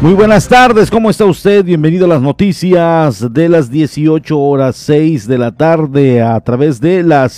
Muy 0.00 0.14
buenas 0.14 0.46
tardes, 0.46 0.92
¿cómo 0.92 1.10
está 1.10 1.24
usted? 1.24 1.64
Bienvenido 1.64 2.04
a 2.04 2.08
las 2.08 2.22
noticias 2.22 3.32
de 3.32 3.48
las 3.48 3.68
18 3.68 4.38
horas 4.38 4.76
6 4.76 5.26
de 5.26 5.38
la 5.38 5.50
tarde 5.50 6.22
a 6.22 6.38
través 6.38 6.80
de 6.80 7.02
la 7.02 7.28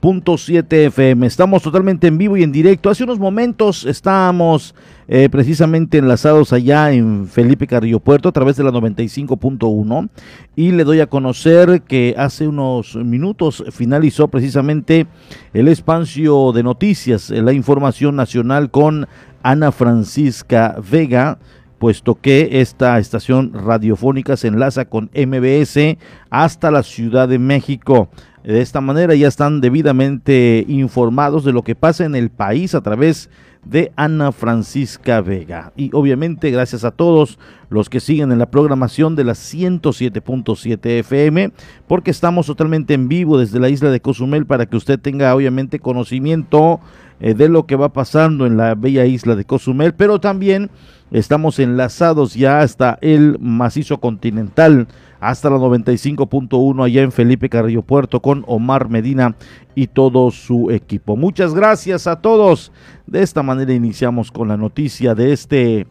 107.7 0.00 0.86
FM. 0.86 1.26
Estamos 1.26 1.62
totalmente 1.62 2.06
en 2.06 2.18
vivo 2.18 2.36
y 2.36 2.42
en 2.42 2.52
directo. 2.52 2.90
Hace 2.90 3.04
unos 3.04 3.18
momentos 3.18 3.84
estábamos 3.84 4.74
eh, 5.08 5.28
precisamente 5.28 5.98
enlazados 5.98 6.52
allá 6.52 6.92
en 6.92 7.26
Felipe 7.26 7.66
Carrillo 7.66 7.98
Puerto 7.98 8.28
a 8.28 8.32
través 8.32 8.56
de 8.56 8.64
la 8.64 8.70
95.1 8.70 10.08
y 10.54 10.72
le 10.72 10.84
doy 10.84 11.00
a 11.00 11.08
conocer 11.08 11.82
que 11.82 12.14
hace 12.16 12.46
unos 12.46 12.94
minutos 12.94 13.64
finalizó 13.70 14.28
precisamente 14.28 15.06
el 15.52 15.68
espacio 15.68 16.52
de 16.52 16.62
noticias, 16.62 17.30
la 17.30 17.52
información 17.52 18.16
nacional 18.16 18.70
con 18.70 19.08
Ana 19.42 19.72
Francisca 19.72 20.76
Vega, 20.90 21.38
puesto 21.78 22.16
que 22.16 22.60
esta 22.60 22.98
estación 22.98 23.52
radiofónica 23.54 24.36
se 24.36 24.48
enlaza 24.48 24.84
con 24.84 25.10
MBS 25.14 25.96
hasta 26.30 26.70
la 26.70 26.82
Ciudad 26.82 27.28
de 27.28 27.38
México. 27.38 28.10
De 28.44 28.60
esta 28.60 28.80
manera 28.80 29.14
ya 29.14 29.28
están 29.28 29.60
debidamente 29.60 30.64
informados 30.68 31.44
de 31.44 31.52
lo 31.52 31.62
que 31.62 31.74
pasa 31.74 32.04
en 32.04 32.14
el 32.14 32.30
país 32.30 32.74
a 32.74 32.80
través 32.80 33.28
de 33.64 33.92
Ana 33.96 34.32
Francisca 34.32 35.20
Vega. 35.20 35.72
Y 35.76 35.90
obviamente 35.92 36.50
gracias 36.50 36.84
a 36.84 36.90
todos 36.90 37.38
los 37.68 37.90
que 37.90 38.00
siguen 38.00 38.32
en 38.32 38.38
la 38.38 38.50
programación 38.50 39.16
de 39.16 39.24
la 39.24 39.32
107.7 39.32 40.86
FM, 41.00 41.50
porque 41.86 42.10
estamos 42.10 42.46
totalmente 42.46 42.94
en 42.94 43.08
vivo 43.08 43.38
desde 43.38 43.60
la 43.60 43.68
isla 43.68 43.90
de 43.90 44.00
Cozumel 44.00 44.46
para 44.46 44.66
que 44.66 44.76
usted 44.76 44.98
tenga 44.98 45.34
obviamente 45.34 45.80
conocimiento 45.80 46.80
eh, 47.20 47.34
de 47.34 47.48
lo 47.48 47.66
que 47.66 47.76
va 47.76 47.92
pasando 47.92 48.46
en 48.46 48.56
la 48.56 48.74
bella 48.74 49.04
isla 49.04 49.34
de 49.34 49.44
Cozumel, 49.44 49.94
pero 49.94 50.20
también 50.20 50.70
estamos 51.10 51.58
enlazados 51.58 52.34
ya 52.34 52.60
hasta 52.60 52.98
el 53.00 53.38
macizo 53.40 53.98
continental, 53.98 54.86
hasta 55.20 55.50
la 55.50 55.56
95.1 55.56 56.84
allá 56.84 57.02
en 57.02 57.12
Felipe 57.12 57.48
Carrillo 57.48 57.82
Puerto 57.82 58.20
con 58.20 58.44
Omar 58.46 58.88
Medina 58.88 59.34
y 59.74 59.88
todo 59.88 60.30
su 60.30 60.70
equipo. 60.70 61.16
Muchas 61.16 61.54
gracias 61.54 62.06
a 62.06 62.20
todos. 62.20 62.72
De 63.06 63.22
esta 63.22 63.42
manera 63.42 63.72
iniciamos 63.72 64.30
con 64.30 64.48
la 64.48 64.56
noticia 64.56 65.14
de 65.14 65.32
este 65.32 65.86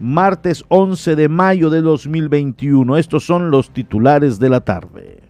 martes 0.00 0.64
11 0.68 1.14
de 1.14 1.28
mayo 1.28 1.70
de 1.70 1.80
2021. 1.80 2.96
Estos 2.96 3.24
son 3.24 3.50
los 3.50 3.70
titulares 3.70 4.40
de 4.40 4.48
la 4.48 4.60
tarde. 4.60 5.20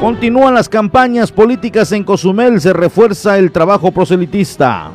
Continúan 0.00 0.54
las 0.54 0.70
campañas 0.70 1.30
políticas 1.30 1.92
en 1.92 2.04
Cozumel, 2.04 2.58
se 2.58 2.72
refuerza 2.72 3.36
el 3.36 3.52
trabajo 3.52 3.92
proselitista. 3.92 4.92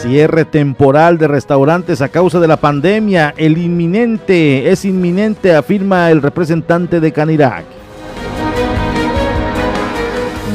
Cierre 0.00 0.46
temporal 0.46 1.18
de 1.18 1.28
restaurantes 1.28 2.00
a 2.00 2.08
causa 2.08 2.40
de 2.40 2.48
la 2.48 2.56
pandemia, 2.56 3.34
el 3.36 3.58
inminente, 3.58 4.70
es 4.72 4.86
inminente, 4.86 5.54
afirma 5.54 6.10
el 6.10 6.22
representante 6.22 6.98
de 6.98 7.12
Canirac. 7.12 7.66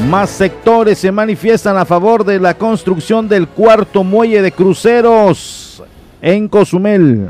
Más 0.08 0.30
sectores 0.30 0.98
se 0.98 1.12
manifiestan 1.12 1.76
a 1.76 1.84
favor 1.84 2.24
de 2.24 2.40
la 2.40 2.54
construcción 2.54 3.28
del 3.28 3.46
cuarto 3.46 4.02
muelle 4.02 4.42
de 4.42 4.50
cruceros 4.50 5.84
en 6.20 6.48
Cozumel. 6.48 7.28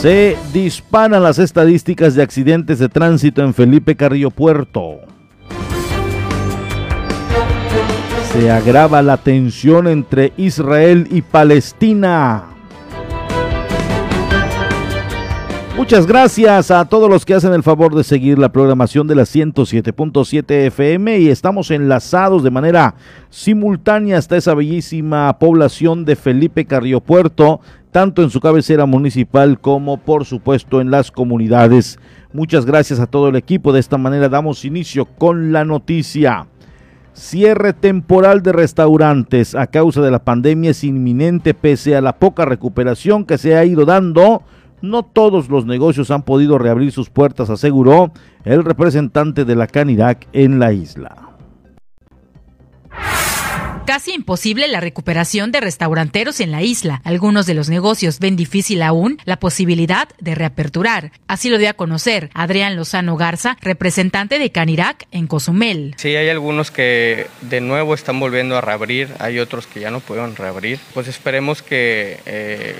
Se 0.00 0.36
disparan 0.52 1.24
las 1.24 1.40
estadísticas 1.40 2.14
de 2.14 2.22
accidentes 2.22 2.78
de 2.78 2.88
tránsito 2.88 3.42
en 3.42 3.52
Felipe 3.52 3.96
Carrillo 3.96 4.30
Puerto. 4.30 5.00
Se 8.32 8.48
agrava 8.48 9.02
la 9.02 9.16
tensión 9.16 9.88
entre 9.88 10.32
Israel 10.36 11.08
y 11.10 11.22
Palestina. 11.22 12.57
Muchas 15.78 16.08
gracias 16.08 16.72
a 16.72 16.84
todos 16.86 17.08
los 17.08 17.24
que 17.24 17.34
hacen 17.34 17.52
el 17.52 17.62
favor 17.62 17.94
de 17.94 18.02
seguir 18.02 18.36
la 18.36 18.50
programación 18.50 19.06
de 19.06 19.14
la 19.14 19.22
107.7 19.22 20.66
FM 20.66 21.20
y 21.20 21.28
estamos 21.28 21.70
enlazados 21.70 22.42
de 22.42 22.50
manera 22.50 22.96
simultánea 23.30 24.18
hasta 24.18 24.36
esa 24.36 24.54
bellísima 24.54 25.38
población 25.38 26.04
de 26.04 26.16
Felipe 26.16 26.64
Carrillo 26.64 27.00
Puerto 27.00 27.60
tanto 27.92 28.24
en 28.24 28.30
su 28.30 28.40
cabecera 28.40 28.86
municipal 28.86 29.60
como 29.60 29.98
por 29.98 30.24
supuesto 30.24 30.80
en 30.80 30.90
las 30.90 31.12
comunidades. 31.12 32.00
Muchas 32.32 32.66
gracias 32.66 32.98
a 32.98 33.06
todo 33.06 33.28
el 33.28 33.36
equipo. 33.36 33.72
De 33.72 33.78
esta 33.78 33.98
manera 33.98 34.28
damos 34.28 34.64
inicio 34.64 35.04
con 35.06 35.52
la 35.52 35.64
noticia. 35.64 36.48
Cierre 37.12 37.72
temporal 37.72 38.42
de 38.42 38.50
restaurantes 38.50 39.54
a 39.54 39.68
causa 39.68 40.02
de 40.02 40.10
la 40.10 40.24
pandemia 40.24 40.72
es 40.72 40.82
inminente 40.82 41.54
pese 41.54 41.94
a 41.94 42.00
la 42.00 42.18
poca 42.18 42.44
recuperación 42.44 43.24
que 43.24 43.38
se 43.38 43.56
ha 43.56 43.64
ido 43.64 43.84
dando. 43.84 44.42
No 44.82 45.02
todos 45.02 45.48
los 45.48 45.66
negocios 45.66 46.10
han 46.10 46.22
podido 46.22 46.58
reabrir 46.58 46.92
sus 46.92 47.10
puertas, 47.10 47.50
aseguró 47.50 48.12
el 48.44 48.64
representante 48.64 49.44
de 49.44 49.56
la 49.56 49.66
Canirac 49.66 50.26
en 50.32 50.58
la 50.58 50.72
isla 50.72 51.28
casi 53.88 54.12
imposible 54.12 54.68
la 54.68 54.80
recuperación 54.80 55.50
de 55.50 55.60
restauranteros 55.60 56.40
en 56.40 56.50
la 56.50 56.60
isla. 56.60 57.00
Algunos 57.04 57.46
de 57.46 57.54
los 57.54 57.70
negocios 57.70 58.18
ven 58.18 58.36
difícil 58.36 58.82
aún 58.82 59.16
la 59.24 59.38
posibilidad 59.38 60.10
de 60.20 60.34
reaperturar. 60.34 61.10
Así 61.26 61.48
lo 61.48 61.56
dio 61.56 61.70
a 61.70 61.72
conocer 61.72 62.28
Adrián 62.34 62.76
Lozano 62.76 63.16
Garza, 63.16 63.56
representante 63.62 64.38
de 64.38 64.52
Canirac 64.52 65.06
en 65.10 65.26
Cozumel. 65.26 65.94
Sí, 65.96 66.14
hay 66.14 66.28
algunos 66.28 66.70
que 66.70 67.28
de 67.40 67.62
nuevo 67.62 67.94
están 67.94 68.20
volviendo 68.20 68.58
a 68.58 68.60
reabrir, 68.60 69.08
hay 69.20 69.38
otros 69.38 69.66
que 69.66 69.80
ya 69.80 69.90
no 69.90 70.00
pueden 70.00 70.36
reabrir. 70.36 70.78
Pues 70.92 71.08
esperemos 71.08 71.62
que 71.62 72.20
eh, 72.26 72.76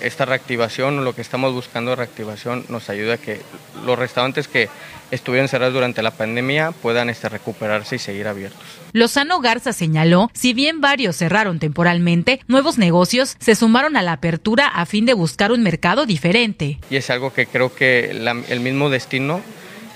esta 0.00 0.24
reactivación 0.24 0.98
o 0.98 1.02
lo 1.02 1.14
que 1.14 1.22
estamos 1.22 1.52
buscando 1.52 1.90
de 1.90 1.96
reactivación 1.96 2.64
nos 2.68 2.90
ayude 2.90 3.14
a 3.14 3.18
que 3.18 3.40
los 3.84 3.98
restaurantes 3.98 4.48
que 4.48 4.68
estuvieron 5.10 5.48
cerrados 5.48 5.74
durante 5.74 6.02
la 6.02 6.10
pandemia 6.10 6.72
puedan 6.72 7.10
este, 7.10 7.28
recuperarse 7.28 7.96
y 7.96 7.98
seguir 7.98 8.28
abiertos. 8.28 8.60
Lozano 8.92 9.40
Garza 9.40 9.72
señaló, 9.72 10.30
si 10.32 10.52
bien 10.52 10.80
varios 10.80 11.16
cerraron 11.16 11.58
temporalmente, 11.58 12.40
nuevos 12.48 12.78
negocios 12.78 13.36
se 13.38 13.54
sumaron 13.54 13.96
a 13.96 14.02
la 14.02 14.12
apertura 14.12 14.66
a 14.66 14.86
fin 14.86 15.06
de 15.06 15.14
buscar 15.14 15.52
un 15.52 15.62
mercado 15.62 16.06
diferente. 16.06 16.78
Y 16.90 16.96
es 16.96 17.10
algo 17.10 17.32
que 17.32 17.46
creo 17.46 17.74
que 17.74 18.10
el 18.10 18.60
mismo 18.60 18.90
destino 18.90 19.40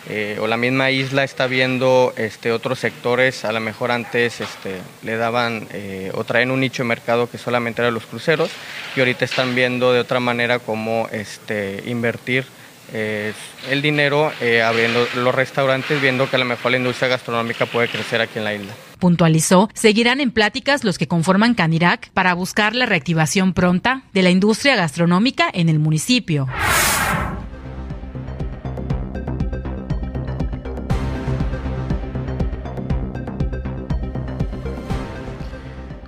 eh, 0.09 0.39
o 0.41 0.47
la 0.47 0.57
misma 0.57 0.91
isla 0.91 1.25
está 1.25 1.47
viendo 1.47 2.15
este, 2.17 2.53
otros 2.53 2.79
sectores, 2.79 3.45
a 3.45 3.53
lo 3.53 3.61
mejor 3.61 3.91
antes 3.91 4.41
este, 4.41 4.79
le 5.03 5.17
daban 5.17 5.69
eh, 5.73 6.11
o 6.15 6.25
traen 6.25 6.51
un 6.51 6.61
nicho 6.61 6.83
de 6.83 6.89
mercado 6.89 7.29
que 7.29 7.39
solamente 7.39 7.83
era 7.83 7.91
los 7.91 8.07
cruceros 8.07 8.51
y 8.97 9.01
ahorita 9.01 9.25
están 9.25 9.55
viendo 9.55 9.93
de 9.93 10.01
otra 10.01 10.19
manera 10.19 10.59
cómo 10.59 11.09
este, 11.13 11.83
invertir 11.87 12.47
eh, 12.93 13.33
el 13.69 13.83
dinero 13.83 14.33
abriendo 14.65 15.07
los 15.17 15.35
restaurantes, 15.35 16.01
viendo 16.01 16.29
que 16.29 16.37
a 16.37 16.39
lo 16.41 16.45
mejor 16.45 16.73
la 16.73 16.79
industria 16.79 17.09
gastronómica 17.09 17.67
puede 17.67 17.89
crecer 17.89 18.21
aquí 18.21 18.39
en 18.39 18.45
la 18.45 18.55
isla. 18.55 18.73
Puntualizó, 18.99 19.69
seguirán 19.75 20.21
en 20.21 20.31
pláticas 20.31 20.83
los 20.83 20.99
que 20.99 21.07
conforman 21.07 21.55
Canirac 21.55 22.11
para 22.11 22.35
buscar 22.35 22.75
la 22.75 22.87
reactivación 22.87 23.53
pronta 23.53 24.03
de 24.13 24.23
la 24.23 24.31
industria 24.31 24.77
gastronómica 24.77 25.49
en 25.53 25.69
el 25.69 25.79
municipio. 25.79 26.49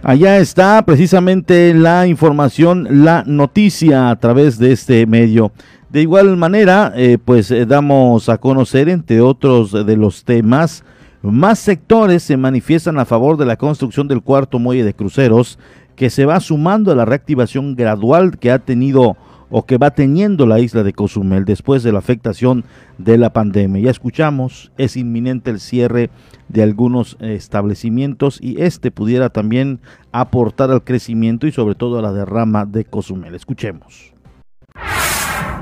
Allá 0.04 0.38
está 0.38 0.84
precisamente 0.84 1.72
la 1.74 2.08
información, 2.08 3.04
la 3.04 3.22
noticia 3.24 4.10
a 4.10 4.16
través 4.16 4.58
de 4.58 4.72
este 4.72 5.06
medio. 5.06 5.52
De 5.90 6.02
igual 6.02 6.36
manera, 6.36 6.92
eh, 6.96 7.18
pues 7.24 7.52
eh, 7.52 7.66
damos 7.66 8.28
a 8.28 8.38
conocer, 8.38 8.88
entre 8.88 9.20
otros 9.20 9.70
de 9.70 9.96
los 9.96 10.24
temas, 10.24 10.82
más 11.22 11.60
sectores 11.60 12.24
se 12.24 12.36
manifiestan 12.36 12.98
a 12.98 13.04
favor 13.04 13.36
de 13.36 13.46
la 13.46 13.56
construcción 13.56 14.08
del 14.08 14.22
cuarto 14.22 14.58
muelle 14.58 14.82
de 14.82 14.92
cruceros, 14.92 15.56
que 15.94 16.10
se 16.10 16.26
va 16.26 16.40
sumando 16.40 16.90
a 16.90 16.96
la 16.96 17.04
reactivación 17.04 17.76
gradual 17.76 18.38
que 18.38 18.50
ha 18.50 18.58
tenido 18.58 19.16
o 19.50 19.66
que 19.66 19.76
va 19.76 19.92
teniendo 19.92 20.46
la 20.46 20.58
isla 20.58 20.82
de 20.82 20.94
Cozumel 20.94 21.44
después 21.44 21.82
de 21.82 21.92
la 21.92 21.98
afectación 21.98 22.64
de 22.98 23.18
la 23.18 23.32
pandemia. 23.32 23.82
Ya 23.82 23.90
escuchamos, 23.90 24.72
es 24.78 24.96
inminente 24.96 25.50
el 25.50 25.60
cierre 25.60 26.10
de 26.52 26.62
algunos 26.62 27.16
establecimientos 27.20 28.38
y 28.40 28.60
este 28.62 28.90
pudiera 28.90 29.30
también 29.30 29.80
aportar 30.12 30.70
al 30.70 30.84
crecimiento 30.84 31.46
y 31.46 31.52
sobre 31.52 31.74
todo 31.74 31.98
a 31.98 32.02
la 32.02 32.12
derrama 32.12 32.66
de 32.66 32.84
Cozumel. 32.84 33.34
Escuchemos. 33.34 34.12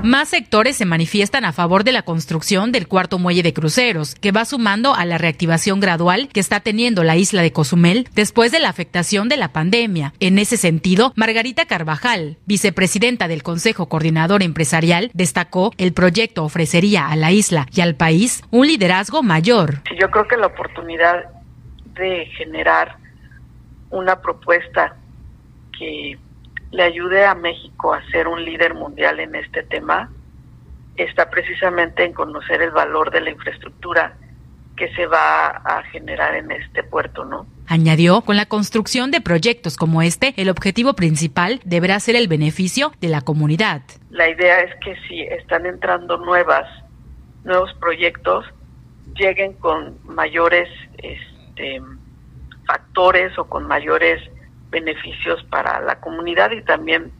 Más 0.03 0.29
sectores 0.29 0.77
se 0.77 0.85
manifiestan 0.85 1.45
a 1.45 1.51
favor 1.51 1.83
de 1.83 1.91
la 1.91 2.01
construcción 2.01 2.71
del 2.71 2.87
cuarto 2.87 3.19
muelle 3.19 3.43
de 3.43 3.53
cruceros, 3.53 4.15
que 4.15 4.31
va 4.31 4.45
sumando 4.45 4.95
a 4.95 5.05
la 5.05 5.19
reactivación 5.19 5.79
gradual 5.79 6.27
que 6.27 6.39
está 6.39 6.59
teniendo 6.59 7.03
la 7.03 7.17
isla 7.17 7.43
de 7.43 7.51
Cozumel 7.51 8.09
después 8.15 8.51
de 8.51 8.59
la 8.59 8.69
afectación 8.69 9.29
de 9.29 9.37
la 9.37 9.53
pandemia. 9.53 10.13
En 10.19 10.39
ese 10.39 10.57
sentido, 10.57 11.13
Margarita 11.15 11.65
Carvajal, 11.65 12.37
vicepresidenta 12.47 13.27
del 13.27 13.43
Consejo 13.43 13.89
Coordinador 13.89 14.41
Empresarial, 14.41 15.11
destacó 15.13 15.71
el 15.77 15.93
proyecto 15.93 16.43
ofrecería 16.43 17.07
a 17.07 17.15
la 17.15 17.31
isla 17.31 17.67
y 17.71 17.81
al 17.81 17.95
país 17.95 18.43
un 18.49 18.65
liderazgo 18.65 19.21
mayor. 19.21 19.83
Yo 19.99 20.09
creo 20.09 20.27
que 20.27 20.37
la 20.37 20.47
oportunidad 20.47 21.25
de 21.93 22.25
generar 22.37 22.97
una 23.91 24.19
propuesta 24.19 24.95
que 25.77 26.17
le 26.71 26.83
ayude 26.83 27.25
a 27.25 27.35
México 27.35 27.93
a 27.93 28.01
ser 28.11 28.27
un 28.27 28.43
líder 28.43 28.73
mundial 28.73 29.19
en 29.19 29.35
este 29.35 29.63
tema 29.63 30.09
está 30.95 31.29
precisamente 31.29 32.03
en 32.03 32.13
conocer 32.13 32.61
el 32.61 32.71
valor 32.71 33.11
de 33.11 33.21
la 33.21 33.29
infraestructura 33.29 34.15
que 34.75 34.93
se 34.95 35.05
va 35.05 35.47
a 35.47 35.83
generar 35.91 36.35
en 36.35 36.51
este 36.51 36.83
puerto, 36.83 37.25
¿no? 37.25 37.45
Añadió, 37.67 38.21
con 38.21 38.35
la 38.35 38.45
construcción 38.45 39.11
de 39.11 39.21
proyectos 39.21 39.77
como 39.77 40.01
este, 40.01 40.33
el 40.37 40.49
objetivo 40.49 40.93
principal 40.93 41.61
deberá 41.63 41.99
ser 41.99 42.15
el 42.15 42.27
beneficio 42.27 42.91
de 42.99 43.09
la 43.09 43.21
comunidad. 43.21 43.81
La 44.09 44.29
idea 44.29 44.61
es 44.61 44.73
que 44.83 44.95
si 45.07 45.21
están 45.21 45.65
entrando 45.65 46.17
nuevas, 46.17 46.67
nuevos 47.43 47.73
proyectos, 47.79 48.45
lleguen 49.15 49.53
con 49.53 49.97
mayores 50.03 50.69
este, 50.97 51.81
factores 52.65 53.37
o 53.37 53.45
con 53.45 53.67
mayores 53.67 54.21
beneficios 54.71 55.43
para 55.49 55.79
la 55.81 55.99
comunidad 55.99 56.51
y 56.51 56.63
también 56.63 57.11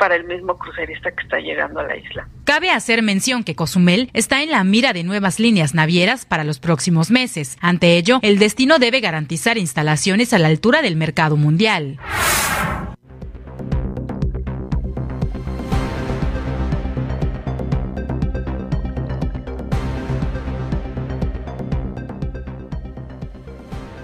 para 0.00 0.16
el 0.16 0.24
mismo 0.24 0.56
crucerista 0.56 1.10
que 1.12 1.22
está 1.22 1.38
llegando 1.38 1.80
a 1.80 1.84
la 1.84 1.96
isla. 1.96 2.26
Cabe 2.44 2.70
hacer 2.70 3.02
mención 3.02 3.44
que 3.44 3.54
Cozumel 3.54 4.10
está 4.14 4.42
en 4.42 4.50
la 4.50 4.64
mira 4.64 4.92
de 4.92 5.04
nuevas 5.04 5.38
líneas 5.38 5.74
navieras 5.74 6.24
para 6.24 6.42
los 6.42 6.58
próximos 6.58 7.10
meses. 7.10 7.58
Ante 7.60 7.98
ello, 7.98 8.18
el 8.22 8.38
destino 8.38 8.78
debe 8.78 9.00
garantizar 9.00 9.58
instalaciones 9.58 10.32
a 10.32 10.38
la 10.38 10.48
altura 10.48 10.80
del 10.80 10.96
mercado 10.96 11.36
mundial. 11.36 11.98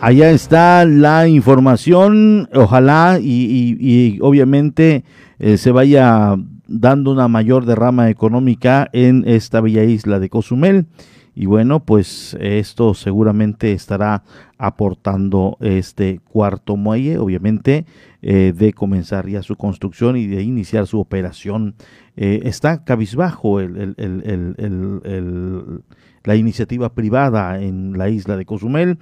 Allá 0.00 0.30
está 0.30 0.84
la 0.84 1.26
información, 1.26 2.48
ojalá 2.54 3.18
y, 3.20 4.18
obviamente 4.20 5.04
eh, 5.38 5.56
se 5.56 5.72
vaya 5.72 6.36
dando 6.68 7.12
una 7.12 7.28
mayor 7.28 7.64
derrama 7.64 8.10
económica 8.10 8.88
en 8.92 9.24
esta 9.26 9.60
bella 9.60 9.84
isla 9.84 10.20
de 10.20 10.28
Cozumel. 10.28 10.86
Y 11.34 11.44
bueno, 11.44 11.80
pues 11.80 12.34
esto 12.40 12.94
seguramente 12.94 13.72
estará 13.72 14.22
aportando 14.56 15.58
este 15.60 16.20
cuarto 16.24 16.76
muelle, 16.76 17.18
obviamente, 17.18 17.84
eh, 18.22 18.54
de 18.56 18.72
comenzar 18.72 19.28
ya 19.28 19.42
su 19.42 19.56
construcción 19.56 20.16
y 20.16 20.26
de 20.26 20.42
iniciar 20.42 20.86
su 20.86 20.98
operación. 20.98 21.74
Eh, 22.16 22.40
está 22.44 22.84
cabizbajo 22.84 23.60
el, 23.60 23.94
la 26.24 26.36
iniciativa 26.36 26.94
privada 26.94 27.60
en 27.60 27.98
la 27.98 28.08
isla 28.08 28.38
de 28.38 28.46
Cozumel. 28.46 28.98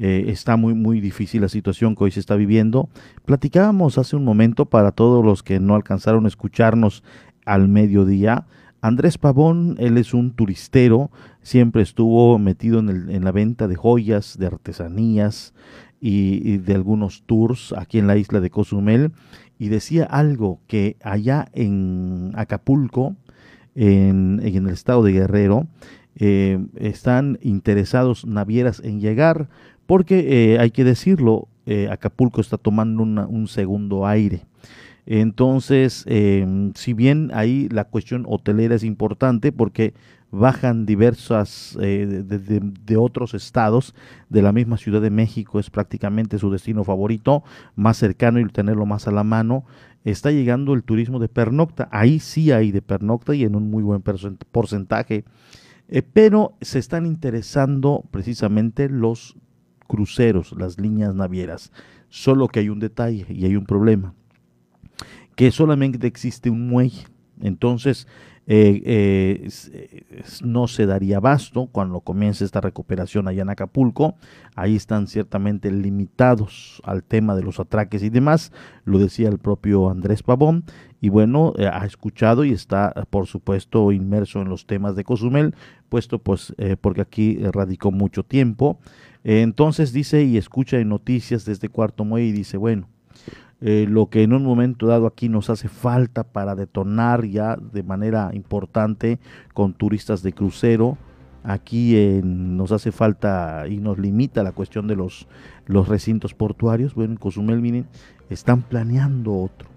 Eh, 0.00 0.26
está 0.28 0.56
muy, 0.56 0.74
muy 0.74 1.00
difícil 1.00 1.42
la 1.42 1.48
situación 1.48 1.96
que 1.96 2.04
hoy 2.04 2.10
se 2.12 2.20
está 2.20 2.36
viviendo. 2.36 2.88
Platicábamos 3.24 3.98
hace 3.98 4.14
un 4.14 4.24
momento 4.24 4.66
para 4.66 4.92
todos 4.92 5.24
los 5.24 5.42
que 5.42 5.58
no 5.58 5.74
alcanzaron 5.74 6.24
a 6.24 6.28
escucharnos 6.28 7.02
al 7.44 7.68
mediodía. 7.68 8.46
Andrés 8.80 9.18
Pavón, 9.18 9.74
él 9.80 9.98
es 9.98 10.14
un 10.14 10.30
turistero, 10.30 11.10
siempre 11.42 11.82
estuvo 11.82 12.38
metido 12.38 12.78
en, 12.78 13.24
la 13.24 13.32
venta 13.32 13.66
de 13.66 13.74
joyas, 13.74 14.38
de 14.38 14.46
artesanías 14.46 15.52
y, 16.00 16.58
de 16.58 16.74
algunos 16.76 17.24
tours 17.26 17.74
aquí 17.76 17.98
en 17.98 18.06
la 18.06 18.16
isla 18.16 18.38
de 18.38 18.50
Cozumel 18.50 19.10
y 19.58 19.66
decía 19.66 20.04
algo 20.04 20.60
que 20.68 20.96
allá 21.02 21.48
en 21.54 22.30
Acapulco, 22.36 23.16
en, 23.74 24.40
en 24.44 24.66
el 24.66 24.72
estado 24.72 25.02
de 25.02 25.10
Guerrero, 25.10 25.66
eh, 26.20 26.58
están 26.74 27.38
interesados 27.42 28.26
navieras 28.26 28.80
en 28.84 29.00
llegar 29.00 29.48
porque 29.88 30.52
eh, 30.52 30.58
hay 30.58 30.70
que 30.70 30.84
decirlo, 30.84 31.48
eh, 31.64 31.88
Acapulco 31.90 32.42
está 32.42 32.58
tomando 32.58 33.02
un 33.04 33.48
segundo 33.48 34.06
aire. 34.06 34.42
Entonces, 35.06 36.04
em, 36.06 36.74
si 36.74 36.92
bien 36.92 37.30
ahí 37.32 37.70
la 37.70 37.84
cuestión 37.84 38.26
hotelera 38.28 38.74
es 38.74 38.84
importante 38.84 39.50
porque 39.50 39.94
bajan 40.30 40.84
diversas 40.84 41.78
eh, 41.80 42.04
de, 42.06 42.96
otros 42.98 43.32
estados 43.32 43.94
de 44.28 44.42
la 44.42 44.52
misma 44.52 44.76
Ciudad 44.76 45.00
de 45.00 45.08
México 45.08 45.58
es 45.58 45.70
prácticamente 45.70 46.38
su 46.38 46.50
destino 46.50 46.84
favorito, 46.84 47.42
más 47.74 47.96
cercano 47.96 48.40
y 48.40 48.44
tenerlo 48.48 48.84
más 48.84 49.08
a 49.08 49.10
la 49.10 49.24
mano. 49.24 49.64
Está 50.04 50.30
llegando 50.30 50.74
el 50.74 50.82
turismo 50.82 51.18
de 51.18 51.30
pernocta, 51.30 51.88
ahí 51.92 52.20
sí 52.20 52.52
hay 52.52 52.72
de 52.72 52.82
pernocta 52.82 53.34
y 53.34 53.44
en 53.44 53.56
un 53.56 53.70
muy 53.70 53.82
buen 53.82 54.02
porcentaje, 54.02 55.24
pero 56.12 56.52
se 56.60 56.78
están 56.78 57.06
interesando 57.06 58.04
precisamente 58.10 58.90
los 58.90 59.34
cruceros, 59.88 60.52
las 60.52 60.78
líneas 60.78 61.14
navieras. 61.14 61.72
Solo 62.08 62.46
que 62.46 62.60
hay 62.60 62.68
un 62.68 62.78
detalle 62.78 63.26
y 63.28 63.44
hay 63.44 63.56
un 63.56 63.66
problema, 63.66 64.14
que 65.34 65.50
solamente 65.50 66.06
existe 66.06 66.50
un 66.50 66.68
muelle. 66.68 67.06
Entonces, 67.40 68.06
eh, 68.50 68.82
eh, 68.84 70.24
no 70.42 70.68
se 70.68 70.86
daría 70.86 71.18
abasto 71.18 71.68
cuando 71.70 72.00
comience 72.00 72.44
esta 72.44 72.62
recuperación 72.62 73.28
allá 73.28 73.42
en 73.42 73.50
Acapulco. 73.50 74.16
Ahí 74.56 74.74
están 74.74 75.06
ciertamente 75.06 75.70
limitados 75.70 76.80
al 76.84 77.04
tema 77.04 77.36
de 77.36 77.42
los 77.42 77.60
atraques 77.60 78.02
y 78.02 78.08
demás, 78.08 78.50
lo 78.84 78.98
decía 78.98 79.28
el 79.28 79.38
propio 79.38 79.90
Andrés 79.90 80.22
Pavón. 80.22 80.64
Y 81.00 81.10
bueno, 81.10 81.52
eh, 81.58 81.66
ha 81.66 81.84
escuchado 81.84 82.44
y 82.44 82.52
está, 82.52 82.92
por 83.10 83.26
supuesto, 83.26 83.92
inmerso 83.92 84.40
en 84.40 84.48
los 84.48 84.66
temas 84.66 84.96
de 84.96 85.04
Cozumel, 85.04 85.54
puesto 85.88 86.18
pues 86.18 86.54
porque 86.80 87.02
aquí 87.02 87.38
radicó 87.52 87.92
mucho 87.92 88.24
tiempo 88.24 88.78
entonces 89.24 89.92
dice 89.92 90.22
y 90.22 90.36
escucha 90.36 90.78
en 90.78 90.88
noticias 90.88 91.44
desde 91.44 91.68
Cuarto 91.68 92.04
Muelle 92.04 92.28
y 92.28 92.32
dice, 92.32 92.56
bueno, 92.56 92.88
eh, 93.60 93.86
lo 93.88 94.06
que 94.06 94.22
en 94.22 94.32
un 94.32 94.44
momento 94.44 94.86
dado 94.86 95.06
aquí 95.06 95.28
nos 95.28 95.50
hace 95.50 95.68
falta 95.68 96.24
para 96.24 96.54
detonar 96.54 97.24
ya 97.24 97.56
de 97.56 97.82
manera 97.82 98.30
importante 98.32 99.18
con 99.52 99.74
turistas 99.74 100.22
de 100.22 100.32
crucero, 100.32 100.96
aquí 101.42 102.20
nos 102.22 102.72
hace 102.72 102.92
falta 102.92 103.66
y 103.68 103.78
nos 103.78 103.98
limita 103.98 104.42
la 104.42 104.52
cuestión 104.52 104.86
de 104.86 104.96
los, 104.96 105.26
los 105.66 105.88
recintos 105.88 106.34
portuarios. 106.34 106.94
Bueno, 106.94 107.14
en 107.14 107.18
Cozumel, 107.18 107.60
miren, 107.60 107.86
están 108.30 108.62
planeando 108.62 109.34
otro, 109.34 109.68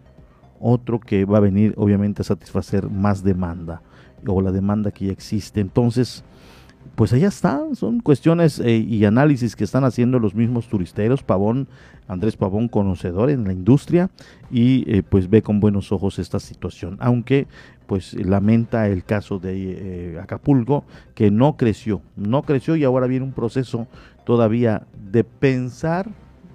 otro 0.59 0.99
que 0.99 1.25
va 1.25 1.37
a 1.37 1.41
venir 1.41 1.73
obviamente 1.77 2.21
a 2.21 2.25
satisfacer 2.25 2.89
más 2.89 3.23
demanda 3.23 3.81
o 4.27 4.41
la 4.41 4.51
demanda 4.51 4.91
que 4.91 5.05
ya 5.05 5.11
existe. 5.11 5.59
Entonces, 5.59 6.23
pues 6.95 7.13
allá 7.13 7.29
está, 7.29 7.61
son 7.73 7.99
cuestiones 7.99 8.59
eh, 8.59 8.77
y 8.77 9.05
análisis 9.05 9.55
que 9.55 9.63
están 9.63 9.83
haciendo 9.83 10.19
los 10.19 10.35
mismos 10.35 10.67
turisteros, 10.67 11.23
Pavón, 11.23 11.67
Andrés 12.07 12.35
Pavón, 12.35 12.67
conocedor 12.67 13.29
en 13.29 13.45
la 13.45 13.53
industria, 13.53 14.09
y 14.51 14.83
eh, 14.91 15.03
pues 15.03 15.29
ve 15.29 15.41
con 15.41 15.59
buenos 15.59 15.91
ojos 15.91 16.19
esta 16.19 16.39
situación, 16.39 16.97
aunque 16.99 17.47
pues 17.87 18.13
lamenta 18.13 18.87
el 18.87 19.03
caso 19.03 19.39
de 19.39 20.13
eh, 20.13 20.19
Acapulco, 20.19 20.85
que 21.15 21.31
no 21.31 21.57
creció, 21.57 22.01
no 22.15 22.43
creció 22.43 22.75
y 22.75 22.83
ahora 22.83 23.07
viene 23.07 23.25
un 23.25 23.33
proceso 23.33 23.87
todavía 24.25 24.83
de 25.11 25.23
pensar 25.23 26.09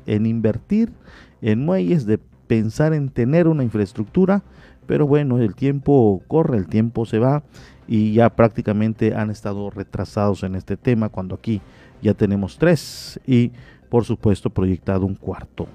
en 0.06 0.26
invertir 0.26 0.92
en 1.42 1.64
muelles, 1.64 2.06
de 2.06 2.18
pensar 2.46 2.94
en 2.94 3.08
tener 3.08 3.48
una 3.48 3.64
infraestructura, 3.64 4.42
pero 4.86 5.06
bueno, 5.06 5.38
el 5.38 5.54
tiempo 5.54 6.22
corre, 6.28 6.58
el 6.58 6.68
tiempo 6.68 7.06
se 7.06 7.18
va 7.18 7.42
y 7.88 8.12
ya 8.12 8.30
prácticamente 8.30 9.14
han 9.14 9.30
estado 9.30 9.70
retrasados 9.70 10.42
en 10.42 10.54
este 10.54 10.76
tema 10.76 11.08
cuando 11.08 11.34
aquí 11.34 11.60
ya 12.02 12.14
tenemos 12.14 12.58
tres 12.58 13.20
y 13.26 13.52
por 13.88 14.04
supuesto 14.04 14.50
proyectado 14.50 15.06
un 15.06 15.14
cuarto. 15.14 15.66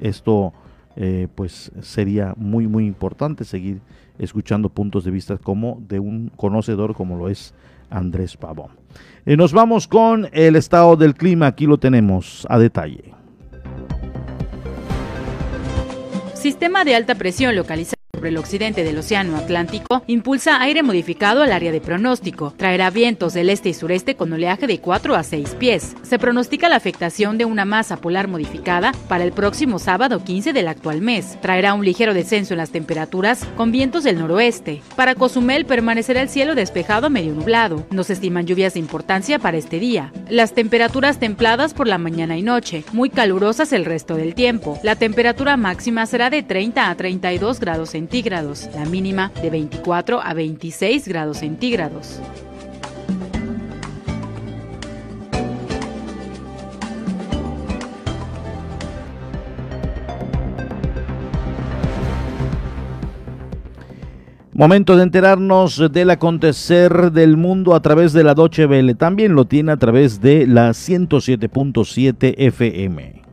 Esto 0.00 0.52
eh, 0.96 1.28
pues 1.34 1.70
sería 1.80 2.34
muy 2.36 2.66
muy 2.66 2.86
importante 2.86 3.44
seguir 3.44 3.80
escuchando 4.18 4.68
puntos 4.68 5.04
de 5.04 5.10
vista 5.10 5.38
como 5.38 5.82
de 5.88 5.98
un 5.98 6.30
conocedor 6.36 6.94
como 6.94 7.16
lo 7.16 7.28
es 7.28 7.54
Andrés 7.90 8.36
Pavón. 8.36 8.70
y 9.26 9.36
nos 9.36 9.52
vamos 9.52 9.86
con 9.86 10.28
el 10.32 10.56
estado 10.56 10.96
del 10.96 11.14
clima, 11.14 11.46
aquí 11.46 11.66
lo 11.66 11.78
tenemos 11.78 12.46
a 12.48 12.58
detalle. 12.58 13.12
Sistema 16.34 16.84
de 16.84 16.94
alta 16.94 17.14
presión 17.14 17.56
localizado 17.56 18.03
el 18.22 18.36
occidente 18.36 18.84
del 18.84 18.98
Océano 18.98 19.36
Atlántico 19.36 20.02
impulsa 20.06 20.60
aire 20.60 20.82
modificado 20.82 21.42
al 21.42 21.52
área 21.52 21.72
de 21.72 21.80
pronóstico. 21.80 22.54
Traerá 22.56 22.90
vientos 22.90 23.34
del 23.34 23.50
este 23.50 23.68
y 23.70 23.74
sureste 23.74 24.14
con 24.14 24.32
oleaje 24.32 24.66
de 24.66 24.78
4 24.78 25.14
a 25.14 25.22
6 25.22 25.56
pies. 25.58 25.94
Se 26.02 26.18
pronostica 26.18 26.68
la 26.68 26.76
afectación 26.76 27.36
de 27.38 27.44
una 27.44 27.64
masa 27.64 27.96
polar 27.96 28.28
modificada 28.28 28.92
para 29.08 29.24
el 29.24 29.32
próximo 29.32 29.78
sábado 29.78 30.22
15 30.22 30.52
del 30.52 30.68
actual 30.68 31.00
mes. 31.00 31.38
Traerá 31.40 31.74
un 31.74 31.84
ligero 31.84 32.14
descenso 32.14 32.54
en 32.54 32.58
las 32.58 32.70
temperaturas 32.70 33.44
con 33.56 33.72
vientos 33.72 34.04
del 34.04 34.18
noroeste. 34.18 34.80
Para 34.96 35.14
Cozumel 35.14 35.66
permanecerá 35.66 36.22
el 36.22 36.28
cielo 36.28 36.54
despejado 36.54 37.10
medio 37.10 37.34
nublado. 37.34 37.86
No 37.90 38.04
se 38.04 38.14
estiman 38.14 38.46
lluvias 38.46 38.74
de 38.74 38.80
importancia 38.80 39.38
para 39.38 39.56
este 39.56 39.78
día. 39.78 40.12
Las 40.28 40.54
temperaturas 40.54 41.18
templadas 41.18 41.74
por 41.74 41.88
la 41.88 41.98
mañana 41.98 42.38
y 42.38 42.42
noche, 42.42 42.84
muy 42.92 43.10
calurosas 43.10 43.72
el 43.72 43.84
resto 43.84 44.16
del 44.16 44.34
tiempo. 44.34 44.78
La 44.82 44.96
temperatura 44.96 45.56
máxima 45.56 46.06
será 46.06 46.30
de 46.30 46.42
30 46.42 46.88
a 46.88 46.94
32 46.94 47.60
grados 47.60 47.90
centígrados 47.90 48.03
centígrados, 48.04 48.68
la 48.74 48.84
mínima 48.84 49.32
de 49.40 49.48
24 49.48 50.20
a 50.20 50.34
26 50.34 51.08
grados 51.08 51.38
centígrados. 51.38 52.20
Momento 64.52 64.96
de 64.96 65.02
enterarnos 65.02 65.90
del 65.90 66.10
acontecer 66.10 67.10
del 67.10 67.38
mundo 67.38 67.74
a 67.74 67.80
través 67.80 68.12
de 68.12 68.22
la 68.22 68.34
Deutsche 68.34 68.66
Welle. 68.66 68.94
También 68.94 69.34
lo 69.34 69.46
tiene 69.46 69.72
a 69.72 69.78
través 69.78 70.20
de 70.20 70.46
la 70.46 70.68
107.7 70.70 72.34
FM. 72.36 73.23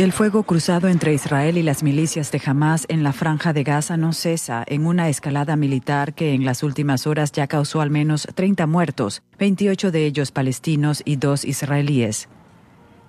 El 0.00 0.12
fuego 0.12 0.44
cruzado 0.44 0.88
entre 0.88 1.12
Israel 1.12 1.58
y 1.58 1.62
las 1.62 1.82
milicias 1.82 2.32
de 2.32 2.40
Hamas 2.46 2.86
en 2.88 3.02
la 3.02 3.12
franja 3.12 3.52
de 3.52 3.64
Gaza 3.64 3.98
no 3.98 4.14
cesa 4.14 4.64
en 4.66 4.86
una 4.86 5.10
escalada 5.10 5.56
militar 5.56 6.14
que 6.14 6.32
en 6.32 6.46
las 6.46 6.62
últimas 6.62 7.06
horas 7.06 7.32
ya 7.32 7.46
causó 7.46 7.82
al 7.82 7.90
menos 7.90 8.26
30 8.34 8.66
muertos, 8.66 9.22
28 9.38 9.90
de 9.90 10.06
ellos 10.06 10.32
palestinos 10.32 11.02
y 11.04 11.16
dos 11.16 11.44
israelíes. 11.44 12.30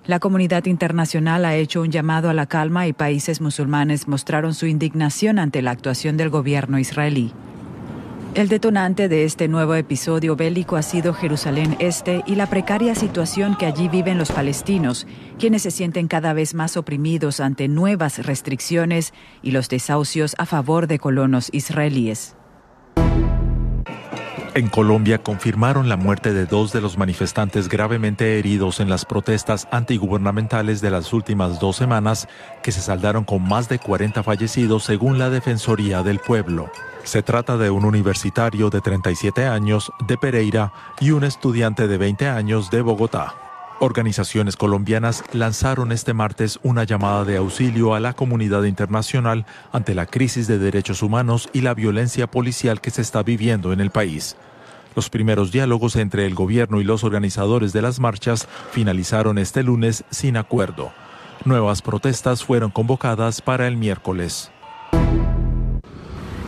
La 0.04 0.18
comunidad 0.18 0.66
internacional 0.66 1.46
ha 1.46 1.56
hecho 1.56 1.80
un 1.80 1.90
llamado 1.90 2.28
a 2.28 2.34
la 2.34 2.44
calma 2.44 2.86
y 2.86 2.92
países 2.92 3.40
musulmanes 3.40 4.06
mostraron 4.06 4.52
su 4.52 4.66
indignación 4.66 5.38
ante 5.38 5.62
la 5.62 5.70
actuación 5.70 6.18
del 6.18 6.28
gobierno 6.28 6.78
israelí. 6.78 7.32
El 8.34 8.48
detonante 8.48 9.10
de 9.10 9.24
este 9.24 9.46
nuevo 9.46 9.74
episodio 9.74 10.36
bélico 10.36 10.76
ha 10.76 10.82
sido 10.82 11.12
Jerusalén 11.12 11.76
Este 11.80 12.22
y 12.26 12.34
la 12.34 12.46
precaria 12.46 12.94
situación 12.94 13.56
que 13.58 13.66
allí 13.66 13.88
viven 13.88 14.16
los 14.16 14.32
palestinos, 14.32 15.06
quienes 15.38 15.60
se 15.60 15.70
sienten 15.70 16.08
cada 16.08 16.32
vez 16.32 16.54
más 16.54 16.78
oprimidos 16.78 17.40
ante 17.40 17.68
nuevas 17.68 18.24
restricciones 18.24 19.12
y 19.42 19.50
los 19.50 19.68
desahucios 19.68 20.34
a 20.38 20.46
favor 20.46 20.86
de 20.86 20.98
colonos 20.98 21.50
israelíes. 21.52 22.34
En 24.54 24.68
Colombia 24.68 25.16
confirmaron 25.16 25.88
la 25.88 25.96
muerte 25.96 26.34
de 26.34 26.44
dos 26.44 26.74
de 26.74 26.82
los 26.82 26.98
manifestantes 26.98 27.70
gravemente 27.70 28.38
heridos 28.38 28.80
en 28.80 28.90
las 28.90 29.06
protestas 29.06 29.66
antigubernamentales 29.70 30.82
de 30.82 30.90
las 30.90 31.14
últimas 31.14 31.58
dos 31.58 31.76
semanas, 31.76 32.28
que 32.62 32.70
se 32.70 32.82
saldaron 32.82 33.24
con 33.24 33.42
más 33.48 33.70
de 33.70 33.78
40 33.78 34.22
fallecidos 34.22 34.84
según 34.84 35.18
la 35.18 35.30
Defensoría 35.30 36.02
del 36.02 36.18
Pueblo. 36.18 36.70
Se 37.02 37.22
trata 37.22 37.56
de 37.56 37.70
un 37.70 37.86
universitario 37.86 38.68
de 38.68 38.82
37 38.82 39.46
años 39.46 39.90
de 40.06 40.18
Pereira 40.18 40.70
y 41.00 41.12
un 41.12 41.24
estudiante 41.24 41.88
de 41.88 41.96
20 41.96 42.28
años 42.28 42.70
de 42.70 42.82
Bogotá. 42.82 43.41
Organizaciones 43.84 44.54
colombianas 44.54 45.24
lanzaron 45.32 45.90
este 45.90 46.14
martes 46.14 46.60
una 46.62 46.84
llamada 46.84 47.24
de 47.24 47.36
auxilio 47.36 47.96
a 47.96 47.98
la 47.98 48.12
comunidad 48.12 48.62
internacional 48.62 49.44
ante 49.72 49.96
la 49.96 50.06
crisis 50.06 50.46
de 50.46 50.60
derechos 50.60 51.02
humanos 51.02 51.48
y 51.52 51.62
la 51.62 51.74
violencia 51.74 52.28
policial 52.28 52.80
que 52.80 52.92
se 52.92 53.02
está 53.02 53.24
viviendo 53.24 53.72
en 53.72 53.80
el 53.80 53.90
país. 53.90 54.36
Los 54.94 55.10
primeros 55.10 55.50
diálogos 55.50 55.96
entre 55.96 56.26
el 56.26 56.36
gobierno 56.36 56.80
y 56.80 56.84
los 56.84 57.02
organizadores 57.02 57.72
de 57.72 57.82
las 57.82 57.98
marchas 57.98 58.46
finalizaron 58.70 59.36
este 59.36 59.64
lunes 59.64 60.04
sin 60.10 60.36
acuerdo. 60.36 60.92
Nuevas 61.44 61.82
protestas 61.82 62.44
fueron 62.44 62.70
convocadas 62.70 63.42
para 63.42 63.66
el 63.66 63.76
miércoles. 63.76 64.52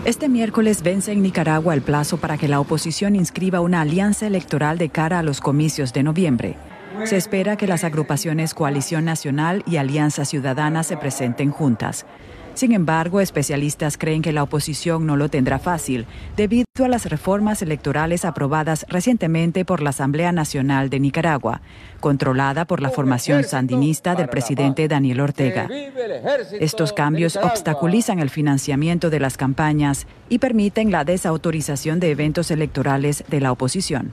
Este 0.04 0.28
miércoles 0.28 0.84
vence 0.84 1.10
en 1.10 1.20
Nicaragua 1.20 1.74
el 1.74 1.82
plazo 1.82 2.18
para 2.18 2.38
que 2.38 2.46
la 2.46 2.60
oposición 2.60 3.16
inscriba 3.16 3.58
una 3.58 3.80
alianza 3.80 4.28
electoral 4.28 4.78
de 4.78 4.90
cara 4.90 5.18
a 5.18 5.24
los 5.24 5.40
comicios 5.40 5.92
de 5.92 6.04
noviembre. 6.04 6.56
Se 7.04 7.16
espera 7.16 7.56
que 7.56 7.66
las 7.66 7.84
agrupaciones 7.84 8.54
Coalición 8.54 9.04
Nacional 9.04 9.62
y 9.66 9.76
Alianza 9.76 10.24
Ciudadana 10.24 10.82
se 10.82 10.96
presenten 10.96 11.50
juntas. 11.50 12.06
Sin 12.54 12.70
embargo, 12.72 13.20
especialistas 13.20 13.98
creen 13.98 14.22
que 14.22 14.32
la 14.32 14.44
oposición 14.44 15.06
no 15.06 15.16
lo 15.16 15.28
tendrá 15.28 15.58
fácil 15.58 16.06
debido 16.36 16.64
a 16.84 16.88
las 16.88 17.06
reformas 17.06 17.62
electorales 17.62 18.24
aprobadas 18.24 18.86
recientemente 18.88 19.64
por 19.64 19.82
la 19.82 19.90
Asamblea 19.90 20.30
Nacional 20.30 20.88
de 20.88 21.00
Nicaragua, 21.00 21.60
controlada 22.00 22.64
por 22.64 22.80
la 22.80 22.90
formación 22.90 23.42
sandinista 23.42 24.14
del 24.14 24.28
presidente 24.28 24.86
Daniel 24.86 25.20
Ortega. 25.20 25.68
Estos 26.60 26.92
cambios 26.92 27.36
obstaculizan 27.36 28.20
el 28.20 28.30
financiamiento 28.30 29.10
de 29.10 29.20
las 29.20 29.36
campañas 29.36 30.06
y 30.28 30.38
permiten 30.38 30.92
la 30.92 31.04
desautorización 31.04 31.98
de 31.98 32.12
eventos 32.12 32.52
electorales 32.52 33.24
de 33.28 33.40
la 33.40 33.50
oposición. 33.50 34.12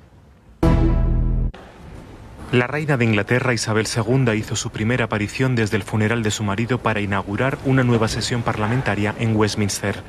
La 2.51 2.67
reina 2.67 2.97
de 2.97 3.05
Inglaterra 3.05 3.53
Isabel 3.53 3.87
II 3.87 4.33
hizo 4.33 4.57
su 4.57 4.71
primera 4.71 5.05
aparición 5.05 5.55
desde 5.55 5.77
el 5.77 5.83
funeral 5.83 6.21
de 6.21 6.31
su 6.31 6.43
marido 6.43 6.79
para 6.79 6.99
inaugurar 6.99 7.57
una 7.63 7.85
nueva 7.85 8.09
sesión 8.09 8.43
parlamentaria 8.43 9.15
en 9.19 9.37
Westminster. 9.37 10.03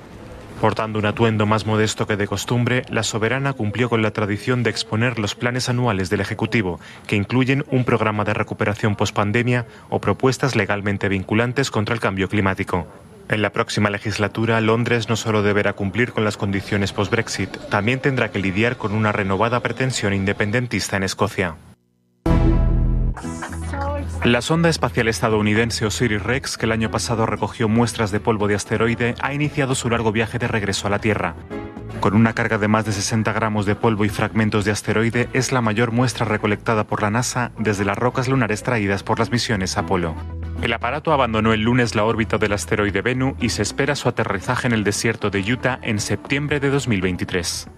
Portando 0.61 0.99
un 0.99 1.07
atuendo 1.07 1.47
más 1.47 1.67
modesto 1.67 2.09
que 2.09 2.17
de 2.17 2.27
costumbre, 2.27 2.83
la 2.89 3.05
soberana 3.05 3.53
cumplió 3.53 3.89
con 3.89 4.03
la 4.03 4.11
tradición 4.11 4.65
de 4.65 4.71
exponer 4.71 5.21
los 5.21 5.37
planes 5.37 5.69
anuales 5.69 6.11
del 6.11 6.21
Ejecutivo, 6.21 6.81
que 7.07 7.15
incluyen 7.15 7.65
un 7.71 7.85
programa 7.85 8.25
de 8.25 8.35
recuperación 8.35 8.97
pospandemia 8.97 9.67
o 9.89 10.01
propuestas 10.01 10.57
legalmente 10.57 11.09
vinculantes 11.09 11.71
contra 11.71 11.95
el 11.95 12.01
cambio 12.01 12.29
climático. 12.29 12.89
En 13.29 13.41
la 13.41 13.51
próxima 13.51 13.89
legislatura, 13.89 14.61
Londres 14.61 15.09
no 15.09 15.15
solo 15.15 15.45
deberá 15.45 15.75
cumplir 15.75 16.13
con 16.13 16.25
las 16.25 16.37
condiciones 16.37 16.93
post-Brexit, 16.93 17.57
también 17.71 18.01
tendrá 18.01 18.33
que 18.33 18.41
lidiar 18.41 18.79
con 18.79 18.95
una 18.95 19.13
renovada 19.13 19.61
pretensión 19.61 20.13
independentista 20.13 20.97
en 20.97 21.05
Escocia. 21.05 21.55
La 24.25 24.41
sonda 24.41 24.69
espacial 24.69 25.09
estadounidense 25.09 25.85
Osiris-Rex, 25.85 26.57
que 26.57 26.67
el 26.67 26.73
año 26.73 26.93
pasado 26.93 27.27
recogió 27.27 27.69
muestras 27.69 28.13
de 28.13 28.21
polvo 28.21 28.47
de 28.47 28.55
asteroide, 28.55 29.17
ha 29.21 29.35
iniciado 29.35 29.75
su 29.75 29.91
largo 29.91 30.13
viaje 30.13 30.39
de 30.39 30.47
regreso 30.47 30.87
a 30.87 30.91
la 30.91 31.01
Tierra. 31.01 31.35
Con 31.99 32.15
una 32.15 32.33
carga 32.33 32.57
de 32.57 32.69
más 32.69 32.85
de 32.85 32.93
60 32.93 33.33
gramos 33.33 33.67
de 33.67 33.75
polvo 33.75 34.05
y 34.05 34.09
fragmentos 34.11 34.65
de 34.65 34.71
asteroide, 34.71 35.29
es 35.33 35.51
la 35.51 35.61
mayor 35.61 35.91
muestra 35.91 36.25
recolectada 36.25 36.85
por 36.85 37.03
la 37.03 37.11
NASA 37.11 37.51
desde 37.59 37.85
las 37.85 37.99
rocas 37.99 38.29
lunares 38.29 38.63
traídas 38.63 39.03
por 39.03 39.19
las 39.19 39.33
misiones 39.33 39.77
Apolo. 39.77 40.15
El 40.63 40.73
aparato 40.73 41.13
abandonó 41.13 41.53
el 41.53 41.63
lunes 41.63 41.97
la 41.97 42.05
órbita 42.05 42.39
del 42.39 42.53
asteroide 42.53 43.03
Bennu 43.03 43.35
y 43.41 43.49
se 43.49 43.63
espera 43.63 43.97
su 43.97 44.09
aterrizaje 44.09 44.69
en 44.69 44.73
el 44.73 44.85
desierto 44.85 45.31
de 45.31 45.41
Utah 45.53 45.81
en 45.83 45.99
septiembre 45.99 46.61
de 46.61 46.71
2023. 46.71 47.69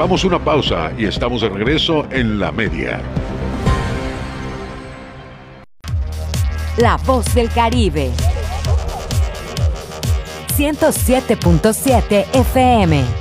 Vamos 0.00 0.24
a 0.24 0.28
una 0.28 0.42
pausa 0.42 0.92
y 0.96 1.04
estamos 1.04 1.42
de 1.42 1.50
regreso 1.50 2.06
en 2.10 2.38
la 2.38 2.50
media. 2.50 3.02
La 6.78 6.96
voz 6.96 7.34
del 7.34 7.50
Caribe. 7.50 8.10
107.7 10.56 12.24
FM. 12.32 13.19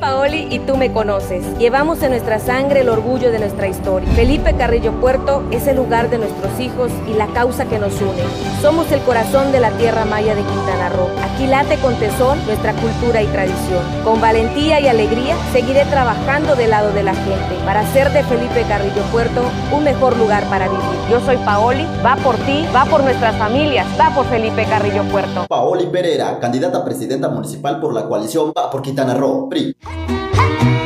Paoli 0.00 0.48
y 0.50 0.58
tú 0.60 0.76
me 0.76 0.92
conoces. 0.92 1.44
Llevamos 1.58 2.02
en 2.02 2.12
nuestra 2.12 2.38
sangre 2.38 2.80
el 2.80 2.88
orgullo 2.88 3.30
de 3.30 3.38
nuestra 3.38 3.68
historia. 3.68 4.10
Felipe 4.14 4.56
Carrillo 4.56 4.92
Puerto 4.98 5.44
es 5.50 5.66
el 5.66 5.76
lugar 5.76 6.08
de 6.08 6.18
nuestros 6.18 6.58
hijos 6.58 6.90
y 7.06 7.12
la 7.12 7.26
causa 7.28 7.66
que 7.66 7.78
nos 7.78 8.00
une. 8.00 8.22
Somos 8.62 8.90
el 8.92 9.00
corazón 9.00 9.52
de 9.52 9.60
la 9.60 9.70
tierra 9.72 10.06
maya 10.06 10.34
de 10.34 10.42
Quintana 10.42 10.88
Roo. 10.88 11.08
Aquí 11.22 11.46
late 11.46 11.76
con 11.76 11.94
tesón 11.96 12.38
nuestra 12.46 12.72
cultura 12.72 13.22
y 13.22 13.26
tradición. 13.26 13.84
Con 14.02 14.20
valentía 14.20 14.80
y 14.80 14.88
alegría 14.88 15.36
seguiré 15.52 15.84
trabajando 15.84 16.56
del 16.56 16.70
lado 16.70 16.92
de 16.92 17.02
la 17.02 17.14
gente 17.14 17.56
para 17.66 17.80
hacer 17.80 18.10
de 18.12 18.24
Felipe 18.24 18.64
Carrillo 18.66 19.02
Puerto 19.12 19.42
un 19.72 19.84
mejor 19.84 20.16
lugar 20.16 20.44
para 20.44 20.68
vivir. 20.68 20.80
Yo 21.10 21.20
soy 21.20 21.36
Paoli, 21.38 21.86
va 22.04 22.16
por 22.16 22.36
ti, 22.36 22.64
va 22.74 22.86
por 22.86 23.04
nuestras 23.04 23.36
familias, 23.36 23.86
va 24.00 24.14
por 24.14 24.24
Felipe 24.26 24.64
Carrillo 24.64 25.04
Puerto. 25.04 25.46
Paoli 25.46 25.86
Pereira, 25.86 26.38
candidata 26.40 26.78
a 26.78 26.84
presidenta 26.84 27.28
municipal 27.28 27.78
por 27.80 27.92
la 27.92 28.06
coalición 28.08 28.52
Va 28.56 28.70
por 28.70 28.80
Quintana 28.80 29.14
Roo. 29.14 29.48
Hey! 29.90 30.79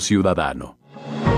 Ciudadano. 0.00 0.78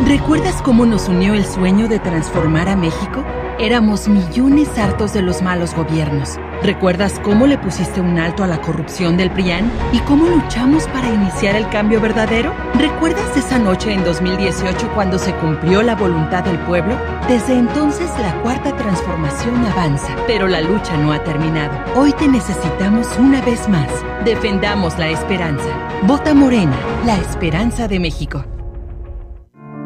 ¿Recuerdas 0.06 0.62
cómo 0.62 0.86
nos 0.86 1.08
unió 1.08 1.34
el 1.34 1.44
sueño 1.44 1.88
de 1.88 1.98
transformar 1.98 2.68
a 2.68 2.76
México? 2.76 3.24
Éramos 3.62 4.08
millones 4.08 4.76
hartos 4.76 5.12
de 5.12 5.22
los 5.22 5.40
malos 5.40 5.72
gobiernos. 5.72 6.36
¿Recuerdas 6.64 7.20
cómo 7.22 7.46
le 7.46 7.56
pusiste 7.56 8.00
un 8.00 8.18
alto 8.18 8.42
a 8.42 8.48
la 8.48 8.60
corrupción 8.60 9.16
del 9.16 9.30
PRIAN 9.30 9.70
y 9.92 10.00
cómo 10.00 10.26
luchamos 10.26 10.88
para 10.88 11.08
iniciar 11.08 11.54
el 11.54 11.68
cambio 11.68 12.00
verdadero? 12.00 12.52
¿Recuerdas 12.74 13.36
esa 13.36 13.60
noche 13.60 13.92
en 13.92 14.02
2018 14.02 14.90
cuando 14.94 15.16
se 15.16 15.32
cumplió 15.34 15.80
la 15.82 15.94
voluntad 15.94 16.42
del 16.42 16.58
pueblo? 16.66 16.98
Desde 17.28 17.56
entonces 17.56 18.10
la 18.20 18.34
cuarta 18.42 18.76
transformación 18.76 19.64
avanza, 19.64 20.12
pero 20.26 20.48
la 20.48 20.60
lucha 20.60 20.96
no 20.96 21.12
ha 21.12 21.22
terminado. 21.22 21.72
Hoy 21.94 22.12
te 22.14 22.26
necesitamos 22.26 23.16
una 23.16 23.40
vez 23.42 23.68
más. 23.68 23.88
Defendamos 24.24 24.98
la 24.98 25.10
esperanza. 25.10 25.68
Vota 26.02 26.34
Morena, 26.34 26.76
la 27.06 27.16
esperanza 27.16 27.86
de 27.86 28.00
México. 28.00 28.44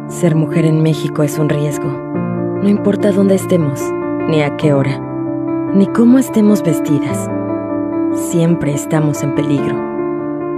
Ser 0.08 0.34
mujer 0.34 0.64
en 0.64 0.82
México 0.82 1.22
es 1.22 1.36
un 1.36 1.50
riesgo. 1.50 2.25
No 2.66 2.70
importa 2.70 3.12
dónde 3.12 3.36
estemos, 3.36 3.80
ni 4.26 4.42
a 4.42 4.56
qué 4.56 4.72
hora, 4.72 4.98
ni 5.72 5.86
cómo 5.86 6.18
estemos 6.18 6.64
vestidas. 6.64 7.30
Siempre 8.12 8.74
estamos 8.74 9.22
en 9.22 9.36
peligro. 9.36 9.76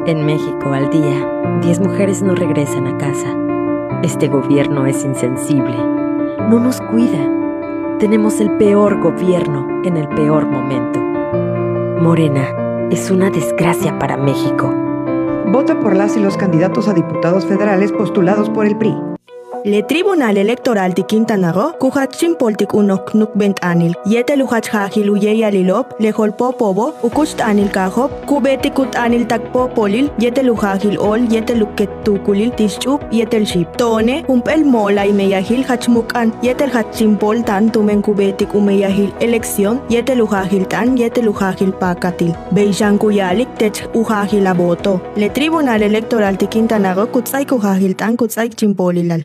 En 0.06 0.24
México 0.24 0.72
al 0.72 0.88
día, 0.88 1.60
10 1.60 1.80
mujeres 1.80 2.22
no 2.22 2.34
regresan 2.34 2.86
a 2.86 2.96
casa. 2.96 3.36
Este 4.02 4.28
gobierno 4.28 4.86
es 4.86 5.04
insensible. 5.04 5.76
No 6.48 6.58
nos 6.58 6.80
cuida. 6.80 7.98
Tenemos 7.98 8.40
el 8.40 8.52
peor 8.52 9.02
gobierno 9.02 9.82
en 9.84 9.98
el 9.98 10.08
peor 10.08 10.46
momento. 10.46 11.00
Morena 12.00 12.88
es 12.90 13.10
una 13.10 13.28
desgracia 13.28 13.98
para 13.98 14.16
México. 14.16 14.74
Vota 15.52 15.78
por 15.78 15.94
las 15.94 16.16
y 16.16 16.20
los 16.20 16.38
candidatos 16.38 16.88
a 16.88 16.94
diputados 16.94 17.44
federales 17.44 17.92
postulados 17.92 18.48
por 18.48 18.64
el 18.64 18.78
PRI. 18.78 18.96
Le 19.64 19.82
Tribunal 19.82 20.38
Electoral 20.38 20.94
de 20.94 21.02
Quintana 21.02 21.50
Roo, 21.52 21.72
kuhatsin 21.80 22.34
poltik 22.38 22.74
unok 22.74 23.14
nuk 23.14 23.32
bent 23.34 23.58
anil, 23.62 23.92
yete 24.06 24.36
luhach 24.36 24.68
hajil 24.72 25.10
uye 25.10 25.44
alilop, 25.44 25.94
le 25.98 26.12
holpo 26.12 26.52
pobo, 26.52 26.94
ukust 27.02 27.40
anil 27.40 27.68
kahop, 27.68 28.12
kubeti 28.26 28.70
kut 28.70 28.94
anil 28.94 29.26
takpo 29.26 29.68
polil, 29.74 30.10
yete 30.20 30.42
ol, 30.98 31.20
yete 31.28 31.54
luket 31.58 31.90
tukulil 32.04 32.50
tischup, 32.50 33.00
yetel 33.10 33.44
ship. 33.44 33.66
Tone, 33.76 34.24
umpel 34.28 34.64
mola 34.64 35.04
y 35.04 35.12
meyahil 35.12 35.64
hachmukan, 35.64 36.32
yetel 36.40 36.70
hatsin 36.70 37.18
tan 37.44 37.70
tumen 37.70 38.00
kubetik 38.00 38.54
umeyahil 38.54 39.12
elección, 39.20 39.80
yete 39.90 40.14
luhajil 40.14 40.68
tan, 40.68 40.96
yete 40.96 41.20
luhajil 41.20 41.72
pakatil. 41.72 42.32
Beishan 42.52 42.96
kuyalik 42.96 43.48
tech 43.58 43.88
uhajil 43.92 44.46
aboto. 44.46 45.00
Le 45.16 45.28
Tribunal 45.30 45.82
Electoral 45.82 46.36
de 46.36 46.46
Quintana 46.46 46.94
Roo, 46.94 47.06
kutsay 47.06 47.44
kuhajil 47.44 47.96
tan, 47.96 48.16
kutsay 48.16 48.48
chimpolilal. 48.50 49.24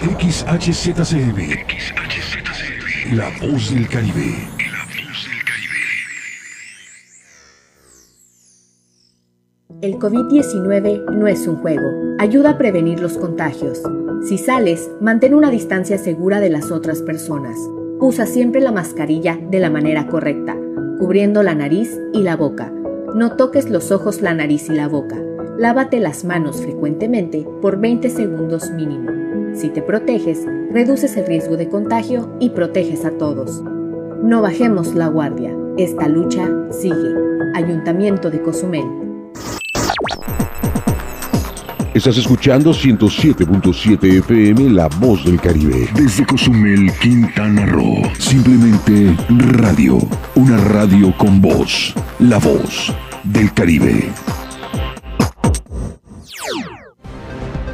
XHZCM. 0.00 1.56
La 3.16 3.30
voz 3.42 3.74
del 3.74 3.88
Caribe. 3.88 4.48
El 9.80 9.98
COVID-19 9.98 11.10
no 11.10 11.26
es 11.26 11.48
un 11.48 11.56
juego. 11.56 11.88
Ayuda 12.20 12.50
a 12.50 12.58
prevenir 12.58 13.00
los 13.00 13.18
contagios. 13.18 13.82
Si 14.22 14.38
sales, 14.38 14.88
mantén 15.00 15.34
una 15.34 15.50
distancia 15.50 15.98
segura 15.98 16.38
de 16.38 16.50
las 16.50 16.70
otras 16.70 17.02
personas. 17.02 17.56
Usa 17.98 18.24
siempre 18.26 18.60
la 18.60 18.70
mascarilla 18.70 19.36
de 19.50 19.58
la 19.58 19.68
manera 19.68 20.06
correcta, 20.06 20.56
cubriendo 21.00 21.42
la 21.42 21.56
nariz 21.56 21.98
y 22.12 22.22
la 22.22 22.36
boca. 22.36 22.72
No 23.16 23.32
toques 23.32 23.68
los 23.68 23.90
ojos, 23.90 24.20
la 24.20 24.32
nariz 24.32 24.68
y 24.68 24.74
la 24.74 24.86
boca. 24.86 25.16
Lávate 25.58 25.98
las 25.98 26.24
manos 26.24 26.62
frecuentemente 26.62 27.44
por 27.60 27.80
20 27.80 28.10
segundos 28.10 28.70
mínimo. 28.70 29.27
Si 29.58 29.70
te 29.70 29.82
proteges, 29.82 30.46
reduces 30.70 31.16
el 31.16 31.26
riesgo 31.26 31.56
de 31.56 31.68
contagio 31.68 32.32
y 32.38 32.50
proteges 32.50 33.04
a 33.04 33.10
todos. 33.10 33.60
No 34.22 34.40
bajemos 34.40 34.94
la 34.94 35.08
guardia. 35.08 35.52
Esta 35.76 36.06
lucha 36.06 36.48
sigue. 36.70 37.12
Ayuntamiento 37.56 38.30
de 38.30 38.40
Cozumel. 38.40 38.86
Estás 41.92 42.18
escuchando 42.18 42.70
107.7 42.70 44.18
FM 44.20 44.70
La 44.70 44.86
Voz 44.86 45.24
del 45.24 45.40
Caribe. 45.40 45.88
Desde 45.92 46.24
Cozumel, 46.24 46.92
Quintana 47.02 47.66
Roo. 47.66 48.02
Simplemente 48.16 49.16
radio. 49.54 49.98
Una 50.36 50.56
radio 50.68 51.12
con 51.18 51.40
voz. 51.40 51.92
La 52.20 52.38
Voz 52.38 52.94
del 53.24 53.52
Caribe. 53.54 54.12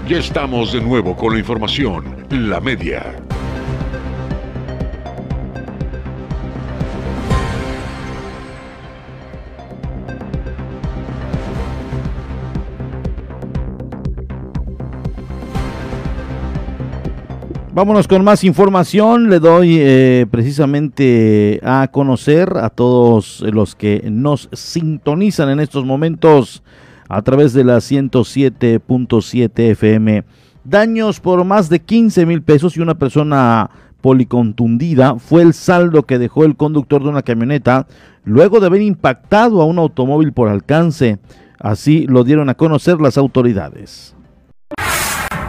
Ya 0.07 0.19
estamos 0.19 0.71
de 0.71 0.83
nuevo 0.83 1.17
con 1.17 1.33
la 1.33 1.38
información. 1.38 2.27
La 2.29 2.61
media. 2.61 3.17
Vámonos 17.73 18.07
con 18.07 18.23
más 18.25 18.45
información. 18.45 19.31
Le 19.31 19.40
doy 19.40 19.79
eh, 19.81 20.27
precisamente 20.31 21.61
a 21.64 21.88
conocer 21.90 22.59
a 22.59 22.69
todos 22.69 23.40
los 23.40 23.75
que 23.75 24.03
nos 24.11 24.51
sintonizan 24.53 25.49
en 25.49 25.61
estos 25.61 25.87
momentos 25.87 26.62
a 27.09 27.23
través 27.23 27.53
de 27.53 27.64
la 27.64 27.77
107.7 27.79 29.71
FM. 29.71 30.25
Daños 30.64 31.21
por 31.21 31.45
más 31.45 31.69
de 31.69 31.81
15 31.81 32.27
mil 32.27 32.43
pesos 32.43 32.77
y 32.77 32.81
una 32.81 32.95
persona 32.95 33.71
policontundida 34.01 35.19
fue 35.19 35.43
el 35.43 35.55
saldo 35.55 36.03
que 36.03 36.19
dejó 36.19 36.45
el 36.45 36.57
conductor 36.57 37.03
de 37.03 37.09
una 37.09 37.23
camioneta 37.23 37.87
luego 38.25 38.61
de 38.61 38.67
haber 38.67 38.83
impactado 38.83 39.62
a 39.62 39.67
un 39.67 39.79
automóvil 39.79 40.33
por 40.33 40.49
alcance. 40.49 41.19
Así 41.59 42.07
lo 42.07 42.25
dieron 42.25 42.49
a 42.51 42.55
conocer 42.55 43.01
las 43.01 43.17
autoridades. 43.17 44.14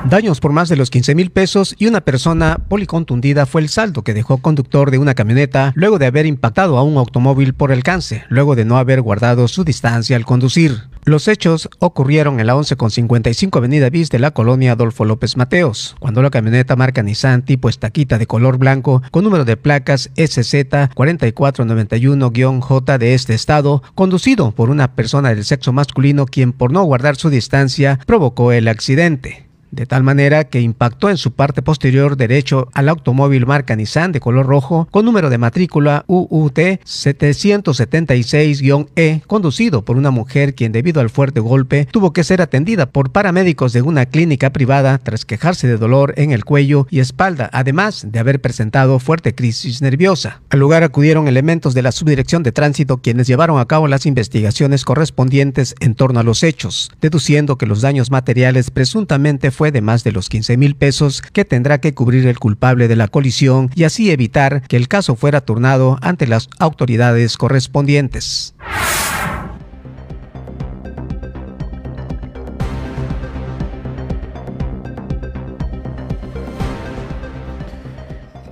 Daños 0.09 0.39
por 0.39 0.51
más 0.51 0.69
de 0.69 0.75
los 0.75 0.91
15 0.91 1.15
mil 1.15 1.31
pesos 1.31 1.73
y 1.79 1.87
una 1.87 1.99
persona 1.99 2.59
policontundida 2.69 3.47
fue 3.47 3.61
el 3.61 3.69
saldo 3.69 4.03
que 4.03 4.13
dejó 4.13 4.37
conductor 4.37 4.91
de 4.91 4.99
una 4.99 5.15
camioneta 5.15 5.73
luego 5.75 5.97
de 5.97 6.05
haber 6.05 6.27
impactado 6.27 6.77
a 6.77 6.83
un 6.83 6.97
automóvil 6.97 7.55
por 7.55 7.71
alcance, 7.71 8.23
luego 8.29 8.55
de 8.55 8.65
no 8.65 8.77
haber 8.77 9.01
guardado 9.01 9.47
su 9.47 9.63
distancia 9.63 10.15
al 10.15 10.23
conducir. 10.23 10.83
Los 11.05 11.27
hechos 11.27 11.69
ocurrieron 11.79 12.39
en 12.39 12.45
la 12.45 12.55
11 12.55 12.75
con 12.75 12.91
55 12.91 13.57
Avenida 13.57 13.89
Bis 13.89 14.11
de 14.11 14.19
la 14.19 14.29
colonia 14.29 14.73
Adolfo 14.73 15.05
López 15.05 15.37
Mateos, 15.37 15.95
cuando 15.99 16.21
la 16.21 16.29
camioneta 16.29 16.75
marca 16.75 17.01
Nissan 17.01 17.43
tipo 17.43 17.67
estaquita 17.67 18.19
de 18.19 18.27
color 18.27 18.59
blanco 18.59 19.01
con 19.09 19.23
número 19.23 19.43
de 19.43 19.57
placas 19.57 20.11
SZ 20.15 20.91
4491-J 20.93 22.97
de 22.99 23.15
este 23.15 23.33
estado, 23.33 23.81
conducido 23.95 24.51
por 24.51 24.69
una 24.69 24.93
persona 24.93 25.29
del 25.29 25.45
sexo 25.45 25.73
masculino 25.73 26.27
quien 26.27 26.53
por 26.53 26.71
no 26.71 26.83
guardar 26.83 27.15
su 27.15 27.31
distancia 27.31 27.99
provocó 28.05 28.51
el 28.51 28.67
accidente 28.67 29.44
de 29.75 29.85
tal 29.85 30.03
manera 30.03 30.45
que 30.45 30.61
impactó 30.61 31.09
en 31.09 31.17
su 31.17 31.31
parte 31.31 31.61
posterior 31.61 32.15
derecho 32.17 32.69
al 32.73 32.89
automóvil 32.89 33.45
marca 33.45 33.75
Nissan 33.75 34.11
de 34.11 34.19
color 34.19 34.45
rojo 34.45 34.87
con 34.91 35.05
número 35.05 35.29
de 35.29 35.37
matrícula 35.37 36.03
UUT 36.07 36.57
776-E, 36.57 39.21
conducido 39.27 39.83
por 39.83 39.97
una 39.97 40.11
mujer 40.11 40.55
quien 40.55 40.71
debido 40.71 41.01
al 41.01 41.09
fuerte 41.09 41.41
golpe 41.41 41.87
tuvo 41.91 42.13
que 42.13 42.23
ser 42.23 42.41
atendida 42.41 42.85
por 42.87 43.11
paramédicos 43.11 43.73
de 43.73 43.81
una 43.81 44.05
clínica 44.05 44.51
privada 44.51 44.97
tras 44.97 45.25
quejarse 45.25 45.67
de 45.67 45.75
dolor 45.77 46.13
en 46.17 46.31
el 46.31 46.45
cuello 46.45 46.87
y 46.89 46.99
espalda, 46.99 47.49
además 47.51 48.05
de 48.09 48.19
haber 48.19 48.39
presentado 48.41 48.99
fuerte 48.99 49.35
crisis 49.35 49.81
nerviosa. 49.81 50.41
Al 50.49 50.59
lugar 50.59 50.83
acudieron 50.83 51.27
elementos 51.27 51.73
de 51.73 51.81
la 51.81 51.91
Subdirección 51.91 52.43
de 52.43 52.51
Tránsito 52.51 52.97
quienes 52.97 53.25
llevaron 53.27 53.59
a 53.59 53.65
cabo 53.65 53.87
las 53.87 54.05
investigaciones 54.05 54.85
correspondientes 54.85 55.75
en 55.79 55.95
torno 55.95 56.19
a 56.19 56.23
los 56.23 56.43
hechos, 56.43 56.91
deduciendo 57.01 57.57
que 57.57 57.65
los 57.65 57.81
daños 57.81 58.11
materiales 58.11 58.69
presuntamente 58.71 59.51
de 59.71 59.81
más 59.81 60.03
de 60.03 60.11
los 60.11 60.29
15 60.29 60.57
mil 60.57 60.75
pesos 60.75 61.21
que 61.21 61.45
tendrá 61.45 61.79
que 61.79 61.93
cubrir 61.93 62.27
el 62.27 62.39
culpable 62.39 62.87
de 62.87 62.95
la 62.95 63.07
colisión 63.07 63.69
y 63.75 63.83
así 63.83 64.11
evitar 64.11 64.61
que 64.67 64.77
el 64.77 64.87
caso 64.87 65.15
fuera 65.15 65.41
turnado 65.41 65.97
ante 66.01 66.27
las 66.27 66.49
autoridades 66.59 67.37
correspondientes. 67.37 68.55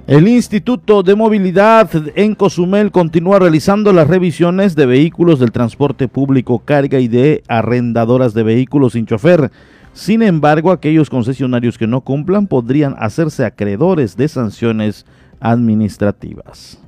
El 0.06 0.28
Instituto 0.28 1.02
de 1.02 1.16
Movilidad 1.16 1.90
en 2.16 2.36
Cozumel 2.36 2.92
continúa 2.92 3.40
realizando 3.40 3.94
las 3.94 4.08
revisiones 4.08 4.76
de 4.76 4.86
vehículos 4.86 5.40
del 5.40 5.54
transporte 5.54 6.10
público 6.10 6.60
carga 6.60 7.00
y 7.00 7.08
de 7.08 7.42
arrendadoras 7.48 8.34
de 8.34 8.44
vehículos 8.44 8.94
sin 8.94 9.06
chofer. 9.06 9.50
Sin 9.94 10.24
embargo, 10.24 10.72
aquellos 10.72 11.10
concesionarios 11.10 11.78
que 11.78 11.86
no 11.86 12.02
cumplan 12.02 12.48
podrían 12.48 12.96
hacerse 12.98 13.46
acreedores 13.46 14.18
de 14.18 14.28
sanciones 14.28 15.06
administrativas. 15.40 16.80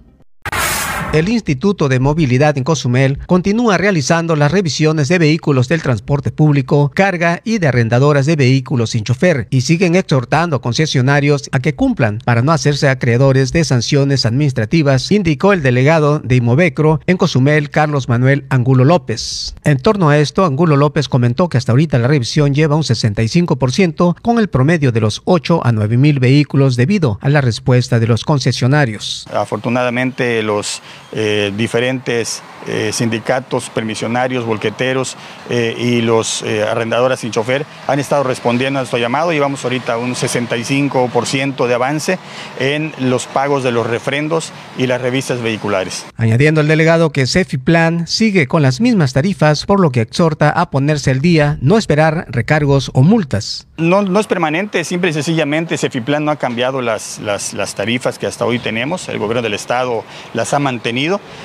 El 1.14 1.30
Instituto 1.30 1.88
de 1.88 2.00
Movilidad 2.00 2.58
en 2.58 2.66
Cozumel 2.66 3.20
continúa 3.26 3.78
realizando 3.78 4.36
las 4.36 4.52
revisiones 4.52 5.08
de 5.08 5.18
vehículos 5.18 5.70
del 5.70 5.82
transporte 5.82 6.32
público, 6.32 6.92
carga 6.94 7.40
y 7.46 7.60
de 7.60 7.68
arrendadoras 7.68 8.26
de 8.26 8.36
vehículos 8.36 8.90
sin 8.90 9.06
chofer 9.06 9.48
y 9.50 9.62
siguen 9.62 9.96
exhortando 9.96 10.58
a 10.58 10.62
concesionarios 10.62 11.50
a 11.54 11.60
que 11.60 11.74
cumplan 11.74 12.20
para 12.26 12.42
no 12.42 12.52
hacerse 12.52 12.90
acreedores 12.90 13.54
de 13.54 13.64
sanciones 13.64 14.26
administrativas, 14.26 15.10
indicó 15.12 15.54
el 15.54 15.64
delegado 15.64 16.20
de 16.20 16.36
Imovecro 16.36 17.00
en 17.08 17.16
Cozumel, 17.16 17.70
Carlos 17.70 18.10
Manuel 18.10 18.46
Angulo 18.50 18.84
López. 18.84 19.56
En 19.64 19.78
torno 19.78 20.10
a 20.10 20.18
esto, 20.18 20.44
Angulo 20.44 20.76
López 20.76 21.08
comentó 21.08 21.48
que 21.48 21.58
hasta 21.58 21.72
ahorita 21.72 21.98
la 21.98 22.10
revisión 22.10 22.54
lleva 22.54 22.76
un 22.76 22.84
65% 22.84 24.16
con 24.22 24.40
el 24.40 24.50
promedio 24.50 24.92
de 24.92 25.00
los 25.00 25.22
8 25.24 25.62
a 25.64 25.72
9 25.72 25.98
mil 25.98 26.20
vehículos 26.20 26.76
debido 26.76 27.20
a 27.22 27.30
la 27.30 27.40
respuesta 27.40 28.00
de 28.00 28.08
los 28.08 28.26
concesionarios. 28.26 29.26
Afortunadamente 29.32 30.44
los 30.44 30.82
eh, 31.12 31.54
diferentes 31.56 32.42
eh, 32.68 32.92
sindicatos 32.92 33.70
permisionarios, 33.70 34.44
volqueteros 34.44 35.16
eh, 35.50 35.76
y 35.78 36.02
los 36.02 36.44
arrendadoras 36.44 37.20
sin 37.20 37.32
chofer 37.32 37.66
han 37.88 38.00
estado 38.00 38.24
respondiendo 38.24 38.80
a 38.80 38.82
nuestro 38.82 39.00
llamado. 39.00 39.32
Llevamos 39.32 39.64
ahorita 39.64 39.98
un 39.98 40.16
65% 40.16 41.68
de 41.68 41.74
avance 41.74 42.20
en 42.60 42.94
los 43.00 43.28
pagos 43.28 43.64
de 43.64 43.72
los 43.72 43.88
refrendos 43.88 44.52
y 44.78 44.88
las 44.88 45.02
revistas 45.02 45.42
vehiculares. 45.42 46.06
Añadiendo 46.18 46.62
el 46.62 46.68
delegado 46.68 47.12
que 47.12 47.26
Plan 47.64 48.08
sigue 48.08 48.48
con 48.48 48.62
las 48.62 48.82
mismas 48.82 49.14
tarifas, 49.14 49.66
por 49.66 49.80
lo 49.80 49.92
que 49.92 50.02
exhorta 50.02 50.50
a 50.50 50.70
ponerse 50.70 51.12
al 51.12 51.22
día, 51.22 51.58
no 51.62 51.78
esperar 51.78 52.26
recargos 52.30 52.92
o 52.94 53.04
multas. 53.04 53.68
No, 53.78 54.02
no 54.02 54.20
es 54.20 54.28
permanente, 54.28 54.84
simple 54.84 55.10
y 55.12 55.14
sencillamente 55.14 55.78
Plan 56.02 56.26
no 56.26 56.32
ha 56.32 56.36
cambiado 56.38 56.82
las, 56.82 57.20
las, 57.20 57.54
las 57.54 57.76
tarifas 57.76 58.20
que 58.20 58.28
hasta 58.28 58.46
hoy 58.46 58.60
tenemos. 58.60 59.08
El 59.08 59.20
gobierno 59.20 59.42
del 59.42 59.54
estado 59.54 60.04
las 60.34 60.54
ha 60.54 60.60
mantenido. 60.60 60.85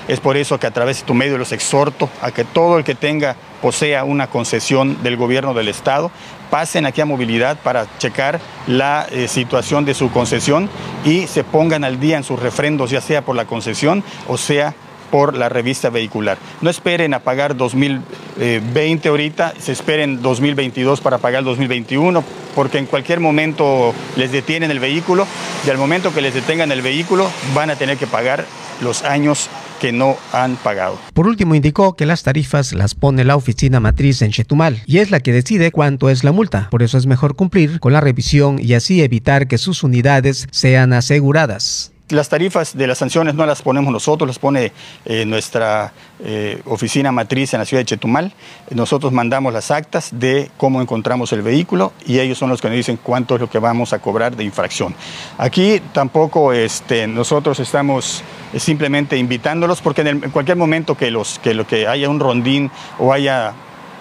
Es 0.08 0.20
por 0.20 0.36
eso 0.36 0.58
que 0.58 0.66
a 0.66 0.70
través 0.70 1.00
de 1.00 1.06
tu 1.06 1.14
medio 1.14 1.38
los 1.38 1.52
exhorto 1.52 2.08
a 2.20 2.30
que 2.30 2.44
todo 2.44 2.78
el 2.78 2.84
que 2.84 2.94
tenga, 2.94 3.36
posea 3.62 4.04
una 4.04 4.28
concesión 4.28 5.02
del 5.02 5.16
gobierno 5.16 5.54
del 5.54 5.68
estado, 5.68 6.10
pasen 6.50 6.86
aquí 6.86 7.00
a 7.00 7.06
movilidad 7.06 7.58
para 7.58 7.86
checar 7.98 8.40
la 8.66 9.06
eh, 9.10 9.28
situación 9.28 9.84
de 9.84 9.94
su 9.94 10.10
concesión 10.10 10.68
y 11.04 11.26
se 11.26 11.44
pongan 11.44 11.84
al 11.84 12.00
día 12.00 12.16
en 12.16 12.24
sus 12.24 12.40
refrendos, 12.40 12.90
ya 12.90 13.00
sea 13.00 13.22
por 13.22 13.36
la 13.36 13.46
concesión 13.46 14.02
o 14.28 14.36
sea 14.36 14.74
por 15.10 15.36
la 15.36 15.48
revista 15.48 15.90
vehicular. 15.90 16.38
No 16.60 16.70
esperen 16.70 17.14
a 17.14 17.20
pagar 17.20 17.56
2020 17.56 19.08
ahorita, 19.08 19.54
se 19.58 19.72
esperen 19.72 20.22
2022 20.22 21.00
para 21.00 21.18
pagar 21.18 21.40
el 21.40 21.44
2021, 21.44 22.24
porque 22.54 22.78
en 22.78 22.86
cualquier 22.86 23.20
momento 23.20 23.94
les 24.16 24.32
detienen 24.32 24.70
el 24.70 24.80
vehículo 24.80 25.26
y 25.66 25.70
al 25.70 25.78
momento 25.78 26.12
que 26.12 26.20
les 26.20 26.34
detengan 26.34 26.72
el 26.72 26.82
vehículo 26.82 27.30
van 27.54 27.70
a 27.70 27.76
tener 27.76 27.96
que 27.96 28.06
pagar 28.06 28.44
los 28.80 29.02
años 29.02 29.48
que 29.80 29.92
no 29.92 30.16
han 30.32 30.56
pagado. 30.56 30.98
Por 31.14 31.26
último, 31.26 31.54
indicó 31.54 31.96
que 31.96 32.06
las 32.06 32.22
tarifas 32.22 32.72
las 32.72 32.94
pone 32.94 33.24
la 33.24 33.34
oficina 33.34 33.80
matriz 33.80 34.22
en 34.22 34.30
Chetumal 34.30 34.82
y 34.86 34.98
es 34.98 35.10
la 35.10 35.20
que 35.20 35.32
decide 35.32 35.72
cuánto 35.72 36.10
es 36.10 36.22
la 36.22 36.32
multa. 36.32 36.68
Por 36.70 36.82
eso 36.82 36.98
es 36.98 37.06
mejor 37.06 37.34
cumplir 37.34 37.80
con 37.80 37.94
la 37.94 38.00
revisión 38.00 38.58
y 38.60 38.74
así 38.74 39.02
evitar 39.02 39.48
que 39.48 39.58
sus 39.58 39.82
unidades 39.82 40.46
sean 40.50 40.92
aseguradas. 40.92 41.92
Las 42.10 42.28
tarifas 42.28 42.76
de 42.76 42.86
las 42.88 42.98
sanciones 42.98 43.34
no 43.34 43.46
las 43.46 43.62
ponemos 43.62 43.92
nosotros, 43.92 44.26
las 44.26 44.38
pone 44.38 44.72
eh, 45.04 45.24
nuestra 45.24 45.92
eh, 46.18 46.60
oficina 46.64 47.12
matriz 47.12 47.54
en 47.54 47.60
la 47.60 47.64
ciudad 47.64 47.82
de 47.82 47.84
Chetumal. 47.84 48.32
Nosotros 48.70 49.12
mandamos 49.12 49.52
las 49.52 49.70
actas 49.70 50.10
de 50.12 50.50
cómo 50.56 50.82
encontramos 50.82 51.32
el 51.32 51.42
vehículo 51.42 51.92
y 52.04 52.18
ellos 52.18 52.36
son 52.36 52.50
los 52.50 52.60
que 52.60 52.68
nos 52.68 52.76
dicen 52.76 52.98
cuánto 53.00 53.36
es 53.36 53.40
lo 53.40 53.48
que 53.48 53.60
vamos 53.60 53.92
a 53.92 54.00
cobrar 54.00 54.36
de 54.36 54.42
infracción. 54.42 54.94
Aquí 55.38 55.80
tampoco 55.92 56.52
este, 56.52 57.06
nosotros 57.06 57.60
estamos 57.60 58.24
simplemente 58.56 59.16
invitándolos 59.16 59.80
porque 59.80 60.02
en, 60.02 60.20
cualquier 60.32 60.56
momento 60.56 60.96
que, 60.96 61.10
los, 61.12 61.38
que, 61.38 61.54
lo 61.54 61.66
que 61.66 61.86
haya 61.86 62.08
un 62.08 62.18
rondín 62.18 62.72
o 62.98 63.12
haya 63.12 63.54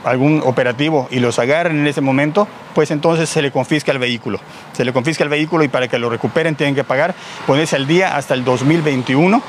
algún 0.04 0.42
operativo 0.46 1.08
y 1.12 1.20
los 1.20 1.40
agarren 1.40 1.80
en 1.80 1.88
ese 1.88 2.02
momento, 2.02 2.48
pues 2.74 2.92
entonces 2.92 3.30
se 3.30 3.42
le 3.42 3.52
confisca 3.52 3.92
el 3.92 4.00
vehículo. 4.00 4.40
Se 4.74 4.86
le 4.86 4.94
confisca 4.94 5.24
el 5.24 5.30
vehículo 5.30 5.64
y 5.64 5.68
para 5.68 5.88
que 5.88 6.00
lo 6.00 6.10
recuperen 6.10 6.56
tienen 6.56 6.76
que 6.76 6.84
pagar, 6.84 7.16
ponerse 7.46 7.76
al 7.76 7.88
día 7.88 8.16
hasta 8.16 8.34
el 8.34 8.44
2021 8.44 9.42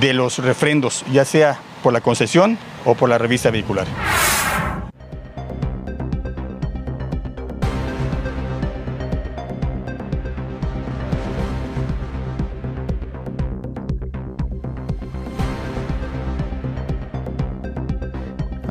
de 0.00 0.14
los 0.14 0.38
refrendos, 0.38 1.04
ya 1.12 1.24
sea 1.24 1.58
por 1.82 1.92
la 1.92 2.00
concesión 2.00 2.58
o 2.84 2.94
por 2.94 3.08
la 3.08 3.18
revista 3.18 3.50
vehicular. 3.50 3.86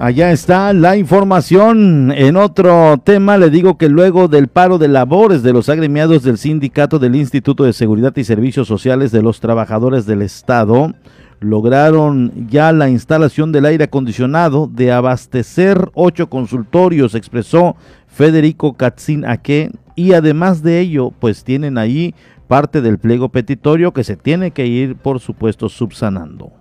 Allá 0.02 0.32
está 0.32 0.72
la 0.72 0.96
información. 0.96 2.14
En 2.16 2.38
otro 2.38 3.02
tema, 3.04 3.38
le 3.38 3.50
digo 3.50 3.78
que 3.78 3.90
luego 3.90 4.30
del 4.30 4.48
paro 4.48 4.78
de 4.78 4.88
labores 4.88 5.44
de 5.44 5.52
los 5.52 5.68
agremiados 5.68 6.24
del 6.24 6.38
sindicato 6.38 7.00
del 7.00 7.18
Instituto 7.18 7.66
de 7.66 7.74
Seguridad 7.74 8.16
y 8.16 8.24
Servicios 8.24 8.66
Sociales 8.66 9.12
de 9.12 9.22
los 9.22 9.42
Trabajadores 9.42 10.06
del 10.06 10.22
Estado, 10.22 10.94
lograron 11.42 12.32
ya 12.48 12.72
la 12.72 12.90
instalación 12.90 13.52
del 13.52 13.66
aire 13.66 13.84
acondicionado 13.84 14.72
de 14.74 14.94
abastecer 14.94 15.92
ocho 15.96 16.30
consultorios, 16.30 17.14
expresó 17.14 17.76
Federico 18.08 18.78
Katzin 18.78 19.26
Aque, 19.26 19.70
y 19.96 20.14
además 20.14 20.64
de 20.64 20.80
ello, 20.80 21.12
pues 21.20 21.44
tienen 21.44 21.78
ahí 21.78 22.16
parte 22.48 22.80
del 22.80 23.00
pliego 23.00 23.28
petitorio 23.28 23.92
que 23.92 24.06
se 24.06 24.16
tiene 24.16 24.52
que 24.52 24.66
ir, 24.66 24.96
por 24.96 25.20
supuesto, 25.20 25.68
subsanando. 25.68 26.54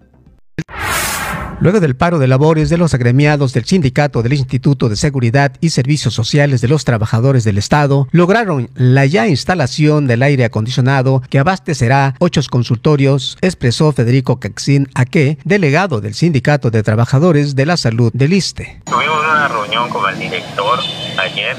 Luego 1.61 1.81
del 1.81 1.97
paro 1.97 2.21
de 2.21 2.29
labores 2.29 2.71
de 2.71 2.79
los 2.79 2.95
agremiados 2.95 3.53
del 3.53 3.65
sindicato 3.65 4.23
del 4.23 4.35
Instituto 4.35 4.89
de 4.89 4.95
Seguridad 4.95 5.53
y 5.61 5.71
Servicios 5.71 6.15
Sociales 6.15 6.61
de 6.61 6.69
los 6.69 6.85
Trabajadores 6.85 7.43
del 7.43 7.59
Estado, 7.59 8.07
lograron 8.13 8.71
la 8.77 9.07
ya 9.07 9.27
instalación 9.27 10.07
del 10.07 10.23
aire 10.23 10.45
acondicionado 10.45 11.21
que 11.29 11.41
abastecerá 11.41 12.15
ocho 12.21 12.41
consultorios, 12.49 13.37
expresó 13.41 13.91
Federico 13.91 14.39
Caxín 14.39 14.89
Aque, 14.95 15.39
delegado 15.45 16.01
del 16.01 16.15
Sindicato 16.15 16.71
de 16.71 16.85
Trabajadores 16.85 17.57
de 17.57 17.67
la 17.67 17.77
Salud 17.77 18.13
del 18.15 18.35
ISTE. 18.35 18.83
Tuvimos 18.85 19.19
una 19.21 19.49
reunión 19.49 19.89
con 19.91 20.09
el 20.13 20.19
director 20.21 20.79
ayer 21.19 21.57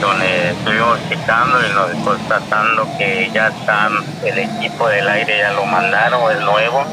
donde 0.00 0.50
estuvimos 0.50 0.98
checando 1.10 1.58
y 1.60 1.74
nos 1.74 2.04
constatando 2.04 2.88
que 2.98 3.30
ya 3.34 3.48
están, 3.48 3.92
el 4.24 4.38
equipo 4.38 4.88
del 4.88 5.06
aire 5.06 5.38
ya 5.38 5.52
lo 5.52 5.66
mandaron, 5.66 6.32
es 6.32 6.40
nuevo, 6.40 6.86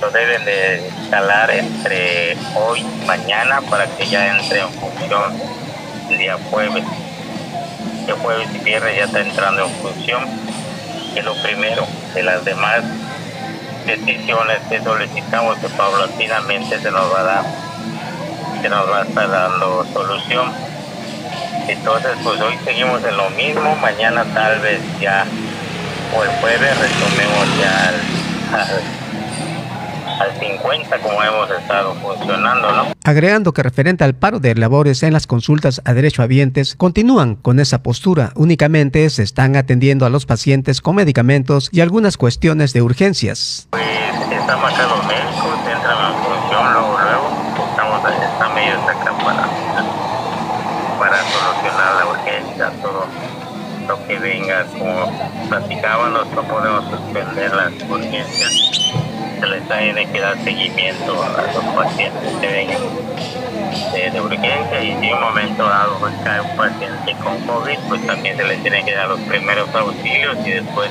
lo 0.00 0.10
deben 0.10 0.44
de 0.44 0.88
instalar 1.00 1.50
entre 1.50 2.36
hoy 2.54 2.80
y 2.80 3.06
mañana 3.06 3.60
para 3.62 3.86
que 3.86 4.06
ya 4.06 4.36
entre 4.36 4.60
en 4.60 4.70
función 4.70 5.40
el 6.10 6.18
día 6.18 6.36
jueves. 6.50 6.84
El 8.06 8.14
jueves 8.14 8.48
y 8.54 8.58
viernes 8.58 8.96
ya 8.96 9.04
está 9.04 9.20
entrando 9.20 9.64
en 9.64 9.70
función. 9.76 10.24
Que 11.14 11.22
lo 11.22 11.34
primero 11.42 11.86
de 12.14 12.22
las 12.22 12.44
demás 12.44 12.82
decisiones 13.86 14.58
que 14.68 14.80
solicitamos 14.82 15.58
que 15.58 15.68
paulatinamente 15.70 16.78
se 16.78 16.90
nos 16.90 17.12
va 17.12 17.20
a 17.20 17.24
dar, 17.24 17.44
se 18.62 18.68
nos 18.68 18.90
va 18.90 19.00
a 19.00 19.02
estar 19.02 19.28
dando 19.28 19.84
solución. 19.92 20.52
Entonces, 21.66 22.12
pues 22.22 22.40
hoy 22.40 22.58
seguimos 22.64 23.02
en 23.04 23.16
lo 23.16 23.30
mismo, 23.30 23.74
mañana 23.76 24.24
tal 24.32 24.60
vez 24.60 24.80
ya, 25.00 25.26
o 26.16 26.22
el 26.22 26.30
jueves 26.40 26.78
retomemos 26.78 27.58
ya 27.58 27.88
al 28.58 28.97
al 30.20 30.32
50 30.38 30.98
como 30.98 31.22
hemos 31.22 31.50
estado 31.50 31.94
funcionando, 31.94 32.72
¿no? 32.72 32.84
Agregando 33.04 33.52
que 33.52 33.62
referente 33.62 34.04
al 34.04 34.14
paro 34.14 34.40
de 34.40 34.54
labores 34.54 35.02
en 35.02 35.12
las 35.12 35.26
consultas 35.26 35.80
a 35.84 35.94
derecho 35.94 36.22
habientes, 36.22 36.74
continúan 36.74 37.36
con 37.36 37.60
esa 37.60 37.82
postura. 37.82 38.32
Únicamente 38.34 39.08
se 39.10 39.22
están 39.22 39.56
atendiendo 39.56 40.06
a 40.06 40.10
los 40.10 40.26
pacientes 40.26 40.80
con 40.80 40.96
medicamentos 40.96 41.68
y 41.72 41.80
algunas 41.80 42.16
cuestiones 42.16 42.72
de 42.72 42.82
urgencias. 42.82 43.68
Pues 43.70 43.82
estamos 44.30 44.72
acá 44.72 44.86
los 44.88 45.06
médicos, 45.06 45.58
entran 45.70 46.12
en 46.12 46.22
función 46.22 46.72
luego, 46.72 46.98
luego, 46.98 47.70
estamos, 47.70 48.02
están 48.10 48.58
ellos 48.58 48.82
acá 48.82 49.12
para, 49.24 49.48
para 50.98 51.18
solucionar 51.22 51.94
la 51.96 52.06
urgencia, 52.10 52.72
todo 52.82 53.06
lo 53.86 54.06
que 54.06 54.18
venga, 54.18 54.64
como 54.78 55.48
platicábamos, 55.48 56.26
no 56.34 56.42
podemos 56.42 56.84
suspender 56.90 57.54
las 57.54 57.72
urgencias 57.88 58.92
se 59.38 59.46
les 59.46 59.68
tiene 59.68 60.10
que 60.10 60.20
dar 60.20 60.42
seguimiento 60.44 61.22
a 61.22 61.42
los 61.52 61.64
pacientes 61.74 62.32
que 62.40 62.46
vengan 62.46 62.80
de, 64.12 64.20
urgencia 64.20 64.82
y 64.82 64.96
si 65.00 65.12
un 65.12 65.20
momento 65.20 65.64
dado 65.64 65.98
pues, 65.98 66.14
cae 66.24 66.40
un 66.40 66.56
paciente 66.56 67.16
con 67.22 67.38
COVID, 67.46 67.78
pues 67.88 68.06
también 68.06 68.36
se 68.36 68.44
les 68.44 68.62
tiene 68.62 68.84
que 68.84 68.94
dar 68.94 69.08
los 69.08 69.20
primeros 69.20 69.72
auxilios 69.74 70.36
y 70.46 70.50
después 70.50 70.90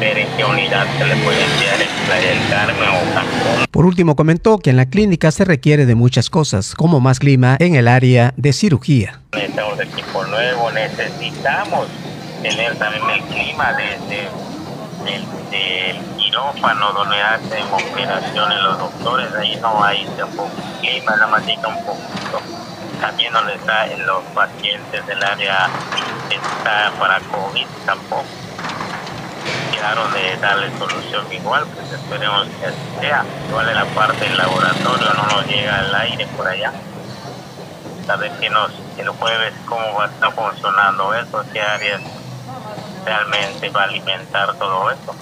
ver 0.00 0.18
en 0.18 0.28
qué 0.36 0.44
unidad 0.44 0.86
se 0.98 1.06
le 1.06 1.16
puede 1.16 1.44
enviar 1.44 1.80
en 1.80 1.92
del 2.22 2.48
Carmen 2.50 2.88
o 2.88 3.14
Cancún. 3.14 3.66
Por 3.70 3.86
último, 3.86 4.16
comentó 4.16 4.58
que 4.58 4.70
en 4.70 4.76
la 4.76 4.86
clínica 4.86 5.30
se 5.30 5.44
requiere 5.44 5.86
de 5.86 5.94
muchas 5.94 6.28
cosas, 6.28 6.74
como 6.74 7.00
más 7.00 7.18
clima 7.20 7.56
en 7.58 7.74
el 7.74 7.88
área 7.88 8.34
de 8.36 8.52
cirugía. 8.52 9.20
Necesitamos 9.32 9.80
equipo 9.80 10.24
nuevo, 10.26 10.70
necesitamos 10.72 11.86
tener 12.42 12.76
también 12.76 13.04
el 13.10 13.22
clima 13.22 13.72
el, 13.78 14.28
del 15.04 15.98
quirófano 16.16 16.92
donde 16.92 17.20
hacen 17.20 17.64
operaciones 17.72 18.60
los 18.60 18.78
doctores, 18.78 19.34
ahí 19.34 19.56
no 19.56 19.82
hay 19.82 20.06
tampoco 20.16 20.50
clima, 20.80 21.16
nada 21.16 21.26
más 21.26 21.42
un 21.42 21.84
poquito. 21.84 22.40
También 23.00 23.32
donde 23.32 23.54
están 23.54 24.06
los 24.06 24.22
pacientes 24.34 25.06
del 25.06 25.24
área 25.24 25.68
que 26.28 26.36
está 26.36 26.92
para 26.98 27.18
COVID 27.20 27.66
tampoco 27.84 28.24
quedaron 29.72 30.12
de 30.12 30.36
darle 30.36 30.70
solución 30.78 31.26
igual, 31.32 31.66
pues 31.74 31.90
esperemos 31.90 32.46
que 32.46 33.00
sea. 33.00 33.24
Igual 33.48 33.68
en 33.68 33.74
la 33.74 33.84
parte 33.86 34.24
del 34.24 34.38
laboratorio 34.38 35.12
no 35.14 35.26
nos 35.26 35.46
llega 35.46 35.80
el 35.80 35.94
aire 35.94 36.26
por 36.36 36.46
allá. 36.46 36.72
Saber 38.06 38.30
que 38.38 38.48
nos, 38.48 38.70
el 38.96 39.08
jueves 39.08 39.54
cómo 39.66 39.94
va 39.94 40.04
a 40.04 40.06
estar 40.06 40.32
funcionando 40.32 41.12
eso, 41.14 41.44
qué 41.52 41.60
áreas 41.60 42.00
realmente 43.04 43.68
va 43.70 43.82
a 43.82 43.84
alimentar 43.84 44.56
todo 44.58 44.90
esto. 44.90 45.14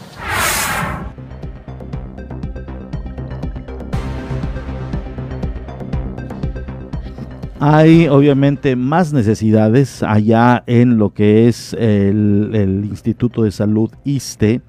Hay 7.62 8.08
obviamente 8.08 8.74
más 8.74 9.12
necesidades 9.12 10.02
allá 10.02 10.64
en 10.66 10.96
lo 10.96 11.12
que 11.12 11.46
es 11.46 11.74
el, 11.74 12.86
Instituto 12.88 13.42
de 13.42 13.50
Salud 13.50 13.90
ISTE. 14.02 14.62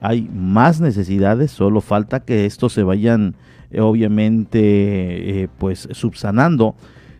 Hay 0.00 0.30
más 0.32 0.80
necesidades, 0.80 1.50
solo 1.50 1.80
falta 1.80 2.20
que 2.20 2.46
estos 2.46 2.72
se 2.72 2.84
vayan 2.84 3.34
eh, 3.72 3.80
obviamente 3.80 5.42
eh, 5.42 5.48
pues 5.58 5.88
subsanando. 5.90 6.76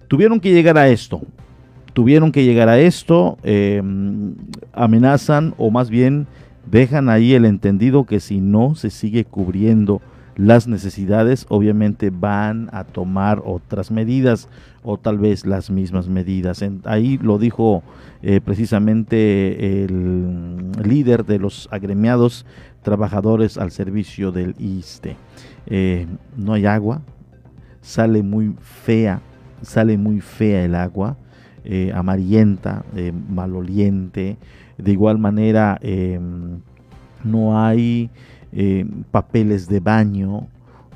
Tuvieron 0.07 0.39
que 0.39 0.53
llegar 0.53 0.79
a 0.79 0.89
esto, 0.89 1.21
tuvieron 1.97 2.31
que 2.31 2.45
llegar 2.45 2.69
a 2.69 2.79
esto, 2.79 3.39
eh, 3.43 3.83
amenazan 4.75 5.55
o 5.57 5.71
más 5.71 5.89
bien 5.89 6.27
dejan 6.71 7.09
ahí 7.09 7.33
el 7.33 7.47
entendido 7.47 8.05
que 8.05 8.21
si 8.21 8.39
no 8.39 8.75
se 8.75 8.91
sigue 8.91 9.25
cubriendo 9.25 10.03
las 10.37 10.69
necesidades, 10.69 11.47
obviamente 11.49 12.11
van 12.11 12.69
a 12.71 12.85
tomar 12.85 13.41
otras 13.47 13.91
medidas 13.91 14.51
o 14.83 14.99
tal 14.99 15.17
vez 15.17 15.47
las 15.47 15.71
mismas 15.71 16.07
medidas. 16.07 16.63
Ahí 16.85 17.17
lo 17.17 17.39
dijo 17.39 17.83
eh, 18.21 18.43
precisamente 18.45 19.83
el 19.85 20.73
líder 20.85 21.25
de 21.25 21.39
los 21.39 21.67
agremiados 21.71 22.45
trabajadores 22.83 23.57
al 23.57 23.71
servicio 23.71 24.33
del 24.33 24.55
ISTE. 24.59 25.17
Eh, 25.65 26.07
no 26.37 26.53
hay 26.53 26.67
agua, 26.67 27.01
sale 27.81 28.23
muy 28.23 28.55
fea, 28.61 29.23
sale 29.63 29.97
muy 29.97 30.21
fea 30.21 30.63
el 30.63 30.75
agua, 30.75 31.17
eh, 31.67 31.93
amarillenta, 31.95 32.85
eh, 32.95 33.13
maloliente. 33.13 34.37
De 34.79 34.93
igual 34.93 35.19
manera, 35.19 35.79
eh, 35.83 36.19
no 37.25 37.61
hay 37.61 38.11
eh, 38.53 38.87
papeles 39.11 39.69
de 39.69 39.81
baño, 39.81 40.47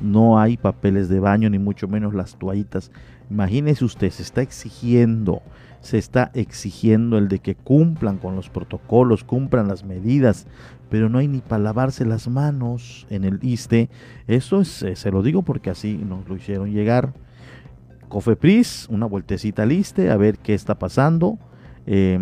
no 0.00 0.38
hay 0.38 0.56
papeles 0.56 1.08
de 1.08 1.20
baño, 1.20 1.50
ni 1.50 1.58
mucho 1.58 1.88
menos 1.88 2.14
las 2.14 2.36
toallitas. 2.36 2.90
Imagínese 3.30 3.84
usted, 3.84 4.10
se 4.10 4.22
está 4.22 4.42
exigiendo, 4.42 5.42
se 5.80 5.98
está 5.98 6.30
exigiendo 6.34 7.18
el 7.18 7.28
de 7.28 7.38
que 7.38 7.54
cumplan 7.54 8.18
con 8.18 8.36
los 8.36 8.48
protocolos, 8.48 9.24
cumplan 9.24 9.68
las 9.68 9.84
medidas, 9.84 10.46
pero 10.88 11.08
no 11.08 11.18
hay 11.18 11.28
ni 11.28 11.40
para 11.40 11.62
lavarse 11.62 12.04
las 12.04 12.28
manos 12.28 13.06
en 13.10 13.24
el 13.24 13.38
ISTE. 13.42 13.88
Eso 14.26 14.60
es, 14.60 14.82
eh, 14.82 14.96
se 14.96 15.10
lo 15.10 15.22
digo 15.22 15.42
porque 15.42 15.70
así 15.70 15.96
nos 15.96 16.28
lo 16.28 16.36
hicieron 16.36 16.72
llegar. 16.72 17.12
Cofepris, 18.10 18.88
una 18.90 19.06
vueltecita 19.06 19.62
al 19.62 19.72
ISTE, 19.72 20.10
a 20.10 20.16
ver 20.18 20.36
qué 20.36 20.52
está 20.52 20.78
pasando. 20.78 21.38
Eh, 21.86 22.18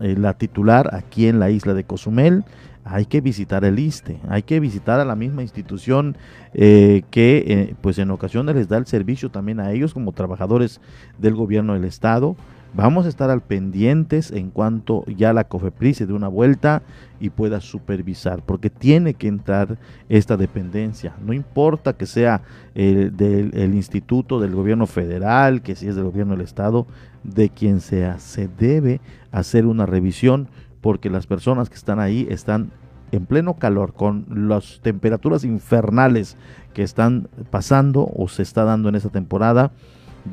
eh, 0.00 0.14
la 0.16 0.34
titular 0.38 0.94
aquí 0.94 1.26
en 1.26 1.38
la 1.38 1.50
isla 1.50 1.74
de 1.74 1.84
Cozumel, 1.84 2.44
hay 2.90 3.06
que 3.06 3.20
visitar 3.20 3.64
el 3.64 3.78
ISTE, 3.78 4.18
hay 4.28 4.42
que 4.42 4.58
visitar 4.58 4.98
a 4.98 5.04
la 5.04 5.14
misma 5.14 5.42
institución 5.42 6.16
eh, 6.54 7.02
que 7.12 7.44
eh, 7.46 7.74
pues 7.80 7.98
en 7.98 8.10
ocasiones 8.10 8.56
les 8.56 8.68
da 8.68 8.78
el 8.78 8.86
servicio 8.86 9.30
también 9.30 9.60
a 9.60 9.70
ellos 9.70 9.94
como 9.94 10.10
trabajadores 10.10 10.80
del 11.18 11.36
gobierno 11.36 11.74
del 11.74 11.84
estado. 11.84 12.34
Vamos 12.74 13.06
a 13.06 13.08
estar 13.08 13.30
al 13.30 13.42
pendientes 13.42 14.32
en 14.32 14.50
cuanto 14.50 15.04
ya 15.06 15.32
la 15.32 15.44
COFEPRIS 15.44 15.98
se 15.98 16.06
dé 16.06 16.12
una 16.12 16.28
vuelta 16.28 16.82
y 17.20 17.30
pueda 17.30 17.60
supervisar, 17.60 18.42
porque 18.44 18.70
tiene 18.70 19.14
que 19.14 19.28
entrar 19.28 19.78
esta 20.08 20.36
dependencia. 20.36 21.14
No 21.24 21.32
importa 21.32 21.92
que 21.92 22.06
sea 22.06 22.42
el 22.74 23.16
del 23.16 23.50
el 23.54 23.74
instituto 23.74 24.40
del 24.40 24.54
gobierno 24.54 24.86
federal, 24.86 25.62
que 25.62 25.76
si 25.76 25.86
es 25.86 25.94
del 25.94 26.04
gobierno 26.04 26.34
del 26.34 26.44
estado, 26.44 26.86
de 27.22 27.50
quien 27.50 27.80
sea, 27.80 28.18
se 28.18 28.48
debe 28.48 29.00
hacer 29.30 29.66
una 29.66 29.86
revisión 29.86 30.48
porque 30.80 31.10
las 31.10 31.26
personas 31.26 31.68
que 31.68 31.76
están 31.76 32.00
ahí 32.00 32.26
están 32.30 32.70
en 33.12 33.26
pleno 33.26 33.54
calor, 33.54 33.92
con 33.94 34.48
las 34.48 34.80
temperaturas 34.82 35.44
infernales 35.44 36.36
que 36.74 36.82
están 36.82 37.28
pasando 37.50 38.08
o 38.14 38.28
se 38.28 38.42
está 38.42 38.64
dando 38.64 38.88
en 38.88 38.94
esta 38.94 39.08
temporada, 39.08 39.72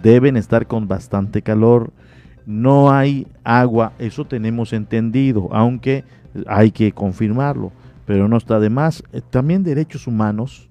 deben 0.03 0.37
estar 0.37 0.67
con 0.67 0.87
bastante 0.87 1.41
calor. 1.41 1.91
No 2.45 2.91
hay 2.91 3.27
agua, 3.43 3.93
eso 3.99 4.25
tenemos 4.25 4.73
entendido, 4.73 5.49
aunque 5.51 6.03
hay 6.47 6.71
que 6.71 6.91
confirmarlo, 6.91 7.71
pero 8.05 8.27
no 8.27 8.37
está 8.37 8.59
de 8.59 8.69
más. 8.69 9.03
Eh, 9.11 9.21
También 9.29 9.63
derechos 9.63 10.07
humanos, 10.07 10.69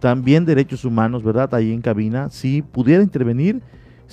también 0.00 0.44
derechos 0.44 0.84
humanos, 0.84 1.22
¿verdad? 1.22 1.54
Ahí 1.54 1.72
en 1.72 1.80
cabina, 1.80 2.28
si 2.30 2.60
pudiera 2.60 3.02
intervenir, 3.02 3.62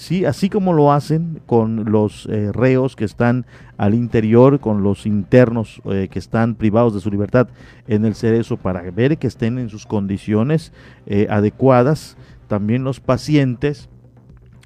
Sí, 0.02 0.26
así 0.26 0.50
como 0.50 0.74
lo 0.74 0.92
hacen 0.92 1.42
con 1.46 1.92
los 1.92 2.26
eh, 2.26 2.52
reos 2.52 2.96
que 2.96 3.06
están 3.06 3.46
al 3.78 3.94
interior, 3.94 4.60
con 4.60 4.82
los 4.82 5.06
internos 5.06 5.80
eh, 5.86 6.08
que 6.10 6.18
están 6.18 6.56
privados 6.56 6.96
de 6.96 7.02
su 7.02 7.12
libertad 7.12 7.50
en 7.88 8.04
el 8.06 8.16
cerezo 8.16 8.58
para 8.58 8.82
ver 8.90 9.20
que 9.20 9.28
estén 9.28 9.60
en 9.60 9.70
sus 9.70 9.86
condiciones 9.86 10.74
eh, 11.06 11.28
adecuadas, 11.30 12.18
también 12.48 12.84
los 12.84 13.00
pacientes, 13.00 13.90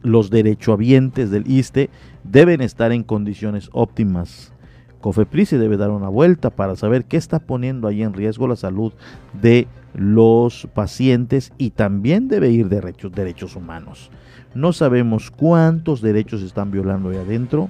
los 0.03 0.29
derechohabientes 0.29 1.31
del 1.31 1.51
ISTE 1.51 1.89
deben 2.23 2.61
estar 2.61 2.93
en 2.93 3.03
condiciones 3.03 3.69
óptimas. 3.73 4.53
COFEPRIS 5.01 5.49
se 5.49 5.57
debe 5.57 5.75
dar 5.75 5.89
una 5.89 6.07
vuelta 6.07 6.49
para 6.49 6.77
saber 6.77 7.03
qué 7.03 7.17
está 7.17 7.39
poniendo 7.39 7.89
ahí 7.89 8.03
en 8.03 8.13
riesgo 8.13 8.47
la 8.47 8.55
salud 8.55 8.93
de 9.33 9.67
los 9.93 10.69
pacientes 10.73 11.51
y 11.57 11.71
también 11.71 12.29
debe 12.29 12.51
ir 12.51 12.69
de 12.69 12.77
derechos, 12.77 13.11
derechos 13.11 13.57
humanos. 13.57 14.09
No 14.55 14.71
sabemos 14.71 15.31
cuántos 15.31 16.01
derechos 16.01 16.41
están 16.41 16.71
violando 16.71 17.09
ahí 17.09 17.17
adentro, 17.17 17.69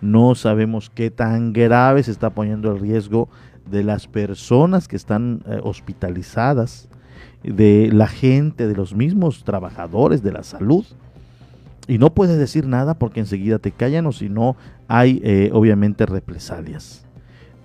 no 0.00 0.34
sabemos 0.34 0.90
qué 0.90 1.10
tan 1.10 1.52
grave 1.52 2.02
se 2.02 2.10
está 2.10 2.30
poniendo 2.30 2.72
el 2.72 2.80
riesgo 2.80 3.28
de 3.70 3.84
las 3.84 4.08
personas 4.08 4.88
que 4.88 4.96
están 4.96 5.42
eh, 5.46 5.60
hospitalizadas, 5.62 6.88
de 7.44 7.90
la 7.92 8.08
gente, 8.08 8.66
de 8.66 8.74
los 8.74 8.94
mismos 8.94 9.44
trabajadores 9.44 10.22
de 10.24 10.32
la 10.32 10.42
salud. 10.42 10.84
Y 11.86 11.98
no 11.98 12.12
puedes 12.12 12.36
decir 12.36 12.66
nada 12.66 12.94
porque 12.94 13.20
enseguida 13.20 13.60
te 13.60 13.70
callan 13.70 14.06
o 14.06 14.12
si 14.12 14.28
no 14.28 14.56
hay 14.88 15.20
eh, 15.22 15.50
obviamente 15.52 16.04
represalias. 16.04 17.03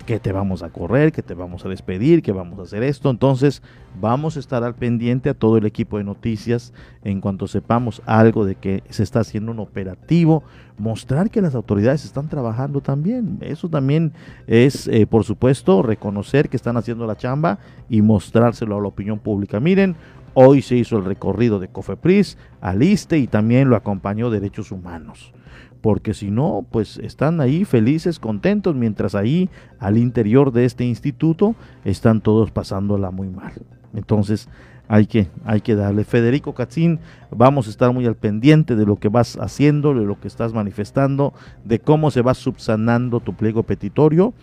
Que 0.06 0.20
te 0.20 0.32
vamos 0.32 0.64
a 0.64 0.70
correr, 0.70 1.12
que 1.12 1.22
te 1.22 1.36
vamos 1.36 1.66
a 1.66 1.70
despedir, 1.70 2.24
que 2.24 2.32
vamos 2.32 2.58
a 2.60 2.64
hacer 2.64 2.82
esto. 2.84 3.10
Entonces 3.10 3.62
vamos 4.00 4.38
a 4.38 4.40
estar 4.40 4.64
al 4.64 4.76
pendiente 4.76 5.30
a 5.30 5.34
todo 5.34 5.58
el 5.58 5.66
equipo 5.66 5.98
de 5.98 6.04
noticias 6.04 6.74
en 7.04 7.22
cuanto 7.22 7.48
sepamos 7.48 8.02
algo 8.06 8.46
de 8.46 8.56
que 8.56 8.84
se 8.90 9.04
está 9.04 9.20
haciendo 9.20 9.52
un 9.52 9.60
operativo. 9.60 10.44
Mostrar 10.78 11.30
que 11.30 11.42
las 11.42 11.54
autoridades 11.54 12.06
están 12.06 12.28
trabajando 12.28 12.82
también. 12.82 13.38
Eso 13.42 13.70
también 13.70 14.14
es, 14.48 14.88
eh, 14.88 15.06
por 15.06 15.24
supuesto, 15.24 15.84
reconocer 15.84 16.50
que 16.50 16.58
están 16.58 16.78
haciendo 16.78 17.06
la 17.06 17.18
chamba 17.18 17.60
y 17.90 18.02
mostrárselo 18.02 18.78
a 18.78 18.82
la 18.82 18.88
opinión 18.88 19.20
pública. 19.20 19.60
Miren, 19.60 19.96
Hoy 20.34 20.62
se 20.62 20.76
hizo 20.76 20.98
el 20.98 21.06
recorrido 21.06 21.60
de 21.60 21.70
Cofepris 21.70 22.38
al 22.62 22.84
ISTE 22.84 23.18
y 23.18 23.28
también 23.28 23.70
lo 23.70 23.76
acompañó 23.76 24.30
Derechos 24.30 24.72
Humanos. 24.72 25.34
Porque 25.82 26.14
si 26.14 26.30
no, 26.32 26.66
pues 26.70 26.98
están 26.98 27.40
ahí 27.40 27.64
felices, 27.64 28.20
contentos, 28.20 28.76
mientras 28.76 29.16
ahí 29.16 29.50
al 29.80 29.98
interior 29.98 30.52
de 30.52 30.66
este 30.66 30.86
instituto 30.86 31.56
están 31.86 32.22
todos 32.22 32.52
pasándola 32.52 33.12
muy 33.12 33.30
mal. 33.30 33.54
Entonces 33.94 34.50
hay 34.90 35.06
que, 35.06 35.28
hay 35.46 35.62
que 35.62 35.76
darle. 35.76 36.04
Federico 36.04 36.54
Catzín, 36.54 37.00
vamos 37.32 37.68
a 37.68 37.70
estar 37.70 37.94
muy 37.94 38.06
al 38.08 38.16
pendiente 38.16 38.76
de 38.76 38.86
lo 38.86 38.98
que 38.98 39.08
vas 39.08 39.38
haciendo, 39.38 39.94
de 39.94 40.04
lo 40.04 40.20
que 40.20 40.28
estás 40.28 40.52
manifestando, 40.52 41.34
de 41.64 41.80
cómo 41.80 42.12
se 42.12 42.22
va 42.22 42.34
subsanando 42.34 43.20
tu 43.20 43.36
pliego 43.36 43.64
petitorio 43.64 44.34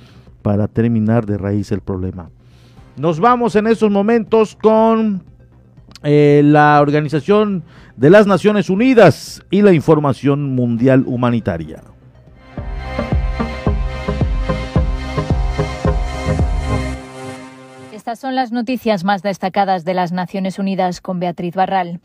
para 0.42 0.68
terminar 0.68 1.26
de 1.26 1.36
raíz 1.36 1.72
el 1.72 1.80
problema. 1.80 2.30
Nos 2.96 3.20
vamos 3.20 3.56
en 3.56 3.66
estos 3.66 3.90
momentos 3.90 4.56
con 4.56 5.22
eh, 6.02 6.42
la 6.44 6.80
Organización 6.80 7.64
de 7.96 8.10
las 8.10 8.26
Naciones 8.26 8.70
Unidas 8.70 9.42
y 9.50 9.62
la 9.62 9.72
información 9.72 10.54
mundial 10.54 11.04
humanitaria. 11.06 11.82
Estas 17.92 18.20
son 18.20 18.36
las 18.36 18.52
noticias 18.52 19.02
más 19.02 19.22
destacadas 19.22 19.84
de 19.84 19.94
las 19.94 20.12
Naciones 20.12 20.60
Unidas 20.60 21.00
con 21.00 21.18
Beatriz 21.18 21.54
Barral. 21.54 22.00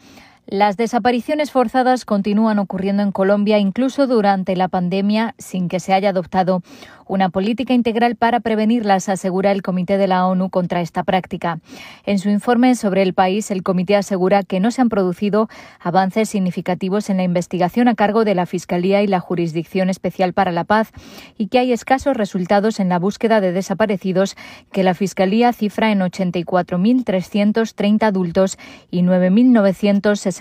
Las 0.51 0.75
desapariciones 0.75 1.49
forzadas 1.49 2.03
continúan 2.03 2.59
ocurriendo 2.59 3.03
en 3.03 3.13
Colombia 3.13 3.57
incluso 3.57 4.05
durante 4.05 4.57
la 4.57 4.67
pandemia 4.67 5.33
sin 5.37 5.69
que 5.69 5.79
se 5.79 5.93
haya 5.93 6.09
adoptado 6.09 6.61
una 7.07 7.29
política 7.29 7.73
integral 7.73 8.15
para 8.15 8.39
prevenirlas, 8.39 9.09
asegura 9.09 9.51
el 9.51 9.61
Comité 9.61 9.97
de 9.97 10.07
la 10.07 10.25
ONU 10.25 10.49
contra 10.49 10.79
esta 10.79 11.03
práctica. 11.03 11.59
En 12.05 12.19
su 12.19 12.29
informe 12.29 12.75
sobre 12.75 13.01
el 13.01 13.13
país, 13.13 13.51
el 13.51 13.63
comité 13.63 13.97
asegura 13.97 14.43
que 14.43 14.61
no 14.61 14.71
se 14.71 14.81
han 14.81 14.87
producido 14.87 15.49
avances 15.81 16.29
significativos 16.29 17.09
en 17.09 17.17
la 17.17 17.23
investigación 17.23 17.89
a 17.89 17.95
cargo 17.95 18.23
de 18.23 18.33
la 18.33 18.45
Fiscalía 18.45 19.01
y 19.01 19.07
la 19.07 19.19
Jurisdicción 19.19 19.89
Especial 19.89 20.31
para 20.31 20.53
la 20.53 20.63
Paz 20.63 20.91
y 21.37 21.47
que 21.47 21.59
hay 21.59 21.73
escasos 21.73 22.15
resultados 22.15 22.79
en 22.79 22.87
la 22.87 22.97
búsqueda 22.97 23.41
de 23.41 23.51
desaparecidos 23.51 24.37
que 24.71 24.83
la 24.83 24.93
Fiscalía 24.93 25.51
cifra 25.51 25.91
en 25.91 25.99
84.330 25.99 28.03
adultos 28.03 28.57
y 28.89 29.01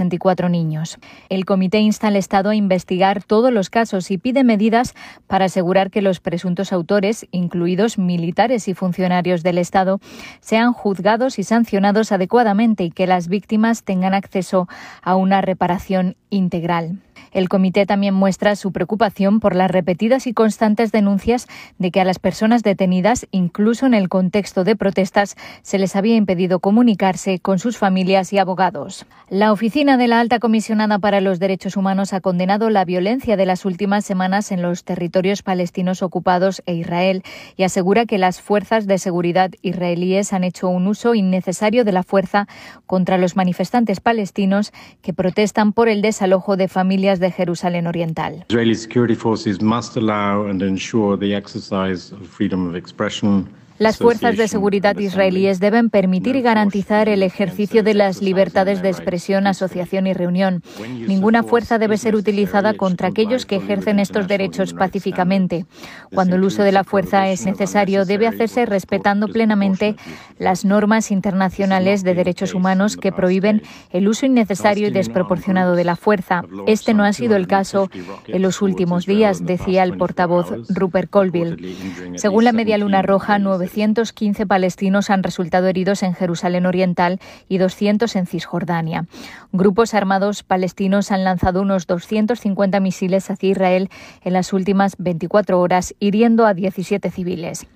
9.964 0.00 0.50
niños. 0.50 0.98
El 1.28 1.44
comité 1.44 1.78
insta 1.78 2.08
al 2.08 2.16
Estado 2.16 2.50
a 2.50 2.54
investigar 2.54 3.22
todos 3.22 3.52
los 3.52 3.70
casos 3.70 4.10
y 4.10 4.18
pide 4.18 4.44
medidas 4.44 4.94
para 5.26 5.46
asegurar 5.46 5.90
que 5.90 6.02
los 6.02 6.20
presuntos 6.20 6.72
autores, 6.72 7.26
incluidos 7.30 7.98
militares 7.98 8.68
y 8.68 8.74
funcionarios 8.74 9.42
del 9.42 9.58
Estado, 9.58 10.00
sean 10.40 10.72
juzgados 10.72 11.38
y 11.38 11.44
sancionados 11.44 12.12
adecuadamente 12.12 12.84
y 12.84 12.90
que 12.90 13.06
las 13.06 13.28
víctimas 13.28 13.84
tengan 13.84 14.14
acceso 14.14 14.68
a 15.02 15.16
una 15.16 15.40
reparación 15.40 16.16
integral. 16.30 16.98
El 17.32 17.48
comité 17.48 17.86
también 17.86 18.14
muestra 18.14 18.56
su 18.56 18.72
preocupación 18.72 19.40
por 19.40 19.54
las 19.54 19.70
repetidas 19.70 20.26
y 20.26 20.32
constantes 20.32 20.92
denuncias 20.92 21.46
de 21.78 21.90
que 21.90 22.00
a 22.00 22.04
las 22.04 22.18
personas 22.18 22.62
detenidas, 22.62 23.26
incluso 23.30 23.86
en 23.86 23.94
el 23.94 24.08
contexto 24.08 24.64
de 24.64 24.76
protestas, 24.76 25.36
se 25.62 25.78
les 25.78 25.94
había 25.94 26.16
impedido 26.16 26.58
comunicarse 26.58 27.38
con 27.38 27.58
sus 27.58 27.78
familias 27.78 28.32
y 28.32 28.38
abogados. 28.38 29.06
La 29.28 29.52
oficina 29.52 29.96
de 29.96 30.08
la 30.08 30.18
Alta 30.18 30.40
Comisionada 30.40 30.98
para 30.98 31.20
los 31.20 31.38
Derechos 31.38 31.76
Humanos 31.76 32.12
ha 32.12 32.20
condenado 32.20 32.68
la 32.68 32.84
violencia 32.84 33.36
de 33.36 33.46
las 33.46 33.64
últimas 33.64 34.04
semanas 34.04 34.50
en 34.50 34.62
los 34.62 34.84
territorios 34.84 35.42
palestinos 35.42 36.02
ocupados 36.02 36.62
e 36.66 36.74
Israel 36.74 37.22
y 37.56 37.62
asegura 37.62 38.06
que 38.06 38.18
las 38.18 38.40
fuerzas 38.40 38.88
de 38.88 38.98
seguridad 38.98 39.52
israelíes 39.62 40.32
han 40.32 40.42
hecho 40.42 40.68
un 40.68 40.88
uso 40.88 41.14
innecesario 41.14 41.84
de 41.84 41.92
la 41.92 42.02
fuerza 42.02 42.48
contra 42.86 43.18
los 43.18 43.36
manifestantes 43.36 44.00
palestinos 44.00 44.72
que 45.00 45.12
protestan 45.12 45.72
por 45.72 45.88
el 45.88 46.02
desalojo 46.02 46.56
de 46.56 46.66
familias 46.66 47.19
de 47.20 47.30
Jerusalén 47.30 47.86
Oriental. 47.86 48.44
Israeli 48.48 48.74
security 48.74 49.14
forces 49.14 49.60
must 49.60 49.96
allow 49.96 50.46
and 50.48 50.62
ensure 50.62 51.16
the 51.16 51.34
exercise 51.34 52.12
of 52.12 52.26
freedom 52.26 52.68
of 52.68 52.74
expression 52.74 53.46
Las 53.80 53.96
fuerzas 53.96 54.36
de 54.36 54.46
seguridad 54.46 54.94
israelíes 54.98 55.58
deben 55.58 55.88
permitir 55.88 56.36
y 56.36 56.42
garantizar 56.42 57.08
el 57.08 57.22
ejercicio 57.22 57.82
de 57.82 57.94
las 57.94 58.20
libertades 58.20 58.82
de 58.82 58.90
expresión, 58.90 59.46
asociación 59.46 60.06
y 60.06 60.12
reunión. 60.12 60.62
Ninguna 61.08 61.42
fuerza 61.42 61.78
debe 61.78 61.96
ser 61.96 62.14
utilizada 62.14 62.74
contra 62.74 63.08
aquellos 63.08 63.46
que 63.46 63.56
ejercen 63.56 63.98
estos 63.98 64.28
derechos 64.28 64.74
pacíficamente. 64.74 65.64
Cuando 66.12 66.36
el 66.36 66.44
uso 66.44 66.62
de 66.62 66.72
la 66.72 66.84
fuerza 66.84 67.30
es 67.30 67.46
necesario, 67.46 68.04
debe 68.04 68.26
hacerse 68.26 68.66
respetando 68.66 69.28
plenamente 69.28 69.96
las 70.38 70.66
normas 70.66 71.10
internacionales 71.10 72.02
de 72.02 72.14
derechos 72.14 72.52
humanos 72.52 72.98
que 72.98 73.12
prohíben 73.12 73.62
el 73.92 74.08
uso 74.08 74.26
innecesario 74.26 74.88
y 74.88 74.90
desproporcionado 74.90 75.74
de 75.74 75.84
la 75.84 75.96
fuerza. 75.96 76.42
Este 76.66 76.92
no 76.92 77.02
ha 77.02 77.14
sido 77.14 77.34
el 77.34 77.46
caso 77.46 77.88
en 78.26 78.42
los 78.42 78.60
últimos 78.60 79.06
días, 79.06 79.46
decía 79.46 79.84
el 79.84 79.96
portavoz 79.96 80.52
Rupert 80.68 81.08
Colville. 81.08 81.56
Según 82.16 82.44
la 82.44 82.52
Media 82.52 82.76
Luna 82.76 83.00
Roja, 83.00 83.38
915 83.70 84.46
palestinos 84.46 85.10
han 85.10 85.22
resultado 85.22 85.68
heridos 85.68 86.02
en 86.02 86.14
Jerusalén 86.14 86.66
Oriental 86.66 87.20
y 87.48 87.58
200 87.58 88.16
en 88.16 88.26
Cisjordania. 88.26 89.06
Grupos 89.52 89.94
armados 89.94 90.42
palestinos 90.42 91.12
han 91.12 91.24
lanzado 91.24 91.62
unos 91.62 91.86
250 91.86 92.80
misiles 92.80 93.30
hacia 93.30 93.50
Israel 93.50 93.88
en 94.22 94.32
las 94.32 94.52
últimas 94.52 94.96
24 94.98 95.60
horas, 95.60 95.94
hiriendo 96.00 96.46
a 96.46 96.54
17 96.54 97.10
civiles. 97.10 97.66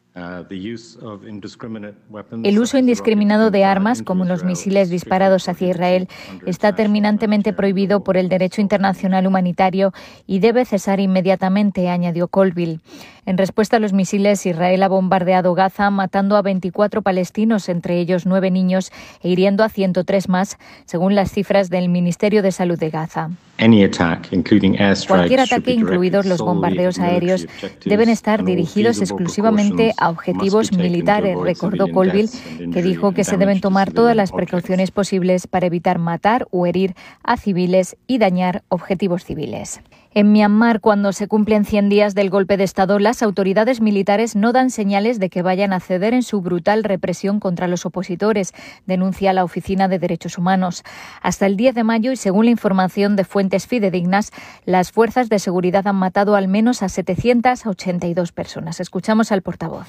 El 2.44 2.59
uso 2.61 2.78
indiscriminado 2.78 3.50
de 3.50 3.64
armas, 3.64 4.02
como 4.02 4.24
los 4.24 4.44
misiles 4.44 4.88
disparados 4.88 5.48
hacia 5.48 5.70
Israel, 5.70 6.09
está 6.46 6.76
terminantemente 6.76 7.52
prohibido 7.52 8.04
por 8.04 8.16
el 8.16 8.28
derecho 8.28 8.61
internacional 8.61 9.26
humanitario 9.26 9.92
y 10.24 10.38
debe 10.38 10.64
cesar 10.66 11.00
inmediatamente, 11.00 11.88
añadió 11.88 12.28
Colville. 12.28 12.78
En 13.26 13.38
respuesta 13.38 13.78
a 13.78 13.80
los 13.80 13.92
misiles, 13.92 14.44
Israel 14.44 14.82
ha 14.82 14.88
bombardeado 14.88 15.54
Gaza, 15.54 15.90
matando 15.90 16.37
a 16.37 16.42
24 16.42 17.02
palestinos, 17.02 17.68
entre 17.68 17.98
ellos 17.98 18.26
nueve 18.26 18.50
niños, 18.50 18.92
e 19.22 19.30
hiriendo 19.30 19.64
a 19.64 19.68
103 19.68 20.28
más, 20.28 20.58
según 20.84 21.14
las 21.14 21.32
cifras 21.32 21.70
del 21.70 21.88
Ministerio 21.88 22.42
de 22.42 22.52
Salud 22.52 22.78
de 22.78 22.90
Gaza. 22.90 23.30
Cualquier 25.06 25.40
ataque, 25.40 25.72
incluidos 25.72 26.26
los 26.26 26.40
bombardeos 26.40 26.98
aéreos, 26.98 27.46
deben 27.84 28.08
estar 28.08 28.44
dirigidos 28.44 29.00
exclusivamente 29.00 29.94
a 29.96 30.10
objetivos 30.10 30.72
militares, 30.72 31.38
recordó 31.40 31.88
Colville, 31.88 32.28
que 32.72 32.82
dijo 32.82 33.12
que 33.12 33.24
se 33.24 33.37
deben 33.37 33.60
tomar 33.60 33.92
todas 33.92 34.16
las 34.16 34.32
precauciones 34.32 34.90
posibles 34.90 35.46
para 35.46 35.66
evitar 35.66 35.98
matar 35.98 36.46
o 36.50 36.66
herir 36.66 36.94
a 37.22 37.37
civiles 37.37 37.96
y 38.06 38.18
dañar 38.18 38.64
objetivos 38.68 39.24
civiles. 39.24 39.80
En 40.16 40.31
Myanmar, 40.31 40.81
cuando 40.81 41.12
se 41.12 41.27
cumplen 41.27 41.64
100 41.64 41.88
días 41.88 42.14
del 42.14 42.31
golpe 42.31 42.57
de 42.57 42.62
Estado, 42.62 43.00
las 43.00 43.20
autoridades 43.20 43.81
militares 43.81 44.37
no 44.37 44.53
dan 44.53 44.70
señales 44.70 45.18
de 45.18 45.29
que 45.29 45.42
vayan 45.42 45.72
a 45.72 45.81
ceder 45.81 46.14
en 46.14 46.22
su 46.22 46.40
brutal 46.40 46.85
represión 46.85 47.40
contra 47.40 47.66
los 47.66 47.85
opositores, 47.85 48.53
denuncia 48.87 49.33
la 49.33 49.42
Oficina 49.42 49.88
de 49.88 49.98
Derechos 49.98 50.38
Humanos. 50.38 50.85
Hasta 51.20 51.46
el 51.46 51.57
10 51.57 51.74
de 51.74 51.83
mayo, 51.83 52.12
y 52.12 52.16
según 52.16 52.44
la 52.44 52.53
información 52.53 53.16
de 53.16 53.24
fuentes 53.24 53.66
fidedignas, 53.66 54.31
las 54.66 54.92
fuerzas 54.92 55.29
de 55.29 55.40
seguridad 55.40 55.85
han 55.88 55.96
matado 55.96 56.37
al 56.37 56.46
menos 56.46 56.85
a 56.85 56.88
782 56.88 58.31
personas. 58.31 58.79
Escuchamos 58.79 59.33
al 59.33 59.42
portavoz. 59.42 59.88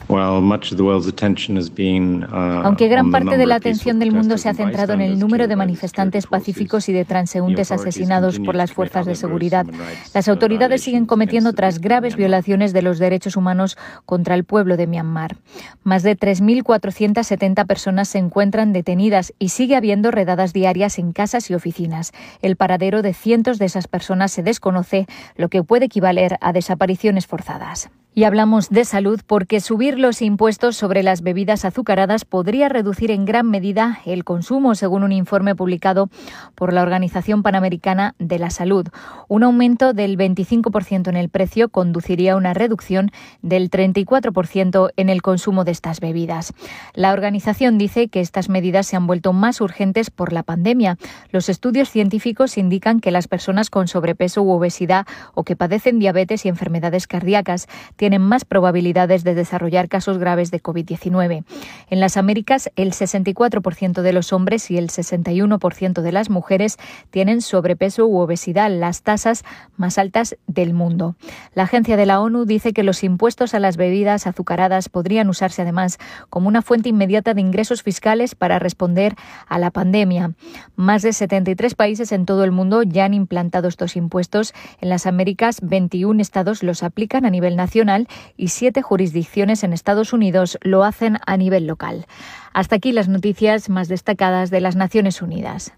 Aunque 2.32 2.88
gran 2.88 3.12
parte 3.12 3.38
de 3.38 3.46
la 3.46 3.58
atención 3.58 4.00
del 4.00 4.12
mundo 4.12 4.40
se 4.40 4.50
ha 4.50 4.56
centrado 4.56 4.94
en 4.94 5.02
el 5.02 5.20
número 5.20 5.48
de 5.48 5.56
manifestantes 5.56 6.26
pacíficos 6.26 6.90
y 6.90 6.94
de 6.94 7.06
transeúntes 7.06 7.72
asesinados 7.72 8.40
por 8.40 8.56
las 8.56 8.72
fuerzas 8.72 9.06
de 9.06 9.14
seguridad, 9.14 9.68
las 10.16 10.30
autoridades 10.30 10.82
siguen 10.82 11.06
cometiendo 11.06 11.50
otras 11.50 11.80
graves 11.80 12.16
violaciones 12.16 12.72
de 12.72 12.82
los 12.82 13.00
derechos 13.00 13.36
humanos 13.36 13.78
contra 14.06 14.34
el 14.36 14.46
pueblo 14.46 14.78
de 14.78 14.88
Myanmar. 14.88 15.36
Más 15.84 16.04
de 16.04 16.18
3.470 16.18 17.68
personas 17.68 18.08
se 18.08 18.20
encuentran 18.20 18.72
detenidas 18.72 19.34
y 19.40 19.50
sigue 19.50 19.76
habiendo 19.76 20.12
redadas 20.12 20.54
diarias 20.54 21.00
en 21.00 21.12
casas 21.12 21.52
y 21.52 21.54
oficinas. 21.54 22.14
El 22.42 22.56
paradero 22.56 23.02
de 23.02 23.14
cientos 23.14 23.60
de 23.60 23.66
esas 23.66 23.90
personas 23.90 24.32
se 24.32 24.42
desconoce, 24.42 25.06
lo 25.36 25.50
que 25.50 25.64
puede 25.64 25.88
equivaler 25.88 26.38
a 26.40 26.54
desapariciones 26.54 27.28
forzadas. 27.28 27.90
Y 28.18 28.24
hablamos 28.24 28.70
de 28.70 28.86
salud 28.86 29.20
porque 29.28 29.60
subir 29.60 30.00
los 30.00 30.22
impuestos 30.22 30.78
sobre 30.78 31.04
las 31.04 31.22
bebidas 31.22 31.66
azucaradas 31.66 32.24
podría 32.24 32.70
reducir 32.70 33.12
en 33.12 33.26
gran 33.26 33.52
medida 33.52 34.00
el 34.06 34.24
consumo, 34.24 34.74
según 34.74 35.04
un 35.04 35.12
informe 35.12 35.54
publicado 35.54 36.08
por 36.56 36.72
la 36.72 36.82
Organización 36.82 37.44
Panamericana 37.44 38.16
de 38.18 38.40
la 38.40 38.52
Salud. 38.52 38.88
Un 39.28 39.44
aumento 39.44 39.92
del 39.92 40.18
25% 40.18 41.10
en 41.10 41.18
el 41.18 41.28
precio 41.28 41.68
conduciría 41.68 42.34
a 42.34 42.36
una 42.38 42.54
reducción 42.54 43.12
del 43.42 43.70
34% 43.70 44.92
en 44.96 45.10
el 45.10 45.22
consumo 45.22 45.66
de 45.66 45.72
estas 45.72 46.00
bebidas. 46.00 46.54
La 46.94 47.12
organización 47.12 47.78
dice 47.78 48.08
que 48.08 48.22
estas 48.22 48.48
medidas 48.48 48.88
se 48.88 48.96
han 48.96 49.08
vuelto 49.08 49.34
más 49.34 49.60
urgentes 49.60 50.10
por 50.10 50.32
la 50.32 50.44
pandemia. 50.44 50.98
Los 51.32 51.50
estudios 51.50 51.90
científicos 51.90 52.58
indican 52.58 53.02
que 53.02 53.12
las 53.12 53.28
personas 53.28 53.70
con 53.70 53.90
sobrepeso 53.90 54.42
u 54.42 54.52
obesidad 54.52 55.06
o 55.34 55.44
que 55.44 55.58
padecen 55.58 56.00
diabetes 56.00 56.46
y 56.46 56.48
enfermedades 56.48 57.08
cardíacas 57.08 57.68
tienen 57.98 58.05
más 58.20 58.46
probabilidades 58.46 59.24
de 59.24 59.36
desarrollar 59.36 59.90
casos 59.90 60.18
graves 60.18 60.52
de 60.52 60.62
COVID-19. 60.62 61.44
En 61.90 62.00
las 62.00 62.18
Américas, 62.18 62.72
el 62.76 62.92
64% 62.92 64.02
de 64.02 64.14
los 64.14 64.32
hombres 64.32 64.70
y 64.72 64.78
el 64.78 64.90
61% 64.90 66.02
de 66.02 66.12
las 66.12 66.30
mujeres 66.30 66.78
tienen 67.10 67.42
sobrepeso 67.42 68.06
u 68.06 68.18
obesidad, 68.18 68.70
las 68.72 69.02
tasas 69.02 69.44
más 69.78 69.98
altas 69.98 70.38
del 70.48 70.74
mundo. 70.74 71.16
La 71.54 71.64
agencia 71.64 71.98
de 71.98 72.06
la 72.06 72.20
ONU 72.20 72.46
dice 72.46 72.74
que 72.74 72.84
los 72.84 73.04
impuestos 73.04 73.54
a 73.54 73.60
las 73.60 73.78
bebidas 73.78 74.28
azucaradas 74.28 74.90
podrían 74.90 75.30
usarse 75.30 75.64
además 75.64 75.98
como 76.30 76.48
una 76.48 76.62
fuente 76.62 76.90
inmediata 76.90 77.34
de 77.34 77.42
ingresos 77.42 77.84
fiscales 77.84 78.36
para 78.36 78.60
responder 78.60 79.16
a 79.48 79.60
la 79.60 79.72
pandemia. 79.72 80.34
Más 80.76 81.02
de 81.02 81.14
73 81.14 81.76
países 81.76 82.12
en 82.12 82.26
todo 82.26 82.44
el 82.44 82.52
mundo 82.52 82.84
ya 82.84 83.06
han 83.06 83.14
implantado 83.14 83.68
estos 83.68 83.96
impuestos. 83.96 84.54
En 84.82 84.90
las 84.90 85.06
Américas, 85.06 85.60
21 85.62 86.22
estados 86.22 86.64
los 86.64 86.84
aplican 86.84 87.26
a 87.26 87.30
nivel 87.30 87.56
nacional 87.56 87.95
y 88.38 88.50
siete 88.50 88.82
jurisdicciones 88.82 89.64
en 89.64 89.74
Estados 89.74 90.14
Unidos 90.14 90.58
lo 90.62 90.84
hacen 90.84 91.18
a 91.26 91.38
nivel 91.38 91.68
local. 91.68 92.06
Hasta 92.54 92.76
aquí 92.78 92.92
las 92.92 93.08
noticias 93.08 93.70
más 93.70 93.88
destacadas 93.88 94.50
de 94.50 94.62
las 94.62 94.76
Naciones 94.76 95.22
Unidas. 95.22 95.74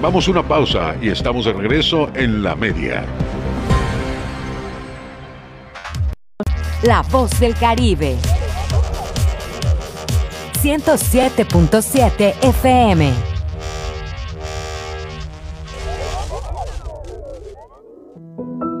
Vamos 0.00 0.28
a 0.28 0.30
una 0.30 0.42
pausa 0.46 0.94
y 1.00 1.08
estamos 1.08 1.46
de 1.46 1.52
regreso 1.52 2.10
en 2.14 2.42
la 2.42 2.54
media. 2.54 3.04
la 6.86 7.02
voz 7.02 7.38
del 7.40 7.54
Caribe. 7.54 8.16
107.7 10.62 12.34
FM. 12.42 13.35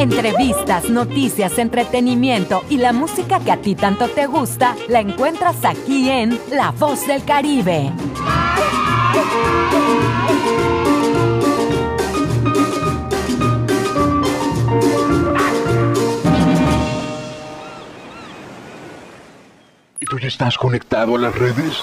Entrevistas, 0.00 0.88
noticias, 0.88 1.58
entretenimiento 1.58 2.64
y 2.70 2.78
la 2.78 2.94
música 2.94 3.38
que 3.38 3.52
a 3.52 3.58
ti 3.58 3.74
tanto 3.74 4.08
te 4.08 4.24
gusta, 4.24 4.74
la 4.88 5.00
encuentras 5.00 5.62
aquí 5.62 6.08
en 6.08 6.40
La 6.50 6.70
Voz 6.70 7.06
del 7.06 7.22
Caribe. 7.22 7.92
¿Y 20.00 20.06
tú 20.06 20.18
ya 20.18 20.28
estás 20.28 20.56
conectado 20.56 21.16
a 21.16 21.18
las 21.18 21.34
redes? 21.34 21.82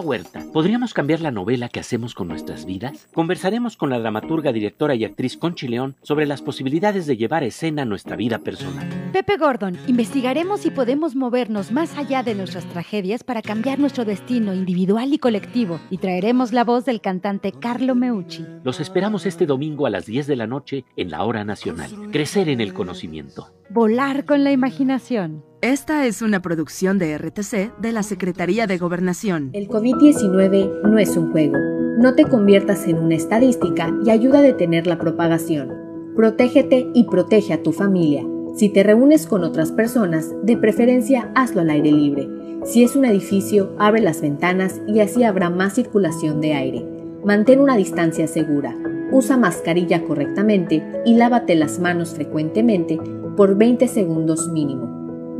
Huerta, 0.00 0.44
¿podríamos 0.52 0.94
cambiar 0.94 1.20
la 1.20 1.30
novela 1.30 1.68
que 1.68 1.80
hacemos 1.80 2.14
con 2.14 2.28
nuestras 2.28 2.64
vidas? 2.64 3.08
Conversaremos 3.12 3.76
con 3.76 3.90
la 3.90 3.98
dramaturga, 3.98 4.52
directora 4.52 4.94
y 4.94 5.04
actriz 5.04 5.36
Conchi 5.36 5.68
León 5.68 5.96
sobre 6.02 6.26
las 6.26 6.42
posibilidades 6.42 7.06
de 7.06 7.16
llevar 7.16 7.42
a 7.42 7.46
escena 7.46 7.84
nuestra 7.84 8.16
vida 8.16 8.38
personal. 8.38 8.88
Pepe 9.12 9.36
Gordon, 9.36 9.76
investigaremos 9.86 10.60
si 10.60 10.70
podemos 10.70 11.14
movernos 11.14 11.72
más 11.72 11.96
allá 11.96 12.22
de 12.22 12.34
nuestras 12.34 12.64
tragedias 12.66 13.24
para 13.24 13.42
cambiar 13.42 13.78
nuestro 13.78 14.04
destino 14.04 14.54
individual 14.54 15.12
y 15.12 15.18
colectivo 15.18 15.80
y 15.90 15.98
traeremos 15.98 16.52
la 16.52 16.64
voz 16.64 16.84
del 16.84 17.00
cantante 17.00 17.52
Carlo 17.52 17.94
Meucci. 17.94 18.46
Los 18.64 18.80
esperamos 18.80 19.26
este 19.26 19.46
domingo 19.46 19.86
a 19.86 19.90
las 19.90 20.06
10 20.06 20.26
de 20.26 20.36
la 20.36 20.46
noche 20.46 20.84
en 20.96 21.10
la 21.10 21.24
Hora 21.24 21.44
Nacional. 21.44 21.90
Crecer 22.10 22.48
en 22.48 22.60
el 22.60 22.72
conocimiento. 22.72 23.52
Volar 23.70 24.24
con 24.24 24.44
la 24.44 24.52
imaginación. 24.52 25.51
Esta 25.62 26.06
es 26.06 26.22
una 26.22 26.42
producción 26.42 26.98
de 26.98 27.16
RTC 27.16 27.78
de 27.78 27.92
la 27.92 28.02
Secretaría 28.02 28.66
de 28.66 28.78
Gobernación. 28.78 29.50
El 29.52 29.68
COVID-19 29.68 30.82
no 30.82 30.98
es 30.98 31.16
un 31.16 31.30
juego. 31.30 31.56
No 31.98 32.16
te 32.16 32.24
conviertas 32.24 32.88
en 32.88 32.98
una 32.98 33.14
estadística 33.14 33.94
y 34.04 34.10
ayuda 34.10 34.40
a 34.40 34.42
detener 34.42 34.88
la 34.88 34.98
propagación. 34.98 35.72
Protégete 36.16 36.90
y 36.92 37.04
protege 37.04 37.52
a 37.52 37.62
tu 37.62 37.70
familia. 37.70 38.26
Si 38.56 38.70
te 38.70 38.82
reúnes 38.82 39.28
con 39.28 39.44
otras 39.44 39.70
personas, 39.70 40.34
de 40.42 40.56
preferencia 40.56 41.30
hazlo 41.36 41.60
al 41.60 41.70
aire 41.70 41.92
libre. 41.92 42.28
Si 42.64 42.82
es 42.82 42.96
un 42.96 43.04
edificio, 43.04 43.72
abre 43.78 44.00
las 44.00 44.20
ventanas 44.20 44.80
y 44.88 44.98
así 44.98 45.22
habrá 45.22 45.48
más 45.48 45.74
circulación 45.74 46.40
de 46.40 46.54
aire. 46.54 46.84
Mantén 47.24 47.60
una 47.60 47.76
distancia 47.76 48.26
segura. 48.26 48.76
Usa 49.12 49.36
mascarilla 49.36 50.02
correctamente 50.02 50.82
y 51.04 51.14
lávate 51.14 51.54
las 51.54 51.78
manos 51.78 52.14
frecuentemente 52.14 52.98
por 53.36 53.56
20 53.56 53.86
segundos 53.86 54.48
mínimo. 54.48 54.91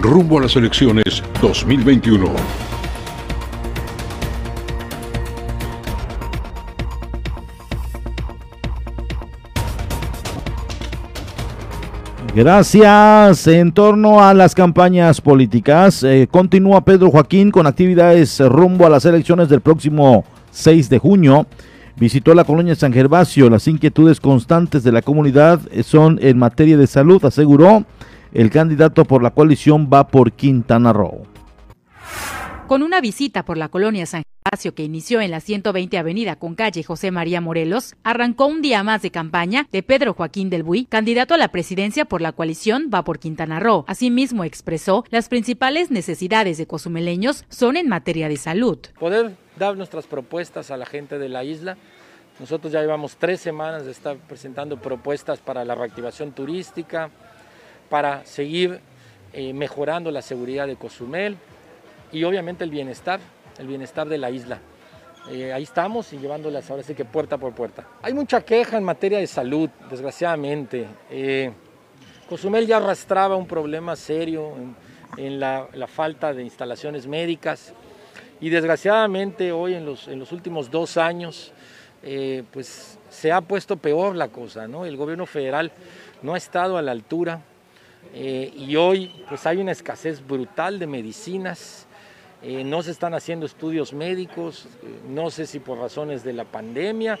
Rumbo 0.00 0.38
a 0.38 0.42
las 0.42 0.54
elecciones 0.54 1.22
2021. 1.40 2.26
Gracias. 12.34 13.46
En 13.48 13.72
torno 13.72 14.22
a 14.22 14.32
las 14.32 14.54
campañas 14.54 15.20
políticas, 15.20 16.02
eh, 16.04 16.28
continúa 16.30 16.84
Pedro 16.84 17.10
Joaquín 17.10 17.50
con 17.50 17.66
actividades 17.66 18.38
rumbo 18.38 18.86
a 18.86 18.90
las 18.90 19.04
elecciones 19.04 19.48
del 19.48 19.60
próximo 19.60 20.24
6 20.52 20.88
de 20.88 20.98
junio. 20.98 21.46
Visitó 21.96 22.34
la 22.34 22.44
colonia 22.44 22.76
San 22.76 22.92
Gervasio. 22.92 23.50
Las 23.50 23.66
inquietudes 23.66 24.20
constantes 24.20 24.84
de 24.84 24.92
la 24.92 25.02
comunidad 25.02 25.60
son 25.82 26.18
en 26.22 26.38
materia 26.38 26.76
de 26.76 26.86
salud, 26.86 27.24
aseguró 27.24 27.84
el 28.34 28.50
candidato 28.50 29.04
por 29.04 29.22
la 29.22 29.30
coalición 29.30 29.90
va 29.92 30.08
por 30.08 30.32
Quintana 30.32 30.92
Roo. 30.92 31.26
Con 32.66 32.82
una 32.82 33.00
visita 33.00 33.44
por 33.44 33.58
la 33.58 33.68
colonia 33.68 34.06
San 34.06 34.22
Gervasio 34.44 34.74
que 34.74 34.82
inició 34.82 35.20
en 35.20 35.30
la 35.30 35.40
120 35.40 35.98
Avenida 35.98 36.36
con 36.36 36.54
calle 36.54 36.82
José 36.82 37.10
María 37.10 37.40
Morelos, 37.42 37.94
arrancó 38.02 38.46
un 38.46 38.62
día 38.62 38.82
más 38.82 39.02
de 39.02 39.10
campaña 39.10 39.66
de 39.70 39.82
Pedro 39.82 40.14
Joaquín 40.14 40.48
del 40.48 40.62
Buy, 40.62 40.86
candidato 40.86 41.34
a 41.34 41.38
la 41.38 41.48
presidencia 41.48 42.06
por 42.06 42.22
la 42.22 42.32
coalición 42.32 42.90
Va 42.92 43.04
por 43.04 43.18
Quintana 43.18 43.60
Roo. 43.60 43.84
Asimismo 43.86 44.44
expresó 44.44 45.04
las 45.10 45.28
principales 45.28 45.90
necesidades 45.90 46.56
de 46.56 46.66
cozumeleños 46.66 47.44
son 47.50 47.76
en 47.76 47.88
materia 47.88 48.28
de 48.28 48.38
salud. 48.38 48.78
Poder 48.98 49.36
dar 49.58 49.76
nuestras 49.76 50.06
propuestas 50.06 50.70
a 50.70 50.78
la 50.78 50.86
gente 50.86 51.18
de 51.18 51.28
la 51.28 51.44
isla. 51.44 51.76
Nosotros 52.40 52.72
ya 52.72 52.80
llevamos 52.80 53.16
tres 53.16 53.40
semanas 53.40 53.84
de 53.84 53.90
estar 53.90 54.16
presentando 54.16 54.78
propuestas 54.78 55.40
para 55.40 55.64
la 55.66 55.74
reactivación 55.74 56.32
turística, 56.32 57.10
para 57.92 58.24
seguir 58.24 58.80
eh, 59.34 59.52
mejorando 59.52 60.10
la 60.10 60.22
seguridad 60.22 60.66
de 60.66 60.76
Cozumel, 60.76 61.36
y 62.10 62.24
obviamente 62.24 62.64
el 62.64 62.70
bienestar, 62.70 63.20
el 63.58 63.66
bienestar 63.66 64.08
de 64.08 64.16
la 64.16 64.30
isla. 64.30 64.60
Eh, 65.30 65.52
ahí 65.52 65.64
estamos 65.64 66.10
y 66.14 66.16
llevándolas 66.16 66.70
ahora 66.70 66.82
sí 66.82 66.94
que 66.94 67.04
puerta 67.04 67.36
por 67.36 67.52
puerta. 67.52 67.86
Hay 68.00 68.14
mucha 68.14 68.40
queja 68.40 68.78
en 68.78 68.84
materia 68.84 69.18
de 69.18 69.26
salud, 69.26 69.68
desgraciadamente. 69.90 70.86
Eh, 71.10 71.52
Cozumel 72.30 72.66
ya 72.66 72.78
arrastraba 72.78 73.36
un 73.36 73.46
problema 73.46 73.94
serio 73.94 74.54
en, 75.18 75.38
la, 75.38 75.68
falta 75.86 76.32
de 76.32 76.44
instalaciones 76.44 77.06
médicas 77.06 77.74
y 78.40 78.48
desgraciadamente 78.48 79.52
hoy 79.52 79.74
en 79.74 79.84
los, 79.84 80.08
en 80.08 80.18
los 80.18 80.32
últimos 80.32 80.70
dos 80.70 80.96
años 80.96 81.52
pues 82.50 82.98
se 83.10 83.30
ha 83.30 83.42
puesto 83.42 83.76
peor 83.76 84.16
la 84.16 84.26
cosa, 84.28 84.66
¿no? 84.66 84.86
El 84.86 84.96
gobierno 84.96 85.24
federal 85.24 85.70
no 86.22 86.34
ha 86.34 86.38
estado 86.38 86.76
a 86.76 86.82
la 86.82 86.90
altura 86.90 87.42
y 88.14 88.76
hoy 88.76 89.10
pues 89.28 89.46
hay 89.46 89.58
una 89.58 89.72
escasez 89.72 90.26
brutal 90.26 90.78
de 90.78 90.86
medicinas, 90.86 91.86
eh, 92.44 92.64
no 92.64 92.82
se 92.82 92.90
están 92.90 93.14
haciendo 93.14 93.46
estudios 93.46 93.92
médicos, 93.92 94.66
eh, 94.82 95.00
no 95.08 95.30
sé 95.30 95.46
si 95.46 95.60
por 95.60 95.78
razones 95.78 96.24
de 96.24 96.32
la 96.32 96.44
pandemia 96.44 97.16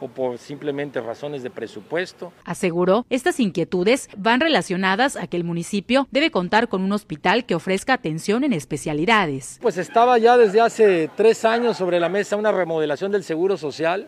o 0.00 0.06
por 0.06 0.38
simplemente 0.38 1.00
razones 1.00 1.42
de 1.42 1.50
presupuesto. 1.50 2.32
Aseguró, 2.44 3.04
estas 3.10 3.40
inquietudes 3.40 4.08
van 4.16 4.38
relacionadas 4.38 5.16
a 5.16 5.26
que 5.26 5.36
el 5.36 5.42
municipio 5.42 6.06
debe 6.12 6.30
contar 6.30 6.68
con 6.68 6.82
un 6.82 6.92
hospital 6.92 7.46
que 7.46 7.56
ofrezca 7.56 7.94
atención 7.94 8.44
en 8.44 8.52
especialidades. 8.52 9.58
Pues 9.60 9.76
estaba 9.76 10.18
ya 10.18 10.36
desde 10.36 10.60
hace 10.60 11.10
tres 11.16 11.44
años 11.44 11.76
sobre 11.76 11.98
la 11.98 12.08
mesa 12.08 12.36
una 12.36 12.52
remodelación 12.52 13.10
del 13.10 13.24
Seguro 13.24 13.56
Social. 13.56 14.06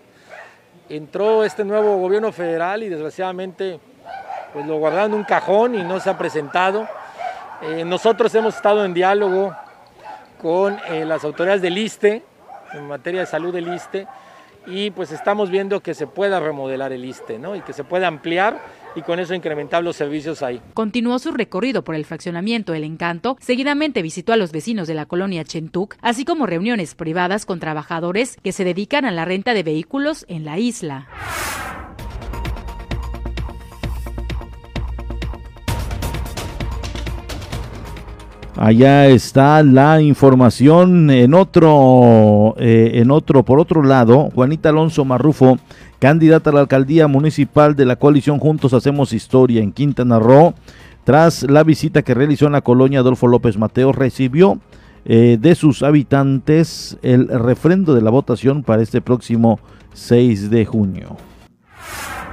Entró 0.88 1.42
este 1.42 1.64
nuevo 1.64 1.96
gobierno 1.98 2.30
federal 2.30 2.84
y 2.84 2.88
desgraciadamente 2.88 3.80
pues 4.56 4.64
lo 4.64 4.78
guardaron 4.78 5.12
en 5.12 5.18
un 5.18 5.24
cajón 5.24 5.74
y 5.74 5.82
no 5.82 6.00
se 6.00 6.08
ha 6.08 6.16
presentado. 6.16 6.88
Eh, 7.60 7.84
nosotros 7.84 8.34
hemos 8.34 8.56
estado 8.56 8.86
en 8.86 8.94
diálogo 8.94 9.54
con 10.40 10.78
eh, 10.88 11.04
las 11.04 11.24
autoridades 11.24 11.60
del 11.60 11.76
ISTE, 11.76 12.22
en 12.72 12.88
materia 12.88 13.20
de 13.20 13.26
salud 13.26 13.52
del 13.52 13.68
ISTE, 13.68 14.06
y 14.66 14.92
pues 14.92 15.12
estamos 15.12 15.50
viendo 15.50 15.80
que 15.80 15.92
se 15.92 16.06
pueda 16.06 16.40
remodelar 16.40 16.90
el 16.94 17.04
ISTE, 17.04 17.38
¿no? 17.38 17.54
Y 17.54 17.60
que 17.60 17.74
se 17.74 17.84
pueda 17.84 18.06
ampliar 18.06 18.58
y 18.94 19.02
con 19.02 19.20
eso 19.20 19.34
incrementar 19.34 19.84
los 19.84 19.94
servicios 19.94 20.42
ahí. 20.42 20.62
Continuó 20.72 21.18
su 21.18 21.32
recorrido 21.32 21.84
por 21.84 21.94
el 21.94 22.06
fraccionamiento 22.06 22.72
El 22.72 22.84
Encanto, 22.84 23.36
seguidamente 23.40 24.00
visitó 24.00 24.32
a 24.32 24.38
los 24.38 24.52
vecinos 24.52 24.88
de 24.88 24.94
la 24.94 25.04
colonia 25.04 25.44
Chentuc, 25.44 25.96
así 26.00 26.24
como 26.24 26.46
reuniones 26.46 26.94
privadas 26.94 27.44
con 27.44 27.60
trabajadores 27.60 28.38
que 28.42 28.52
se 28.52 28.64
dedican 28.64 29.04
a 29.04 29.10
la 29.10 29.26
renta 29.26 29.52
de 29.52 29.64
vehículos 29.64 30.24
en 30.30 30.46
la 30.46 30.58
isla. 30.58 31.08
Allá 38.56 39.08
está 39.08 39.62
la 39.62 40.00
información 40.00 41.10
en 41.10 41.34
otro, 41.34 42.54
eh, 42.56 42.92
en 42.94 43.10
otro, 43.10 43.42
por 43.44 43.60
otro 43.60 43.82
lado, 43.82 44.30
Juanita 44.34 44.70
Alonso 44.70 45.04
Marrufo, 45.04 45.58
candidata 45.98 46.48
a 46.48 46.54
la 46.54 46.60
alcaldía 46.60 47.06
municipal 47.06 47.76
de 47.76 47.84
la 47.84 47.96
coalición 47.96 48.38
Juntos 48.38 48.72
Hacemos 48.72 49.12
Historia 49.12 49.62
en 49.62 49.72
Quintana 49.72 50.18
Roo, 50.18 50.54
tras 51.04 51.42
la 51.42 51.64
visita 51.64 52.00
que 52.00 52.14
realizó 52.14 52.46
en 52.46 52.52
la 52.52 52.62
colonia 52.62 53.00
Adolfo 53.00 53.26
López 53.26 53.58
Mateo, 53.58 53.92
recibió 53.92 54.58
eh, 55.04 55.36
de 55.38 55.54
sus 55.54 55.82
habitantes 55.82 56.96
el 57.02 57.28
refrendo 57.28 57.94
de 57.94 58.00
la 58.00 58.10
votación 58.10 58.62
para 58.62 58.82
este 58.82 59.02
próximo 59.02 59.60
6 59.92 60.48
de 60.48 60.64
junio. 60.64 61.18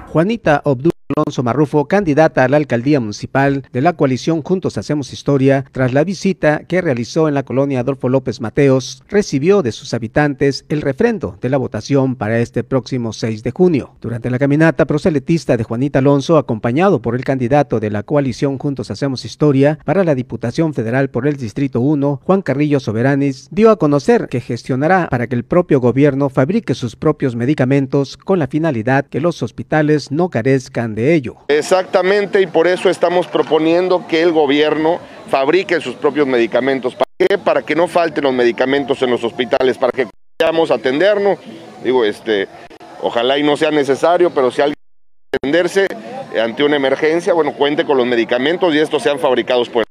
Juanita 0.08 0.62
Obdul 0.64 0.94
Alonso 1.16 1.44
Marrufo, 1.44 1.86
candidata 1.86 2.44
a 2.44 2.48
la 2.48 2.58
alcaldía 2.58 3.00
municipal 3.00 3.64
de 3.72 3.82
la 3.82 3.94
coalición 3.94 4.42
Juntos 4.42 4.80
Hacemos 4.80 5.14
Historia, 5.14 5.64
tras 5.72 5.94
la 5.94 6.04
visita 6.04 6.64
que 6.68 6.82
realizó 6.82 7.28
en 7.28 7.36
la 7.36 7.44
colonia 7.44 7.82
Adolfo 7.82 8.10
López 8.10 8.42
Mateos, 8.42 9.04
recibió 9.10 9.62
de 9.62 9.72
sus 9.72 9.94
habitantes 9.94 10.66
el 10.70 10.82
refrendo 10.82 11.38
de 11.40 11.50
la 11.50 11.58
votación 11.58 12.16
para 12.16 12.40
este 12.40 12.64
próximo 12.64 13.14
6 13.14 13.44
de 13.44 13.52
junio. 13.52 13.92
Durante 14.02 14.32
la 14.32 14.40
caminata 14.40 14.86
proselitista 14.86 15.56
de 15.56 15.64
Juanita 15.64 16.00
Alonso, 16.00 16.38
acompañado 16.38 17.00
por 17.00 17.16
el 17.16 17.24
candidato 17.24 17.80
de 17.80 17.92
la 17.92 18.02
coalición 18.02 18.58
Juntos 18.58 18.90
Hacemos 18.90 19.24
Historia 19.24 19.78
para 19.86 20.04
la 20.04 20.16
Diputación 20.16 20.74
Federal 20.74 21.12
por 21.12 21.28
el 21.28 21.38
Distrito 21.38 21.80
1, 21.80 22.22
Juan 22.24 22.42
Carrillo 22.42 22.80
Soberanis, 22.80 23.50
dio 23.52 23.70
a 23.70 23.78
conocer 23.78 24.30
que 24.30 24.42
gestionará 24.42 25.10
para 25.10 25.28
que 25.28 25.36
el 25.36 25.46
propio 25.46 25.80
gobierno 25.80 26.30
fabrique 26.30 26.74
sus 26.74 26.96
propios 26.96 27.36
medicamentos 27.36 28.18
con 28.18 28.40
la 28.40 28.48
finalidad 28.48 29.06
que 29.06 29.22
los 29.22 29.44
hospitales 29.44 30.12
no 30.12 30.30
carezcan 30.30 30.96
de 30.96 31.03
ello. 31.12 31.36
Exactamente, 31.48 32.42
y 32.42 32.48
por 32.48 32.68
eso 32.68 32.90
estamos 32.90 33.28
proponiendo 33.28 34.08
que 34.08 34.22
el 34.22 34.32
gobierno 34.32 35.00
fabrique 35.30 35.82
sus 35.82 35.96
propios 35.96 36.28
medicamentos. 36.28 36.96
¿Para 36.96 37.10
qué? 37.18 37.38
Para 37.38 37.62
que 37.64 37.76
no 37.76 37.88
falten 37.88 38.24
los 38.24 38.34
medicamentos 38.34 39.02
en 39.02 39.10
los 39.10 39.24
hospitales, 39.24 39.78
para 39.78 39.92
que 39.92 40.08
podamos 40.38 40.72
atendernos. 40.72 41.40
Digo, 41.84 42.06
este, 42.06 42.48
ojalá 43.02 43.38
y 43.38 43.44
no 43.44 43.58
sea 43.58 43.72
necesario, 43.72 44.30
pero 44.30 44.52
si 44.52 44.62
alguien 44.62 44.76
atenderse 45.36 45.88
ante 46.42 46.64
una 46.64 46.76
emergencia, 46.76 47.34
bueno, 47.34 47.54
cuente 47.54 47.86
con 47.86 47.98
los 47.98 48.06
medicamentos 48.06 48.74
y 48.74 48.80
estos 48.80 49.04
sean 49.04 49.20
fabricados 49.20 49.70
por 49.70 49.84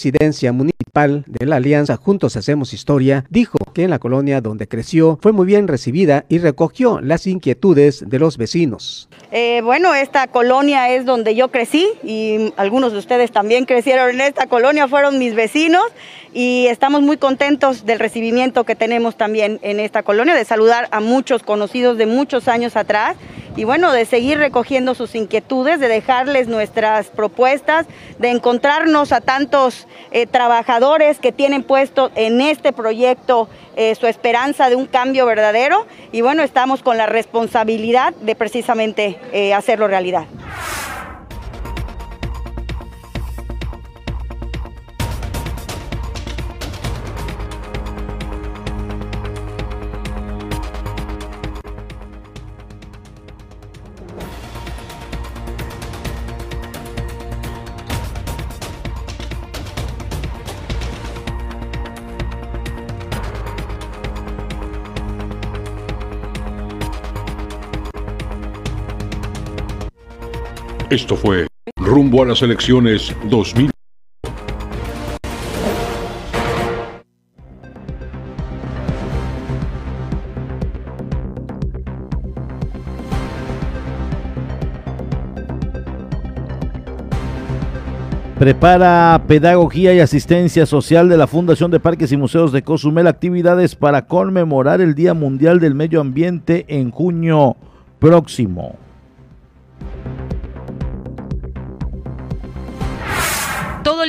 presidencia 0.00 0.50
municipal 0.50 1.24
de 1.26 1.44
la 1.44 1.56
Alianza 1.56 1.98
Juntos 1.98 2.34
Hacemos 2.34 2.72
Historia, 2.72 3.26
dijo 3.28 3.58
que 3.74 3.84
en 3.84 3.90
la 3.90 3.98
colonia 3.98 4.40
donde 4.40 4.66
creció 4.66 5.18
fue 5.20 5.32
muy 5.32 5.44
bien 5.44 5.68
recibida 5.68 6.24
y 6.30 6.38
recogió 6.38 7.02
las 7.02 7.26
inquietudes 7.26 8.08
de 8.08 8.18
los 8.18 8.38
vecinos. 8.38 9.10
Eh, 9.30 9.60
bueno, 9.62 9.94
esta 9.94 10.26
colonia 10.28 10.88
es 10.88 11.04
donde 11.04 11.34
yo 11.34 11.48
crecí 11.48 11.86
y 12.02 12.54
algunos 12.56 12.92
de 12.92 12.98
ustedes 12.98 13.30
también 13.30 13.66
crecieron 13.66 14.08
en 14.08 14.22
esta 14.22 14.46
colonia, 14.46 14.88
fueron 14.88 15.18
mis 15.18 15.34
vecinos 15.34 15.84
y 16.32 16.68
estamos 16.68 17.02
muy 17.02 17.18
contentos 17.18 17.84
del 17.84 17.98
recibimiento 17.98 18.64
que 18.64 18.76
tenemos 18.76 19.16
también 19.16 19.58
en 19.60 19.80
esta 19.80 20.02
colonia, 20.02 20.34
de 20.34 20.46
saludar 20.46 20.88
a 20.92 21.00
muchos 21.00 21.42
conocidos 21.42 21.98
de 21.98 22.06
muchos 22.06 22.48
años 22.48 22.74
atrás 22.74 23.18
y 23.56 23.64
bueno, 23.64 23.92
de 23.92 24.06
seguir 24.06 24.38
recogiendo 24.38 24.94
sus 24.94 25.14
inquietudes, 25.14 25.80
de 25.80 25.88
dejarles 25.88 26.48
nuestras 26.48 27.08
propuestas, 27.08 27.86
de 28.18 28.30
encontrarnos 28.30 29.12
a 29.12 29.20
tantos 29.20 29.86
eh, 30.10 30.26
trabajadores 30.26 31.18
que 31.18 31.32
tienen 31.32 31.62
puesto 31.62 32.10
en 32.14 32.40
este 32.40 32.72
proyecto 32.72 33.48
eh, 33.76 33.94
su 33.94 34.06
esperanza 34.06 34.68
de 34.68 34.76
un 34.76 34.86
cambio 34.86 35.26
verdadero 35.26 35.86
y 36.12 36.20
bueno, 36.20 36.42
estamos 36.42 36.82
con 36.82 36.96
la 36.96 37.06
responsabilidad 37.06 38.14
de 38.14 38.34
precisamente 38.34 39.18
eh, 39.32 39.54
hacerlo 39.54 39.88
realidad. 39.88 40.24
Esto 70.90 71.14
fue 71.14 71.46
Rumbo 71.76 72.24
a 72.24 72.26
las 72.26 72.42
elecciones 72.42 73.14
2000. 73.28 73.70
Prepara 88.36 89.22
Pedagogía 89.28 89.94
y 89.94 90.00
Asistencia 90.00 90.66
Social 90.66 91.08
de 91.08 91.16
la 91.16 91.28
Fundación 91.28 91.70
de 91.70 91.78
Parques 91.78 92.10
y 92.10 92.16
Museos 92.16 92.50
de 92.50 92.62
Cozumel 92.62 93.06
actividades 93.06 93.76
para 93.76 94.06
conmemorar 94.06 94.80
el 94.80 94.96
Día 94.96 95.14
Mundial 95.14 95.60
del 95.60 95.76
Medio 95.76 96.00
Ambiente 96.00 96.64
en 96.66 96.90
junio 96.90 97.56
próximo. 98.00 98.89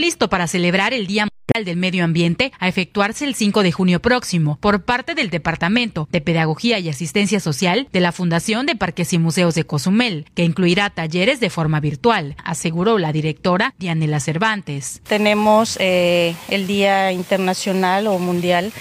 Listo 0.02 0.30
para 0.30 0.48
celebrar 0.48 0.94
el 0.94 1.06
Día 1.06 1.26
Mundial 1.26 1.64
del 1.64 1.78
Medio 1.78 2.04
Ambiente 2.04 2.52
a 2.60 2.68
efectuarse 2.68 3.24
el 3.24 3.36
5 3.36 3.62
de 3.62 3.72
junio 3.72 4.02
próximo 4.02 4.58
por 4.60 4.84
parte 4.84 5.14
del 5.14 5.30
Departamento 5.30 6.08
de 6.12 6.22
Pedagogía 6.22 6.80
y 6.80 6.90
Asistencia 6.90 7.40
Social 7.40 7.88
de 7.94 8.00
la 8.00 8.12
Fundación 8.12 8.66
de 8.66 8.76
Parques 8.76 9.14
y 9.14 9.20
Museos 9.20 9.54
de 9.54 9.64
Cozumel, 9.64 10.26
que 10.34 10.44
incluirá 10.44 10.90
talleres 10.90 11.40
de 11.40 11.52
forma 11.52 11.80
virtual, 11.80 12.36
aseguró 12.44 12.98
la 12.98 13.14
directora 13.14 13.76
Dianela 13.78 14.20
Cervantes. 14.20 15.02
Tenemos 15.08 15.78
eh, 15.80 16.36
el 16.50 16.66
Día 16.66 17.12
Internacional 17.12 18.08
o 18.08 18.18
Mundial 18.18 18.74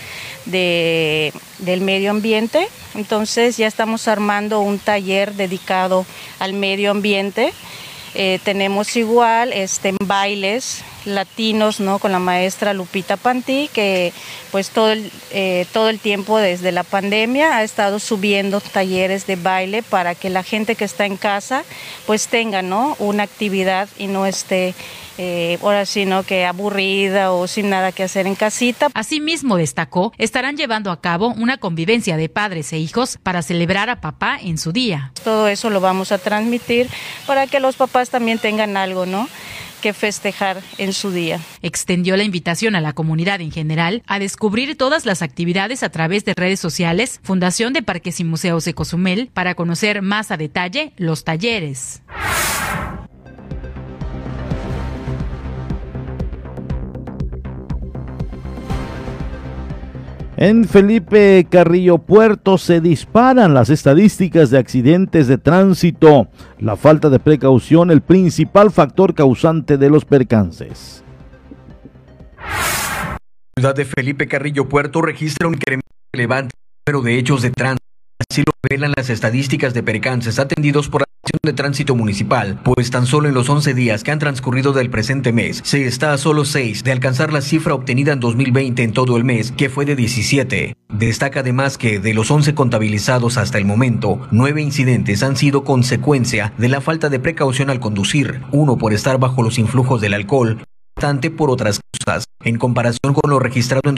de, 0.47 1.35
del 1.59 1.83
Medio 1.83 2.13
Ambiente, 2.13 2.67
entonces 2.95 3.59
ya 3.59 3.67
estamos 3.67 4.09
armando 4.09 4.61
un 4.61 4.79
taller 4.79 5.35
dedicado 5.35 6.07
al 6.39 6.55
medio 6.55 6.91
ambiente 6.91 7.53
eh, 8.15 8.41
tenemos 8.43 8.97
igual 8.97 9.53
este, 9.53 9.95
bailes 10.05 10.83
latinos 11.05 11.81
¿no? 11.81 11.99
con 11.99 12.13
la 12.13 12.19
maestra 12.19 12.75
Lupita 12.75 13.17
Pantí, 13.17 13.71
que 13.73 14.13
pues 14.51 14.71
todo 14.71 14.93
el, 14.93 15.11
eh, 15.31 15.67
todo 15.73 15.89
el 15.89 15.99
tiempo 15.99 16.39
desde 16.39 16.73
la 16.73 16.83
pandemia 16.83 17.57
ha 17.57 17.63
estado 17.63 17.99
subiendo 17.99 18.61
talleres 18.61 19.27
de 19.27 19.37
baile 19.37 19.83
para 19.83 20.15
que 20.15 20.29
la 20.29 20.43
gente 20.43 20.75
que 20.75 20.85
está 20.85 21.07
en 21.07 21.17
casa 21.17 21.65
pues 22.07 22.29
tenga 22.29 22.63
¿no? 22.63 22.97
una 22.99 23.23
actividad 23.23 23.89
y 23.97 24.09
no 24.09 24.27
esté 24.27 24.75
eh, 25.23 25.59
ahora 25.61 25.85
sí, 25.85 26.07
¿no? 26.07 26.23
Que 26.23 26.47
aburrida 26.47 27.33
o 27.33 27.47
sin 27.47 27.69
nada 27.69 27.93
que 27.93 28.03
hacer 28.03 28.27
en 28.27 28.35
casita. 28.35 28.89
Asimismo, 28.95 29.59
destacó, 29.59 30.15
estarán 30.17 30.57
llevando 30.57 30.91
a 30.91 31.03
cabo 31.03 31.35
una 31.37 31.59
convivencia 31.59 32.17
de 32.17 32.31
padres 32.31 32.73
e 32.73 32.79
hijos 32.79 33.19
para 33.23 33.43
celebrar 33.43 33.91
a 33.91 34.01
papá 34.01 34.39
en 34.41 34.57
su 34.57 34.73
día. 34.73 35.13
Todo 35.23 35.47
eso 35.49 35.69
lo 35.69 35.83
vamos 35.83 36.11
a 36.11 36.17
transmitir 36.17 36.89
para 37.27 37.47
que 37.47 37.61
los 37.61 37.77
papás 37.77 38.09
también 38.09 38.39
tengan 38.39 38.79
algo, 38.79 39.05
¿no? 39.05 39.29
que 39.83 39.93
festejar 39.95 40.61
en 40.77 40.93
su 40.93 41.11
día. 41.11 41.41
Extendió 41.63 42.17
la 42.17 42.25
invitación 42.25 42.75
a 42.75 42.83
la 42.83 42.93
comunidad 42.93 43.41
en 43.41 43.51
general 43.51 44.03
a 44.07 44.19
descubrir 44.19 44.77
todas 44.77 45.07
las 45.07 45.23
actividades 45.23 45.83
a 45.83 45.89
través 45.89 46.27
de 46.27 46.35
redes 46.35 46.61
sociales 46.61 47.19
Fundación 47.23 47.73
de 47.73 47.83
Parques 47.83 48.21
y 48.21 48.25
Museos 48.25 48.67
de 48.67 48.75
Cozumel 48.75 49.31
para 49.33 49.55
conocer 49.55 50.03
más 50.03 50.31
a 50.31 50.37
detalle 50.37 50.93
los 50.99 51.25
talleres. 51.25 52.03
En 60.41 60.65
Felipe 60.67 61.47
Carrillo 61.51 61.99
Puerto 61.99 62.57
se 62.57 62.81
disparan 62.81 63.53
las 63.53 63.69
estadísticas 63.69 64.49
de 64.49 64.57
accidentes 64.57 65.27
de 65.27 65.37
tránsito. 65.37 66.29
La 66.59 66.77
falta 66.77 67.11
de 67.11 67.19
precaución, 67.19 67.91
el 67.91 68.01
principal 68.01 68.71
factor 68.71 69.15
causante 69.15 69.77
de 69.77 69.91
los 69.91 70.07
percances. 70.07 71.05
La 72.39 73.61
ciudad 73.61 73.75
de 73.75 73.85
Felipe 73.85 74.29
Carrillo 74.29 74.67
Puerto 74.67 75.03
registra 75.03 75.47
un 75.47 75.57
incremento 75.57 75.91
relevante 76.11 76.55
número 76.89 77.05
de 77.05 77.19
hechos 77.19 77.43
de 77.43 77.51
tránsito. 77.51 77.85
Así 78.31 78.41
lo 78.41 78.55
revelan 78.63 78.95
las 78.97 79.11
estadísticas 79.11 79.75
de 79.75 79.83
percances 79.83 80.39
atendidos 80.39 80.89
por 80.89 81.03
la 81.03 81.10
de 81.43 81.53
Tránsito 81.55 81.95
Municipal, 81.95 82.61
pues 82.63 82.91
tan 82.91 83.07
solo 83.07 83.29
en 83.29 83.35
los 83.35 83.49
11 83.49 83.73
días 83.73 84.03
que 84.03 84.11
han 84.11 84.19
transcurrido 84.19 84.73
del 84.73 84.91
presente 84.91 85.33
mes, 85.33 85.61
se 85.65 85.87
está 85.87 86.13
a 86.13 86.19
solo 86.19 86.45
6 86.45 86.85
de 86.85 86.93
alcanzar 86.93 87.33
la 87.33 87.41
cifra 87.41 87.75
obtenida 87.75 88.13
en 88.13 88.21
2020 88.21 88.83
en 88.83 88.93
todo 88.93 89.17
el 89.17 89.25
mes, 89.25 89.53
que 89.53 89.71
fue 89.71 89.87
de 89.87 89.97
17. 89.97 90.75
Destaca 90.89 91.41
además 91.41 91.79
que 91.79 91.99
de 91.99 92.15
los 92.15 92.31
11 92.31 92.55
contabilizados 92.55 93.39
hasta 93.39 93.59
el 93.59 93.65
momento, 93.65 94.21
9 94.31 94.61
incidentes 94.61 95.23
han 95.23 95.37
sido 95.37 95.65
consecuencia 95.65 96.53
de 96.59 96.69
la 96.69 96.81
falta 96.81 97.09
de 97.09 97.21
precaución 97.21 97.71
al 97.71 97.81
conducir, 97.81 98.43
uno 98.53 98.77
por 98.77 98.93
estar 98.93 99.19
bajo 99.19 99.43
los 99.43 99.59
influjos 99.59 100.01
del 100.01 100.15
alcohol, 100.15 100.63
bastante 100.97 101.31
por 101.31 101.51
otras 101.51 101.81
cosas, 101.99 102.25
en 102.45 102.59
comparación 102.59 103.15
con 103.15 103.31
lo 103.31 103.39
registrado 103.39 103.89
en 103.89 103.97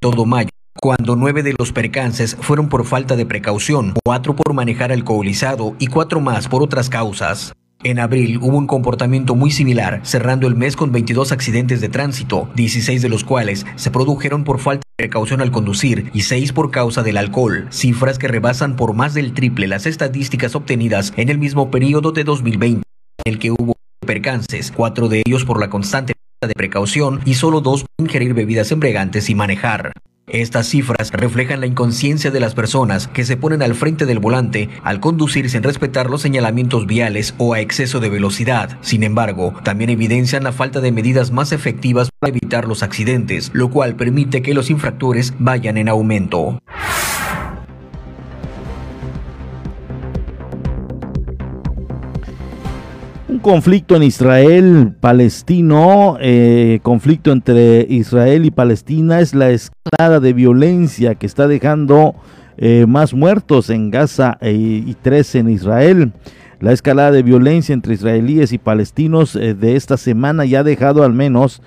todo 0.00 0.26
mayo 0.26 0.48
cuando 0.80 1.14
nueve 1.16 1.42
de 1.42 1.54
los 1.58 1.72
percances 1.72 2.36
fueron 2.40 2.68
por 2.68 2.84
falta 2.84 3.14
de 3.14 3.26
precaución, 3.26 3.94
cuatro 4.04 4.34
por 4.34 4.52
manejar 4.52 4.90
alcoholizado 4.92 5.76
y 5.78 5.86
cuatro 5.86 6.20
más 6.20 6.48
por 6.48 6.62
otras 6.62 6.88
causas. 6.88 7.52
En 7.84 7.98
abril 7.98 8.38
hubo 8.38 8.58
un 8.58 8.66
comportamiento 8.66 9.34
muy 9.34 9.50
similar, 9.50 10.00
cerrando 10.04 10.46
el 10.46 10.54
mes 10.54 10.76
con 10.76 10.92
22 10.92 11.32
accidentes 11.32 11.80
de 11.80 11.88
tránsito, 11.88 12.48
16 12.54 13.02
de 13.02 13.08
los 13.08 13.24
cuales 13.24 13.66
se 13.74 13.90
produjeron 13.90 14.44
por 14.44 14.60
falta 14.60 14.82
de 14.98 15.04
precaución 15.04 15.40
al 15.40 15.50
conducir 15.50 16.10
y 16.14 16.22
6 16.22 16.52
por 16.52 16.70
causa 16.70 17.02
del 17.02 17.16
alcohol, 17.16 17.66
cifras 17.70 18.18
que 18.18 18.28
rebasan 18.28 18.76
por 18.76 18.94
más 18.94 19.14
del 19.14 19.34
triple 19.34 19.66
las 19.66 19.86
estadísticas 19.86 20.54
obtenidas 20.54 21.12
en 21.16 21.28
el 21.28 21.38
mismo 21.38 21.70
periodo 21.70 22.12
de 22.12 22.22
2020, 22.24 22.82
en 23.24 23.32
el 23.32 23.38
que 23.40 23.50
hubo 23.50 23.74
percances, 24.04 24.72
cuatro 24.72 25.08
de 25.08 25.22
ellos 25.26 25.44
por 25.44 25.58
la 25.58 25.70
constante 25.70 26.14
falta 26.40 26.48
de 26.48 26.54
precaución 26.54 27.20
y 27.24 27.34
solo 27.34 27.60
dos 27.60 27.82
por 27.82 28.06
ingerir 28.06 28.34
bebidas 28.34 28.70
embriagantes 28.70 29.28
y 29.28 29.34
manejar. 29.34 29.92
Estas 30.32 30.66
cifras 30.66 31.10
reflejan 31.12 31.60
la 31.60 31.66
inconsciencia 31.66 32.30
de 32.30 32.40
las 32.40 32.54
personas 32.54 33.06
que 33.06 33.26
se 33.26 33.36
ponen 33.36 33.60
al 33.62 33.74
frente 33.74 34.06
del 34.06 34.18
volante 34.18 34.70
al 34.82 34.98
conducir 34.98 35.50
sin 35.50 35.62
respetar 35.62 36.08
los 36.08 36.22
señalamientos 36.22 36.86
viales 36.86 37.34
o 37.36 37.52
a 37.52 37.60
exceso 37.60 38.00
de 38.00 38.08
velocidad. 38.08 38.78
Sin 38.80 39.02
embargo, 39.02 39.52
también 39.62 39.90
evidencian 39.90 40.44
la 40.44 40.52
falta 40.52 40.80
de 40.80 40.90
medidas 40.90 41.32
más 41.32 41.52
efectivas 41.52 42.08
para 42.18 42.30
evitar 42.30 42.66
los 42.66 42.82
accidentes, 42.82 43.50
lo 43.52 43.68
cual 43.68 43.94
permite 43.94 44.40
que 44.40 44.54
los 44.54 44.70
infractores 44.70 45.34
vayan 45.38 45.76
en 45.76 45.90
aumento. 45.90 46.58
Conflicto 53.42 53.96
en 53.96 54.04
Israel, 54.04 54.94
palestino, 55.00 56.16
eh, 56.20 56.78
conflicto 56.82 57.32
entre 57.32 57.84
Israel 57.90 58.46
y 58.46 58.52
Palestina 58.52 59.20
es 59.20 59.34
la 59.34 59.50
escalada 59.50 60.20
de 60.20 60.32
violencia 60.32 61.16
que 61.16 61.26
está 61.26 61.48
dejando 61.48 62.14
eh, 62.56 62.86
más 62.86 63.12
muertos 63.12 63.68
en 63.68 63.90
Gaza 63.90 64.38
e, 64.40 64.52
y 64.52 64.96
tres 65.02 65.34
en 65.34 65.50
Israel. 65.50 66.12
La 66.60 66.72
escalada 66.72 67.10
de 67.10 67.24
violencia 67.24 67.72
entre 67.72 67.94
israelíes 67.94 68.52
y 68.52 68.58
palestinos 68.58 69.34
eh, 69.34 69.54
de 69.54 69.74
esta 69.74 69.96
semana 69.96 70.44
ya 70.44 70.60
ha 70.60 70.64
dejado 70.64 71.02
al 71.02 71.12
menos 71.12 71.60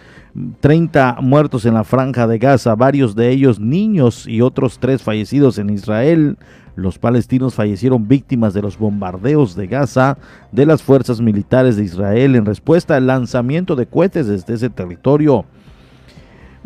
30 0.61 1.17
muertos 1.21 1.65
en 1.65 1.73
la 1.73 1.84
franja 1.84 2.26
de 2.26 2.38
Gaza, 2.38 2.76
varios 2.76 3.15
de 3.15 3.32
ellos 3.32 3.59
niños 3.59 4.26
y 4.28 4.41
otros 4.41 4.80
tres 4.80 5.01
fallecidos 5.01 5.57
en 5.57 5.69
Israel. 5.69 6.38
Los 6.76 6.99
palestinos 6.99 7.55
fallecieron 7.55 8.07
víctimas 8.07 8.53
de 8.53 8.61
los 8.61 8.78
bombardeos 8.78 9.55
de 9.55 9.67
Gaza 9.67 10.17
de 10.51 10.65
las 10.65 10.84
fuerzas 10.84 11.21
militares 11.21 11.78
de 11.78 11.84
Israel 11.84 12.36
en 12.36 12.45
respuesta 12.45 12.97
al 12.97 13.07
lanzamiento 13.07 13.76
de 13.76 13.86
cohetes 13.86 14.28
desde 14.28 14.55
ese 14.55 14.69
territorio. 14.69 15.45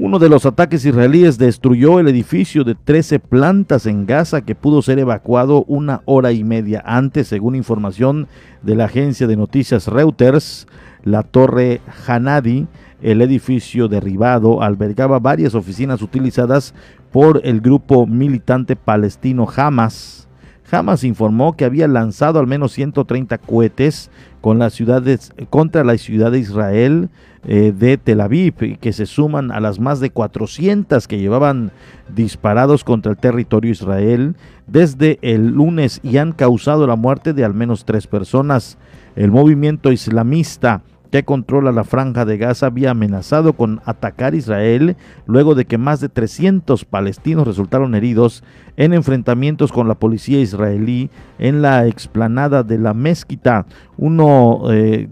Uno 0.01 0.17
de 0.17 0.29
los 0.29 0.45
ataques 0.45 0.85
israelíes 0.85 1.37
destruyó 1.37 1.99
el 1.99 2.07
edificio 2.07 2.63
de 2.63 2.73
13 2.73 3.19
plantas 3.19 3.85
en 3.85 4.05
Gaza 4.05 4.45
que 4.45 4.55
pudo 4.55 4.81
ser 4.81 4.97
evacuado 4.97 5.65
una 5.67 6.03
hora 6.05 6.31
y 6.31 6.45
media 6.45 6.81
antes, 6.85 7.27
según 7.27 7.53
información 7.53 8.29
de 8.63 8.75
la 8.75 8.85
agencia 8.85 9.27
de 9.27 9.35
noticias 9.35 9.87
Reuters. 9.87 10.67
La 11.03 11.23
torre 11.23 11.81
Hanadi, 12.07 12.67
el 13.01 13.21
edificio 13.21 13.89
derribado, 13.89 14.61
albergaba 14.63 15.19
varias 15.19 15.53
oficinas 15.53 16.01
utilizadas 16.01 16.73
por 17.11 17.41
el 17.43 17.61
grupo 17.61 18.05
militante 18.05 18.75
palestino 18.75 19.47
Hamas. 19.55 20.27
Hamas 20.71 21.03
informó 21.03 21.55
que 21.57 21.65
había 21.65 21.87
lanzado 21.87 22.39
al 22.39 22.45
menos 22.45 22.73
130 22.73 23.39
cohetes 23.39 24.11
con 24.41 24.59
las 24.59 24.73
ciudades, 24.73 25.33
contra 25.49 25.83
la 25.83 25.97
ciudad 25.97 26.31
de 26.31 26.39
Israel 26.39 27.09
eh, 27.43 27.73
de 27.75 27.97
Tel 27.97 28.21
Aviv, 28.21 28.77
que 28.79 28.93
se 28.93 29.05
suman 29.05 29.51
a 29.51 29.59
las 29.59 29.79
más 29.79 29.99
de 29.99 30.11
400 30.11 31.07
que 31.07 31.17
llevaban 31.17 31.71
disparados 32.13 32.83
contra 32.83 33.11
el 33.11 33.17
territorio 33.17 33.71
Israel 33.71 34.35
desde 34.67 35.17
el 35.21 35.47
lunes 35.47 35.99
y 36.03 36.17
han 36.17 36.33
causado 36.33 36.85
la 36.85 36.95
muerte 36.95 37.33
de 37.33 37.45
al 37.45 37.55
menos 37.55 37.85
tres 37.85 38.05
personas. 38.05 38.77
El 39.15 39.31
movimiento 39.31 39.91
islamista 39.91 40.83
que 41.11 41.23
controla 41.23 41.71
la 41.71 41.83
franja 41.83 42.25
de 42.25 42.37
Gaza 42.37 42.67
había 42.67 42.91
amenazado 42.91 43.53
con 43.53 43.81
atacar 43.85 44.35
Israel 44.35 44.95
luego 45.25 45.55
de 45.55 45.65
que 45.65 45.77
más 45.77 45.99
de 45.99 46.09
300 46.09 46.85
palestinos 46.85 47.47
resultaron 47.47 47.95
heridos 47.95 48.43
en 48.77 48.93
enfrentamientos 48.93 49.71
con 49.71 49.87
la 49.87 49.95
policía 49.95 50.39
israelí 50.39 51.09
en 51.39 51.61
la 51.61 51.87
explanada 51.87 52.63
de 52.63 52.77
la 52.77 52.93
mezquita, 52.93 53.65
uno 53.97 54.61
eh, 54.71 55.09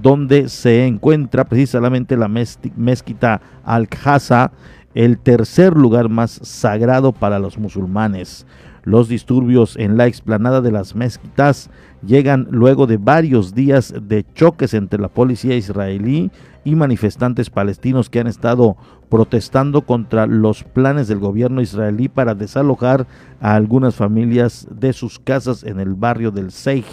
donde 0.00 0.48
se 0.48 0.86
encuentra 0.86 1.44
precisamente 1.44 2.16
la 2.16 2.28
mezquita 2.28 3.40
Al-Qaza, 3.64 4.50
el 4.94 5.18
tercer 5.18 5.76
lugar 5.76 6.08
más 6.08 6.32
sagrado 6.42 7.12
para 7.12 7.38
los 7.38 7.58
musulmanes. 7.58 8.46
Los 8.88 9.06
disturbios 9.06 9.76
en 9.76 9.98
la 9.98 10.06
explanada 10.06 10.62
de 10.62 10.72
las 10.72 10.96
mezquitas 10.96 11.68
llegan 12.02 12.48
luego 12.50 12.86
de 12.86 12.96
varios 12.96 13.54
días 13.54 13.92
de 14.00 14.24
choques 14.32 14.72
entre 14.72 14.98
la 14.98 15.08
policía 15.08 15.56
israelí 15.56 16.30
y 16.64 16.74
manifestantes 16.74 17.50
palestinos 17.50 18.08
que 18.08 18.18
han 18.18 18.28
estado 18.28 18.78
protestando 19.10 19.82
contra 19.82 20.26
los 20.26 20.64
planes 20.64 21.06
del 21.06 21.18
gobierno 21.18 21.60
israelí 21.60 22.08
para 22.08 22.34
desalojar 22.34 23.06
a 23.42 23.56
algunas 23.56 23.94
familias 23.94 24.66
de 24.70 24.94
sus 24.94 25.18
casas 25.18 25.64
en 25.64 25.80
el 25.80 25.92
barrio 25.92 26.30
del 26.30 26.50
Seij 26.50 26.86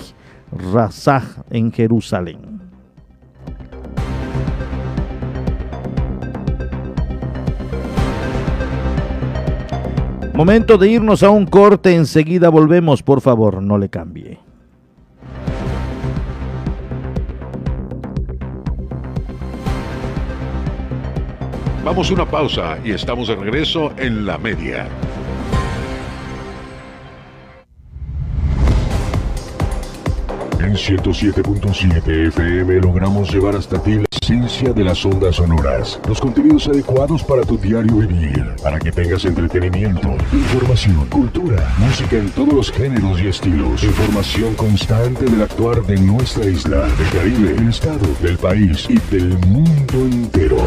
Razah 0.52 1.46
en 1.50 1.72
Jerusalén. 1.72 2.65
Momento 10.36 10.78
de 10.78 10.90
irnos 10.90 11.24
a 11.24 11.30
un 11.30 11.46
corte, 11.46 11.96
enseguida 11.96 12.50
volvemos, 12.50 13.02
por 13.02 13.22
favor, 13.22 13.64
no 13.64 13.78
le 13.78 13.88
cambie. 13.88 14.38
Vamos 21.86 22.10
a 22.10 22.14
una 22.14 22.26
pausa 22.30 22.78
y 22.84 22.92
estamos 22.92 23.30
de 23.30 23.36
regreso 23.36 23.94
en 23.96 24.26
la 24.26 24.38
media. 24.38 24.90
En 30.60 30.74
107.7 30.74 32.28
FM 32.28 32.82
logramos 32.82 33.34
llevar 33.34 33.56
hasta 33.56 33.82
ti 33.82 34.00
la 34.00 34.15
esencia 34.26 34.74
de 34.74 34.84
las 34.84 35.06
ondas 35.06 35.36
sonoras, 35.36 36.00
los 36.08 36.20
contenidos 36.20 36.68
adecuados 36.68 37.22
para 37.24 37.44
tu 37.44 37.60
diario 37.60 37.98
vivir, 37.98 38.56
para 38.64 38.80
que 38.80 38.92
tengas 38.92 39.24
entretenimiento, 39.24 40.16
información, 40.34 41.06
cultura, 41.12 41.72
música 41.78 42.18
en 42.18 42.32
todos 42.32 42.52
los 42.52 42.72
géneros 42.72 43.22
y 43.22 43.28
estilos, 43.28 43.84
información 43.84 44.56
constante 44.56 45.26
del 45.26 45.44
actuar 45.44 45.84
de 45.84 45.98
nuestra 45.98 46.44
isla, 46.46 46.88
del 46.88 47.10
Caribe, 47.12 47.54
del 47.54 47.70
estado, 47.70 48.08
del 48.20 48.36
país 48.40 48.88
y 48.90 48.98
del 49.16 49.38
mundo 49.46 49.94
entero. 49.94 50.58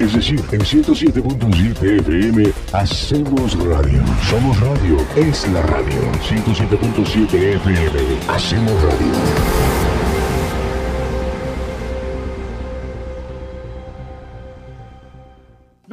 Es 0.00 0.14
decir, 0.14 0.40
en 0.50 0.60
107.7 0.60 2.00
FM 2.00 2.50
hacemos 2.72 3.62
radio. 3.62 4.02
Somos 4.30 4.58
radio, 4.58 4.96
es 5.16 5.46
la 5.48 5.60
radio. 5.60 6.00
107.7 6.30 7.34
FM, 7.34 7.90
hacemos 8.30 8.82
radio. 8.82 9.81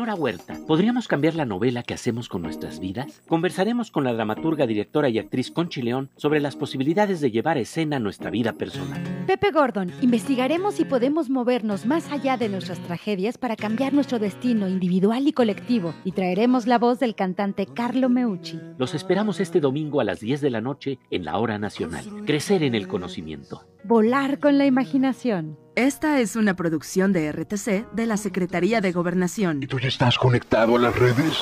Nora 0.10 0.22
Huerta, 0.22 0.58
¿podríamos 0.66 1.08
cambiar 1.08 1.36
la 1.36 1.46
novela 1.46 1.84
que 1.84 1.94
hacemos 1.94 2.30
con 2.30 2.42
nuestras 2.42 2.80
vidas? 2.80 3.22
Conversaremos 3.28 3.92
con 3.92 4.04
la 4.04 4.12
dramaturga, 4.12 4.66
directora 4.66 5.08
y 5.08 5.20
actriz 5.20 5.52
Conchi 5.52 5.84
León 5.84 6.10
sobre 6.16 6.40
las 6.40 6.56
posibilidades 6.56 7.22
de 7.22 7.30
llevar 7.30 7.58
a 7.58 7.60
escena 7.60 8.00
nuestra 8.00 8.32
vida 8.32 8.54
personal. 8.54 9.00
Pepe 9.28 9.52
Gordon, 9.52 9.92
investigaremos 10.02 10.74
si 10.74 10.86
podemos 10.86 11.30
movernos 11.30 11.86
más 11.86 12.12
allá 12.12 12.38
de 12.38 12.50
nuestras 12.50 12.80
tragedias 12.80 13.38
para 13.38 13.56
cambiar 13.56 13.94
nuestro 13.94 14.18
destino 14.18 14.68
individual 14.68 15.28
y 15.28 15.32
colectivo 15.32 15.94
y 16.04 16.14
traeremos 16.14 16.66
la 16.66 16.80
voz 16.80 16.98
del 16.98 17.14
cantante 17.14 17.68
Carlo 17.68 18.10
Meucci. 18.10 18.60
Los 18.80 18.96
esperamos 18.96 19.40
este 19.40 19.60
domingo 19.60 20.02
a 20.02 20.06
las 20.06 20.22
10 20.22 20.42
de 20.42 20.50
la 20.50 20.60
noche 20.60 20.98
en 21.12 21.24
la 21.24 21.38
Hora 21.38 21.60
Nacional. 21.60 22.04
Crecer 22.26 22.64
en 22.64 22.74
el 22.74 22.88
conocimiento. 22.88 23.62
Volar 23.84 24.40
con 24.40 24.58
la 24.58 24.66
imaginación. 24.66 25.56
Esta 25.80 26.20
es 26.20 26.36
una 26.36 26.58
producción 26.58 27.14
de 27.14 27.32
RTC 27.32 27.90
de 27.94 28.06
la 28.06 28.18
Secretaría 28.18 28.82
de 28.82 28.92
Gobernación. 28.92 29.64
¿Y 29.64 29.68
tú 29.68 29.80
ya 29.80 29.88
estás 29.88 30.18
conectado 30.18 30.76
a 30.76 30.80
las 30.80 30.94
redes? 30.94 31.42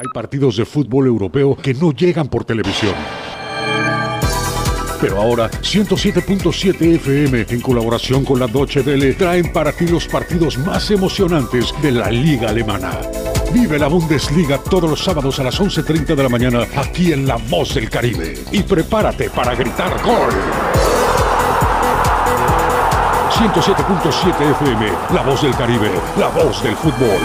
Hay 0.00 0.06
partidos 0.14 0.56
de 0.56 0.64
fútbol 0.64 1.06
europeo 1.06 1.54
que 1.56 1.74
no 1.74 1.92
llegan 1.92 2.28
por 2.28 2.44
televisión. 2.44 2.94
Pero 5.00 5.20
ahora 5.20 5.50
107.7 5.50 6.94
FM 6.96 7.46
en 7.50 7.60
colaboración 7.60 8.24
con 8.24 8.38
la 8.40 8.46
Deutsche 8.46 8.80
Welle 8.80 9.12
traen 9.14 9.52
para 9.52 9.72
ti 9.72 9.86
los 9.86 10.06
partidos 10.06 10.56
más 10.56 10.90
emocionantes 10.90 11.74
de 11.82 11.92
la 11.92 12.10
liga 12.10 12.48
alemana. 12.48 12.98
Vive 13.52 13.78
la 13.78 13.88
Bundesliga 13.88 14.58
todos 14.58 14.88
los 14.88 15.02
sábados 15.02 15.40
a 15.40 15.42
las 15.42 15.60
11.30 15.60 16.14
de 16.14 16.22
la 16.22 16.28
mañana 16.28 16.66
aquí 16.76 17.12
en 17.12 17.26
La 17.26 17.36
Voz 17.36 17.74
del 17.74 17.90
Caribe. 17.90 18.34
Y 18.52 18.62
prepárate 18.62 19.28
para 19.30 19.54
gritar 19.54 20.00
gol. 20.02 20.32
107.7 23.30 24.50
FM, 24.52 24.92
La 25.14 25.22
Voz 25.22 25.42
del 25.42 25.56
Caribe, 25.56 25.90
la 26.18 26.28
voz 26.28 26.62
del 26.62 26.76
fútbol. 26.76 27.18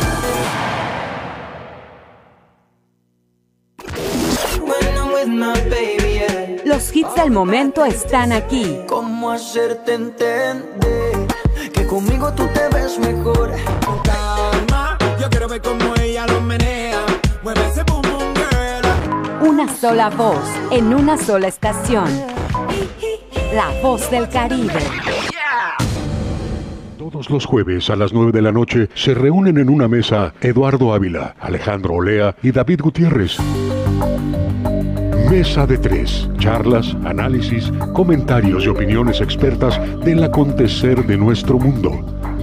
Los 6.63 6.95
hits 6.95 7.15
del 7.15 7.31
momento 7.31 7.85
están 7.85 8.31
aquí. 8.31 8.79
¿Cómo 8.87 9.31
hacerte 9.31 9.93
entender 9.93 11.27
que 11.73 11.85
conmigo 11.85 12.33
tú 12.33 12.47
te 12.47 12.67
ves 12.69 12.97
mejor? 12.97 13.53
Ella 16.15 16.27
lo 16.27 16.39
menea. 16.39 17.05
Mueve 17.43 17.59
ese 17.67 17.83
boom 17.83 18.01
boom 18.03 18.33
girl. 18.35 19.49
Una 19.49 19.67
sola 19.67 20.09
voz 20.09 20.47
en 20.71 20.93
una 20.93 21.17
sola 21.17 21.49
estación. 21.49 22.07
La 23.53 23.69
Voz 23.81 24.09
del 24.09 24.29
Caribe. 24.29 24.79
Todos 26.97 27.29
los 27.29 27.45
jueves 27.45 27.89
a 27.89 27.97
las 27.97 28.13
9 28.13 28.31
de 28.31 28.41
la 28.41 28.53
noche 28.53 28.89
se 28.93 29.13
reúnen 29.13 29.57
en 29.57 29.69
una 29.69 29.89
mesa 29.89 30.33
Eduardo 30.39 30.93
Ávila, 30.93 31.35
Alejandro 31.39 31.95
Olea 31.95 32.35
y 32.41 32.51
David 32.51 32.81
Gutiérrez. 32.81 33.37
Mesa 35.29 35.67
de 35.67 35.77
tres. 35.77 36.29
Charlas, 36.37 36.95
análisis, 37.03 37.71
comentarios 37.93 38.63
y 38.63 38.69
opiniones 38.69 39.19
expertas 39.19 39.79
del 40.05 40.23
acontecer 40.23 41.05
de 41.05 41.17
nuestro 41.17 41.59
mundo. 41.59 41.91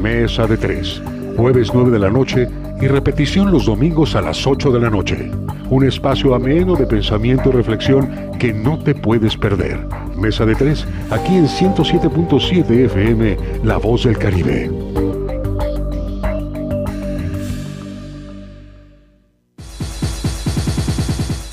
Mesa 0.00 0.46
de 0.46 0.58
tres. 0.58 1.00
Jueves 1.36 1.70
9 1.72 1.90
de 1.90 1.98
la 1.98 2.10
noche 2.10 2.48
y 2.80 2.86
repetición 2.86 3.50
los 3.50 3.66
domingos 3.66 4.14
a 4.14 4.20
las 4.20 4.46
8 4.46 4.70
de 4.70 4.80
la 4.80 4.90
noche. 4.90 5.30
Un 5.70 5.86
espacio 5.86 6.34
ameno 6.34 6.76
de 6.76 6.86
pensamiento 6.86 7.48
y 7.48 7.52
reflexión 7.52 8.32
que 8.38 8.52
no 8.52 8.78
te 8.78 8.94
puedes 8.94 9.36
perder. 9.36 9.86
Mesa 10.16 10.44
de 10.44 10.54
tres, 10.54 10.86
aquí 11.10 11.36
en 11.36 11.46
107.7 11.46 12.70
FM, 12.86 13.36
La 13.64 13.78
Voz 13.78 14.04
del 14.04 14.18
Caribe. 14.18 14.70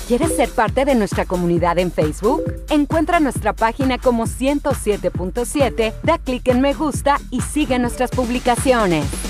¿Quieres 0.06 0.34
ser 0.34 0.48
parte 0.48 0.84
de 0.84 0.96
nuestra 0.96 1.24
comunidad 1.24 1.78
en 1.78 1.92
Facebook? 1.92 2.42
Encuentra 2.68 3.20
nuestra 3.20 3.52
página 3.52 3.96
como 3.96 4.26
107.7, 4.26 5.94
da 6.02 6.18
clic 6.18 6.48
en 6.48 6.60
me 6.60 6.74
gusta 6.74 7.18
y 7.30 7.40
sigue 7.42 7.78
nuestras 7.78 8.10
publicaciones. 8.10 9.29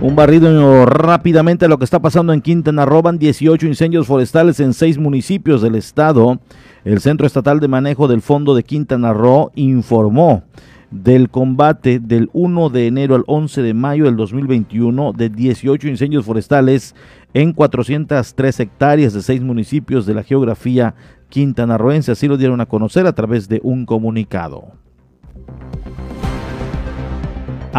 Un 0.00 0.14
barrido 0.14 0.86
rápidamente 0.86 1.64
a 1.64 1.68
lo 1.68 1.76
que 1.76 1.84
está 1.84 2.00
pasando 2.00 2.32
en 2.32 2.40
Quintana 2.40 2.84
Roo. 2.84 3.02
18 3.02 3.66
incendios 3.66 4.06
forestales 4.06 4.60
en 4.60 4.72
seis 4.72 4.96
municipios 4.96 5.60
del 5.60 5.74
estado. 5.74 6.38
El 6.84 7.00
Centro 7.00 7.26
Estatal 7.26 7.58
de 7.58 7.66
Manejo 7.66 8.06
del 8.06 8.22
Fondo 8.22 8.54
de 8.54 8.62
Quintana 8.62 9.12
Roo 9.12 9.50
informó 9.56 10.44
del 10.92 11.30
combate 11.30 11.98
del 11.98 12.30
1 12.32 12.70
de 12.70 12.86
enero 12.86 13.16
al 13.16 13.24
11 13.26 13.60
de 13.60 13.74
mayo 13.74 14.04
del 14.04 14.16
2021 14.16 15.12
de 15.14 15.30
18 15.30 15.88
incendios 15.88 16.24
forestales 16.24 16.94
en 17.34 17.52
403 17.52 18.60
hectáreas 18.60 19.12
de 19.12 19.20
seis 19.20 19.42
municipios 19.42 20.06
de 20.06 20.14
la 20.14 20.22
geografía 20.22 20.94
quintanarroense. 21.28 22.12
Así 22.12 22.28
lo 22.28 22.36
dieron 22.36 22.60
a 22.60 22.66
conocer 22.66 23.04
a 23.08 23.14
través 23.14 23.48
de 23.48 23.60
un 23.64 23.84
comunicado. 23.84 24.68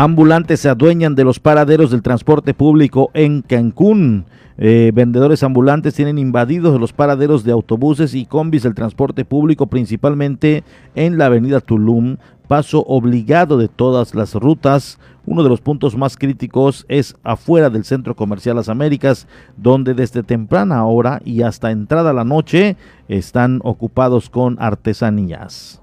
Ambulantes 0.02 0.62
se 0.62 0.70
adueñan 0.70 1.14
de 1.14 1.26
los 1.26 1.41
paraderos 1.41 1.91
del 1.91 2.02
transporte 2.02 2.54
público 2.54 3.12
en 3.14 3.41
Cancún. 3.41 4.24
Eh, 4.58 4.93
vendedores 4.95 5.43
ambulantes 5.43 5.93
tienen 5.93 6.18
invadidos 6.18 6.80
los 6.80 6.93
paraderos 6.93 7.43
de 7.43 7.52
autobuses 7.52 8.14
y 8.14 8.26
combis 8.26 8.64
del 8.64 8.76
transporte 8.76 9.26
público, 9.26 9.68
principalmente 9.68 10.64
en 10.95 11.18
la 11.18 11.26
avenida 11.26 11.60
Tulum, 11.60 12.16
paso 12.47 12.86
obligado 12.88 13.58
de 13.58 13.68
todas 13.68 14.16
las 14.16 14.36
rutas. 14.36 15.00
Uno 15.26 15.43
de 15.43 15.50
los 15.50 15.60
puntos 15.60 15.97
más 15.97 16.16
críticos 16.16 16.86
es 16.88 17.18
afuera 17.22 17.70
del 17.70 17.84
Centro 17.84 18.16
Comercial 18.16 18.56
Las 18.56 18.70
Américas, 18.70 19.28
donde 19.58 19.95
desde 19.95 20.24
temprana 20.24 20.86
hora 20.86 21.20
y 21.26 21.41
hasta 21.41 21.72
entrada 21.72 22.14
la 22.14 22.24
noche 22.24 22.78
están 23.10 23.60
ocupados 23.66 24.30
con 24.30 24.56
artesanías. 24.62 25.82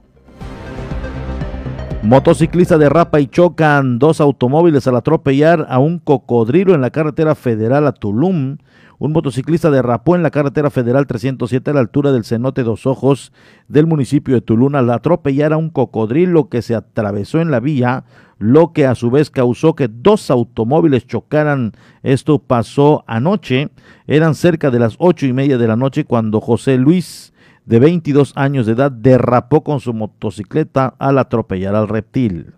Motociclista 2.06 2.78
derrapa 2.78 3.18
y 3.18 3.26
chocan 3.26 3.98
dos 3.98 4.20
automóviles 4.20 4.86
al 4.86 4.94
atropellar 4.94 5.66
a 5.68 5.80
un 5.80 5.98
cocodrilo 5.98 6.72
en 6.72 6.80
la 6.80 6.90
carretera 6.90 7.34
federal 7.34 7.84
a 7.84 7.90
Tulum. 7.90 8.58
Un 9.00 9.12
motociclista 9.12 9.72
derrapó 9.72 10.14
en 10.14 10.22
la 10.22 10.30
carretera 10.30 10.70
federal 10.70 11.08
307 11.08 11.68
a 11.68 11.74
la 11.74 11.80
altura 11.80 12.12
del 12.12 12.24
cenote 12.24 12.62
Dos 12.62 12.86
Ojos 12.86 13.32
del 13.66 13.88
municipio 13.88 14.36
de 14.36 14.40
Tulum 14.40 14.76
al 14.76 14.88
atropellar 14.90 15.52
a 15.52 15.56
un 15.56 15.68
cocodrilo 15.68 16.48
que 16.48 16.62
se 16.62 16.76
atravesó 16.76 17.40
en 17.40 17.50
la 17.50 17.58
vía, 17.58 18.04
lo 18.38 18.72
que 18.72 18.86
a 18.86 18.94
su 18.94 19.10
vez 19.10 19.28
causó 19.28 19.74
que 19.74 19.88
dos 19.88 20.30
automóviles 20.30 21.08
chocaran. 21.08 21.72
Esto 22.04 22.38
pasó 22.38 23.02
anoche. 23.08 23.70
Eran 24.06 24.36
cerca 24.36 24.70
de 24.70 24.78
las 24.78 24.94
ocho 25.00 25.26
y 25.26 25.32
media 25.32 25.58
de 25.58 25.66
la 25.66 25.74
noche 25.74 26.04
cuando 26.04 26.40
José 26.40 26.78
Luis 26.78 27.32
de 27.66 27.80
22 27.80 28.32
años 28.36 28.64
de 28.66 28.72
edad 28.72 28.92
derrapó 28.92 29.62
con 29.62 29.80
su 29.80 29.92
motocicleta 29.92 30.94
al 30.98 31.18
atropellar 31.18 31.74
al 31.74 31.88
reptil. 31.88 32.54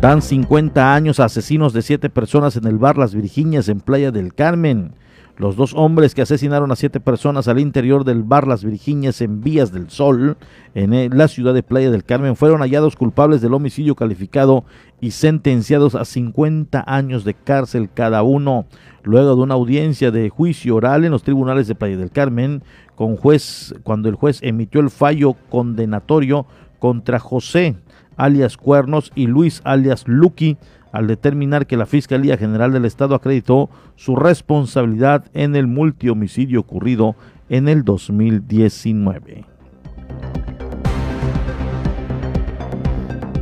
Dan 0.00 0.20
50 0.20 0.94
años 0.94 1.20
asesinos 1.20 1.72
de 1.72 1.80
siete 1.80 2.10
personas 2.10 2.56
en 2.56 2.66
el 2.66 2.76
bar 2.76 2.98
Las 2.98 3.14
Virginias 3.14 3.68
en 3.68 3.80
Playa 3.80 4.10
del 4.10 4.34
Carmen. 4.34 4.96
Los 5.36 5.56
dos 5.56 5.74
hombres 5.74 6.14
que 6.14 6.22
asesinaron 6.22 6.70
a 6.70 6.76
siete 6.76 7.00
personas 7.00 7.48
al 7.48 7.58
interior 7.58 8.04
del 8.04 8.22
bar 8.22 8.46
Las 8.46 8.64
Virginias 8.64 9.20
en 9.20 9.40
Vías 9.40 9.72
del 9.72 9.90
Sol, 9.90 10.36
en 10.76 11.18
la 11.18 11.26
ciudad 11.26 11.52
de 11.52 11.64
Playa 11.64 11.90
del 11.90 12.04
Carmen, 12.04 12.36
fueron 12.36 12.60
hallados 12.60 12.94
culpables 12.94 13.40
del 13.40 13.54
homicidio 13.54 13.96
calificado 13.96 14.64
y 15.00 15.10
sentenciados 15.10 15.96
a 15.96 16.04
50 16.04 16.84
años 16.86 17.24
de 17.24 17.34
cárcel 17.34 17.90
cada 17.92 18.22
uno. 18.22 18.66
Luego 19.02 19.34
de 19.34 19.42
una 19.42 19.54
audiencia 19.54 20.12
de 20.12 20.30
juicio 20.30 20.76
oral 20.76 21.04
en 21.04 21.10
los 21.10 21.24
tribunales 21.24 21.66
de 21.66 21.74
Playa 21.74 21.96
del 21.96 22.12
Carmen, 22.12 22.62
con 22.94 23.16
juez, 23.16 23.74
cuando 23.82 24.08
el 24.08 24.14
juez 24.14 24.38
emitió 24.40 24.80
el 24.80 24.90
fallo 24.90 25.34
condenatorio 25.50 26.46
contra 26.78 27.18
José 27.18 27.74
alias 28.16 28.56
Cuernos 28.56 29.12
y 29.14 29.26
Luis 29.26 29.60
alias 29.64 30.04
Lucky, 30.06 30.56
al 30.92 31.06
determinar 31.06 31.66
que 31.66 31.76
la 31.76 31.86
Fiscalía 31.86 32.36
General 32.36 32.72
del 32.72 32.84
Estado 32.84 33.14
acreditó 33.14 33.68
su 33.96 34.16
responsabilidad 34.16 35.24
en 35.34 35.56
el 35.56 35.66
multihomicidio 35.66 36.60
ocurrido 36.60 37.16
en 37.48 37.68
el 37.68 37.84
2019. 37.84 39.44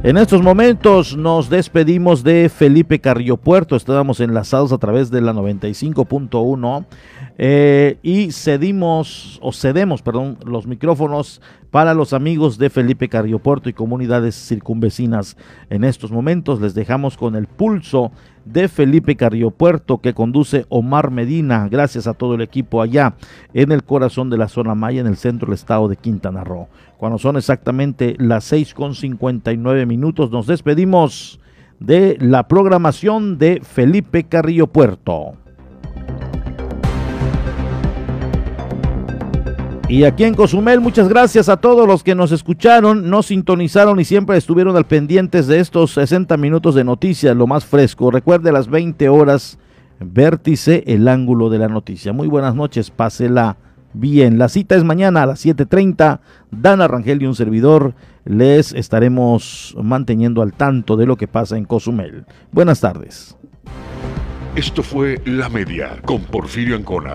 En 0.05 0.16
estos 0.16 0.43
momentos 0.43 1.16
nos 1.16 1.49
despedimos 1.49 2.25
de 2.25 2.49
Felipe 2.49 2.99
Carrillo 2.99 3.37
Puerto. 3.37 3.77
Estábamos 3.77 4.18
enlazados 4.18 4.73
a 4.73 4.79
través 4.79 5.12
de 5.12 5.20
la 5.20 5.33
95.1 5.33 6.87
eh, 7.39 7.99
y 8.03 8.33
cedimos 8.33 9.39
o 9.43 9.53
cedemos, 9.53 10.03
perdón, 10.03 10.39
los 10.45 10.66
micrófonos 10.66 11.41
para 11.70 11.95
los 11.95 12.12
amigos 12.12 12.59
de 12.59 12.68
Felipe 12.68 13.09
Carrillo 13.09 13.39
Puerto 13.39 13.70
y 13.70 13.72
comunidades 13.72 14.35
circunvecinas. 14.35 15.37
En 15.70 15.85
estos 15.85 16.12
momentos 16.12 16.61
les 16.61 16.74
dejamos 16.74 17.16
con 17.16 17.35
el 17.35 17.47
pulso 17.47 18.12
de 18.45 18.68
Felipe 18.68 19.16
Carrillo 19.16 19.51
Puerto 19.51 19.99
que 19.99 20.12
conduce 20.12 20.66
Omar 20.68 21.11
Medina. 21.11 21.68
Gracias 21.70 22.07
a 22.07 22.14
todo 22.14 22.35
el 22.35 22.43
equipo 22.43 22.83
allá 22.83 23.14
en 23.55 23.72
el 23.72 23.85
corazón 23.85 24.28
de 24.28 24.37
la 24.37 24.49
zona 24.49 24.74
Maya, 24.74 25.01
en 25.01 25.07
el 25.07 25.16
centro 25.16 25.47
del 25.47 25.55
estado 25.55 25.89
de 25.89 25.97
Quintana 25.97 26.45
Roo. 26.45 26.68
Cuando 26.99 27.18
son 27.18 27.37
exactamente 27.37 28.16
las 28.18 28.45
6 28.45 28.74
con 28.74 28.95
59 28.95 29.87
minutos, 29.87 30.30
nos 30.30 30.47
despedimos 30.47 31.41
de 31.80 32.16
la 32.20 32.47
programación 32.47 33.39
de 33.39 33.61
Felipe 33.62 34.24
Carrillo 34.24 34.66
Puerto. 34.66 35.41
Y 39.93 40.05
aquí 40.05 40.24
en 40.24 40.32
Cozumel, 40.32 40.80
muchas 40.80 41.07
gracias 41.07 41.51
a 41.51 41.59
todos 41.59 41.86
los 41.86 42.03
que 42.03 42.14
nos 42.14 42.32
escucharon, 42.32 43.11
nos 43.11 43.26
sintonizaron 43.26 44.01
y 44.01 44.07
siempre 44.07 44.38
estuvieron 44.38 44.74
al 44.74 44.86
pendientes 44.86 45.47
de 45.47 45.61
estos 45.61 45.93
60 45.93 46.34
minutos 46.38 46.74
de 46.74 46.82
noticias, 46.82 47.36
lo 47.36 47.47
más 47.47 47.66
fresco. 47.66 48.11
Recuerde 48.11 48.49
a 48.49 48.55
las 48.55 48.68
20 48.68 49.11
horas, 49.11 49.59
vértice 50.01 50.82
el 50.86 51.07
ángulo 51.09 51.51
de 51.51 51.59
la 51.59 51.68
noticia. 51.68 52.14
Muy 52.14 52.26
buenas 52.26 52.55
noches, 52.55 52.90
pásela 52.90 53.59
bien. 53.93 54.38
La 54.38 54.49
cita 54.49 54.76
es 54.76 54.82
mañana 54.82 55.24
a 55.24 55.26
las 55.26 55.45
7.30. 55.45 56.20
Dana 56.51 56.88
Rangel 56.88 57.20
y 57.20 57.26
un 57.26 57.34
servidor 57.34 57.95
les 58.24 58.72
estaremos 58.72 59.76
manteniendo 59.78 60.40
al 60.40 60.55
tanto 60.55 60.97
de 60.97 61.05
lo 61.05 61.16
que 61.16 61.28
pasa 61.28 61.59
en 61.59 61.66
Cozumel. 61.66 62.24
Buenas 62.51 62.80
tardes. 62.80 63.36
Esto 64.57 64.82
fue 64.82 65.20
La 65.26 65.51
Media 65.51 66.01
con 66.07 66.22
Porfirio 66.22 66.76
Ancona. 66.76 67.11